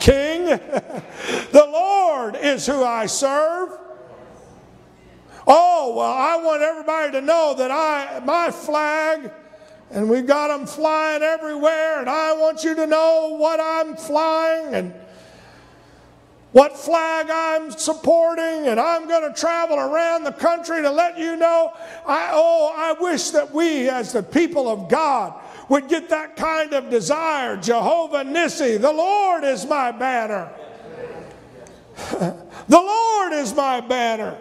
king. 0.00 0.44
the 1.52 1.68
Lord 1.70 2.36
is 2.36 2.66
who 2.66 2.82
I 2.82 3.06
serve. 3.06 3.70
Oh, 5.46 5.94
well, 5.96 6.12
I 6.12 6.36
want 6.36 6.62
everybody 6.62 7.12
to 7.12 7.20
know 7.20 7.54
that 7.56 7.70
I 7.70 8.20
my 8.24 8.50
flag 8.50 9.30
and 9.90 10.10
we've 10.10 10.26
got 10.26 10.48
them 10.48 10.66
flying 10.66 11.22
everywhere 11.22 12.00
and 12.00 12.10
I 12.10 12.34
want 12.34 12.64
you 12.64 12.74
to 12.74 12.86
know 12.86 13.36
what 13.38 13.58
I'm 13.58 13.96
flying 13.96 14.74
and 14.74 14.94
what 16.52 16.76
flag 16.78 17.28
I'm 17.30 17.70
supporting, 17.70 18.68
and 18.68 18.80
I'm 18.80 19.06
going 19.06 19.32
to 19.32 19.38
travel 19.38 19.78
around 19.78 20.24
the 20.24 20.32
country 20.32 20.80
to 20.80 20.90
let 20.90 21.18
you 21.18 21.36
know. 21.36 21.72
I, 22.06 22.30
oh, 22.32 22.72
I 22.74 22.92
wish 23.00 23.30
that 23.30 23.52
we, 23.52 23.88
as 23.90 24.12
the 24.14 24.22
people 24.22 24.68
of 24.68 24.88
God, 24.88 25.38
would 25.68 25.88
get 25.88 26.08
that 26.08 26.36
kind 26.36 26.72
of 26.72 26.90
desire. 26.90 27.56
Jehovah 27.56 28.24
Nissi, 28.24 28.80
the 28.80 28.92
Lord 28.92 29.44
is 29.44 29.66
my 29.66 29.92
banner. 29.92 30.50
the 31.96 32.36
Lord 32.70 33.32
is 33.32 33.54
my 33.54 33.80
banner. 33.80 34.36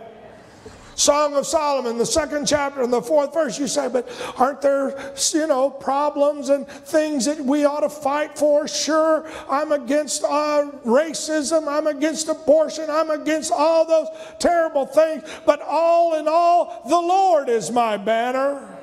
Song 0.98 1.36
of 1.36 1.46
Solomon, 1.46 2.00
the 2.00 2.06
second 2.08 2.48
chapter 2.48 2.82
and 2.82 2.92
the 2.92 3.04
fourth 3.04 3.32
verse, 3.32 3.60
you 3.60 3.68
say, 3.68 3.88
but 3.88 4.10
aren't 4.36 4.62
there, 4.62 5.14
you 5.32 5.46
know, 5.46 5.70
problems 5.70 6.50
and 6.50 6.68
things 6.68 7.26
that 7.26 7.40
we 7.40 7.66
ought 7.66 7.82
to 7.82 7.90
fight 7.90 8.36
for? 8.36 8.68
Sure, 8.68 9.30
I'm 9.48 9.72
against 9.72 10.24
uh, 10.24 10.72
racism, 10.84 11.68
I'm 11.68 11.86
against 11.86 12.30
abortion, 12.30 12.90
I'm 12.90 13.12
against 13.12 13.52
all 13.52 13.86
those 13.86 14.08
terrible 14.40 14.88
things, 14.88 15.24
but 15.46 15.62
all 15.62 16.16
in 16.16 16.28
all, 16.28 16.82
the 16.90 17.00
Lord 17.00 17.48
is 17.48 17.70
my 17.70 17.98
banner. 17.98 18.77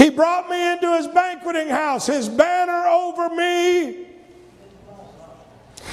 He 0.00 0.08
brought 0.08 0.48
me 0.48 0.72
into 0.72 0.96
his 0.96 1.06
banqueting 1.08 1.68
house, 1.68 2.06
his 2.06 2.26
banner 2.26 2.86
over 2.86 3.28
me. 3.28 4.06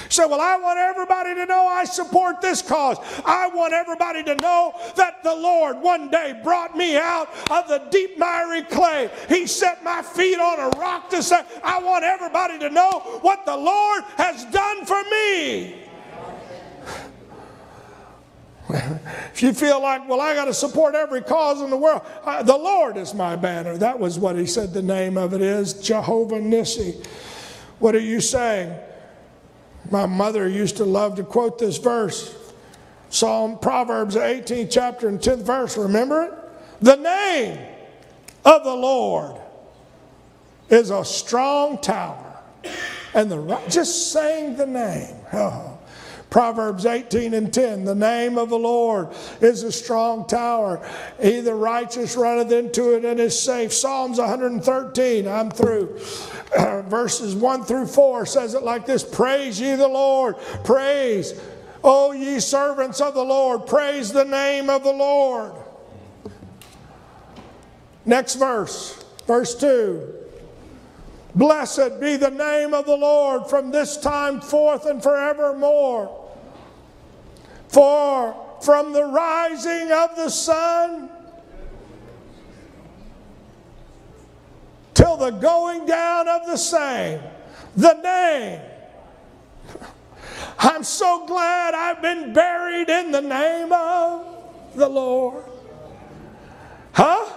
So, 0.08 0.30
well, 0.30 0.40
I 0.40 0.56
want 0.56 0.80
everybody 0.80 1.36
to 1.36 1.46
know 1.46 1.68
I 1.68 1.84
support 1.84 2.40
this 2.40 2.62
cause. 2.62 3.00
I 3.26 3.50
want 3.50 3.74
everybody 3.74 4.24
to 4.24 4.36
know 4.36 4.74
that 4.96 5.24
the 5.24 5.36
Lord 5.36 5.82
one 5.82 6.10
day 6.10 6.40
brought 6.42 6.78
me 6.78 6.96
out 6.96 7.28
of 7.52 7.68
the 7.68 7.80
deep 7.92 8.18
miry 8.18 8.62
clay. 8.62 9.10
He 9.28 9.46
set 9.46 9.84
my 9.84 10.02
feet 10.02 10.40
on 10.40 10.58
a 10.58 10.70
rock 10.78 11.10
to 11.10 11.22
say, 11.22 11.42
I 11.62 11.80
want 11.80 12.06
everybody 12.06 12.58
to 12.60 12.70
know 12.70 13.20
what 13.24 13.46
the 13.46 13.58
Lord 13.58 14.04
has 14.16 14.46
done 14.46 14.86
for 14.86 15.04
me. 15.12 15.87
if 19.34 19.42
you 19.42 19.54
feel 19.54 19.82
like, 19.82 20.08
well, 20.10 20.20
I 20.20 20.34
got 20.36 20.46
to 20.46 20.54
support 20.54 20.96
every 20.96 21.22
cause 21.22 21.62
in 21.62 21.70
the 21.70 21.78
world, 21.78 22.02
I, 22.26 22.44
the 22.44 22.58
Lord 22.58 22.98
is 22.98 23.14
my 23.14 23.36
banner. 23.36 23.78
That 23.78 24.00
was 24.00 24.20
what 24.20 24.36
he 24.36 24.46
said 24.46 24.74
the 24.74 24.82
name 24.82 25.18
of 25.18 25.34
it 25.34 25.42
is 25.42 25.74
Jehovah 25.74 26.40
Nissi. 26.40 27.06
What 27.80 27.96
are 27.96 28.00
you 28.00 28.20
saying? 28.20 28.78
My 29.90 30.06
mother 30.06 30.48
used 30.50 30.78
to 30.78 30.86
love 30.86 31.16
to 31.16 31.24
quote 31.24 31.60
this 31.60 31.78
verse 31.78 32.36
Psalm, 33.10 33.58
Proverbs 33.60 34.16
18th 34.16 34.70
chapter 34.70 35.08
and 35.08 35.20
10th 35.20 35.44
verse. 35.44 35.78
Remember 35.78 36.24
it? 36.24 36.34
The 36.82 36.96
name 36.96 37.58
of 38.44 38.64
the 38.64 38.74
Lord 38.74 39.40
is 40.70 40.90
a 40.90 41.06
strong 41.06 41.78
tower. 41.78 42.24
And 43.14 43.32
the 43.32 43.62
just 43.70 44.12
saying 44.12 44.58
the 44.58 44.68
name. 44.68 45.16
Oh, 45.34 45.77
Proverbs 46.30 46.86
18 46.86 47.34
and 47.34 47.54
10 47.54 47.86
The 47.86 47.96
name 47.96 48.38
of 48.38 48.50
the 48.50 48.60
Lord 48.60 49.10
is 49.42 49.64
a 49.64 49.72
strong 49.72 50.28
tower. 50.28 50.86
He 51.22 51.40
the 51.40 51.56
righteous 51.56 52.18
runneth 52.18 52.52
into 52.52 52.96
it 52.96 53.06
and 53.06 53.20
is 53.20 53.40
safe. 53.40 53.74
Psalms 53.74 54.20
113, 54.20 55.28
I'm 55.28 55.50
through. 55.50 55.98
Verses 56.88 57.36
1 57.36 57.64
through 57.64 57.88
4 57.88 58.26
says 58.26 58.54
it 58.54 58.64
like 58.64 58.86
this 58.86 59.04
Praise 59.04 59.60
ye 59.60 59.76
the 59.76 59.88
Lord, 59.88 60.36
praise, 60.64 61.40
O 61.84 62.12
ye 62.12 62.40
servants 62.40 63.00
of 63.00 63.14
the 63.14 63.24
Lord, 63.24 63.66
praise 63.66 64.12
the 64.12 64.26
name 64.26 64.70
of 64.70 64.84
the 64.84 64.92
Lord. 64.92 65.54
Next 68.06 68.36
verse, 68.36 69.04
verse 69.26 69.56
2. 69.56 70.17
Blessed 71.38 72.00
be 72.00 72.18
the 72.18 72.32
name 72.32 72.74
of 72.74 72.88
the 72.88 72.98
Lord 72.98 73.48
from 73.48 73.70
this 73.70 73.96
time 73.96 74.42
forth 74.42 74.88
and 74.88 75.04
forevermore. 75.04 76.32
For 77.70 78.36
from 78.64 78.92
the 78.92 79.04
rising 79.04 79.92
of 79.92 80.16
the 80.16 80.30
sun 80.30 81.12
till 84.96 85.16
the 85.16 85.30
going 85.30 85.86
down 85.86 86.28
of 86.28 86.48
the 86.48 86.58
same, 86.58 87.22
the 87.76 87.94
name. 88.02 88.60
I'm 90.58 90.84
so 90.84 91.28
glad 91.28 91.76
I've 91.76 92.02
been 92.02 92.34
buried 92.34 92.90
in 92.90 93.12
the 93.12 93.22
name 93.22 93.72
of 93.72 94.74
the 94.74 94.90
Lord. 94.90 95.44
Huh? 96.94 97.37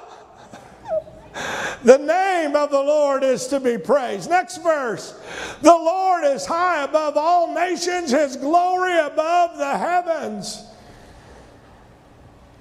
The 1.82 1.98
name 1.98 2.56
of 2.56 2.70
the 2.70 2.80
Lord 2.80 3.22
is 3.22 3.46
to 3.48 3.60
be 3.60 3.78
praised. 3.78 4.28
Next 4.28 4.58
verse. 4.58 5.18
The 5.62 5.72
Lord 5.72 6.24
is 6.24 6.44
high 6.44 6.84
above 6.84 7.16
all 7.16 7.54
nations, 7.54 8.10
his 8.10 8.36
glory 8.36 8.98
above 8.98 9.56
the 9.56 9.78
heavens. 9.78 10.64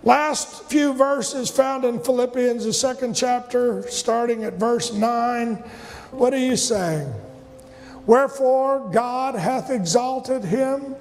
Last 0.03 0.63
few 0.70 0.93
verses 0.93 1.49
found 1.49 1.84
in 1.84 1.99
Philippians, 1.99 2.63
the 2.63 2.72
second 2.72 3.15
chapter, 3.15 3.84
starting 3.89 4.45
at 4.45 4.53
verse 4.53 4.93
9. 4.93 5.55
What 6.11 6.34
are 6.34 6.38
you 6.38 6.55
saying? 6.55 7.13
Wherefore 8.05 8.89
God 8.91 9.36
hath 9.36 9.70
exalted 9.70 10.43
him 10.45 10.95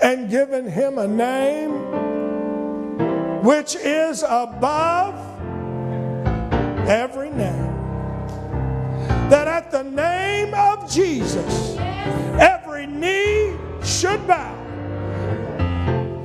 and 0.00 0.30
given 0.30 0.68
him 0.68 0.98
a 0.98 1.06
name 1.06 1.72
which 3.44 3.76
is 3.76 4.22
above 4.22 5.21
every 6.88 7.30
name. 7.30 7.72
That 9.28 9.48
at 9.48 9.70
the 9.70 9.82
name 9.82 10.52
of 10.54 10.90
Jesus, 10.90 11.76
every 12.38 12.86
knee 12.86 13.56
should 13.82 14.26
bow. 14.26 14.58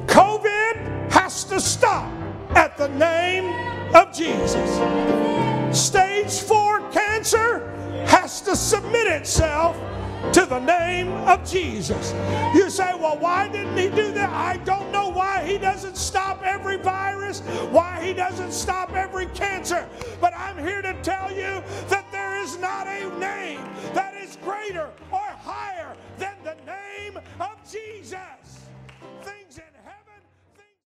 COVID 0.08 1.12
has 1.12 1.44
to 1.46 1.60
stop 1.60 2.12
at 2.56 2.78
the 2.78 2.90
name 2.90 3.46
of 3.96 4.14
Jesus. 4.14 4.70
Stage 5.78 6.40
four 6.42 6.80
cancer 6.92 7.70
has 8.08 8.42
to 8.42 8.56
submit 8.56 9.08
itself 9.08 9.78
to 10.34 10.46
the 10.46 10.60
name 10.60 11.12
of 11.28 11.50
Jesus. 11.50 12.14
You 12.54 12.70
say, 12.70 12.94
well, 13.00 13.18
why 13.18 13.48
didn't 13.50 13.78
he 13.78 13.90
do 13.90 14.12
that? 14.14 14.30
I 14.30 14.58
don't 14.58 14.92
know 14.92 15.10
why 15.10 15.44
he 15.46 15.58
doesn't 15.58 15.98
stop 15.98 16.42
every 16.44 16.78
virus, 16.78 17.42
why 17.72 18.04
he 18.04 18.14
doesn't 18.14 18.52
stop 18.52 18.94
every 18.94 19.28
cancer. 19.28 19.88
But 20.20 20.34
I'm 20.36 20.58
here 20.58 20.82
to 20.82 20.94
tell 21.02 21.32
you 21.32 21.62
that 21.90 22.06
there 22.12 22.38
is 22.42 22.58
not 22.58 22.88
a 22.88 23.10
name 23.20 23.62
that 23.94 24.16
is 24.16 24.38
greater 24.44 24.90
or 25.12 25.20
higher 25.20 25.96
than 26.18 26.36
the 26.44 26.56
name 26.66 27.20
of 27.40 27.58
Jesus. 27.72 28.47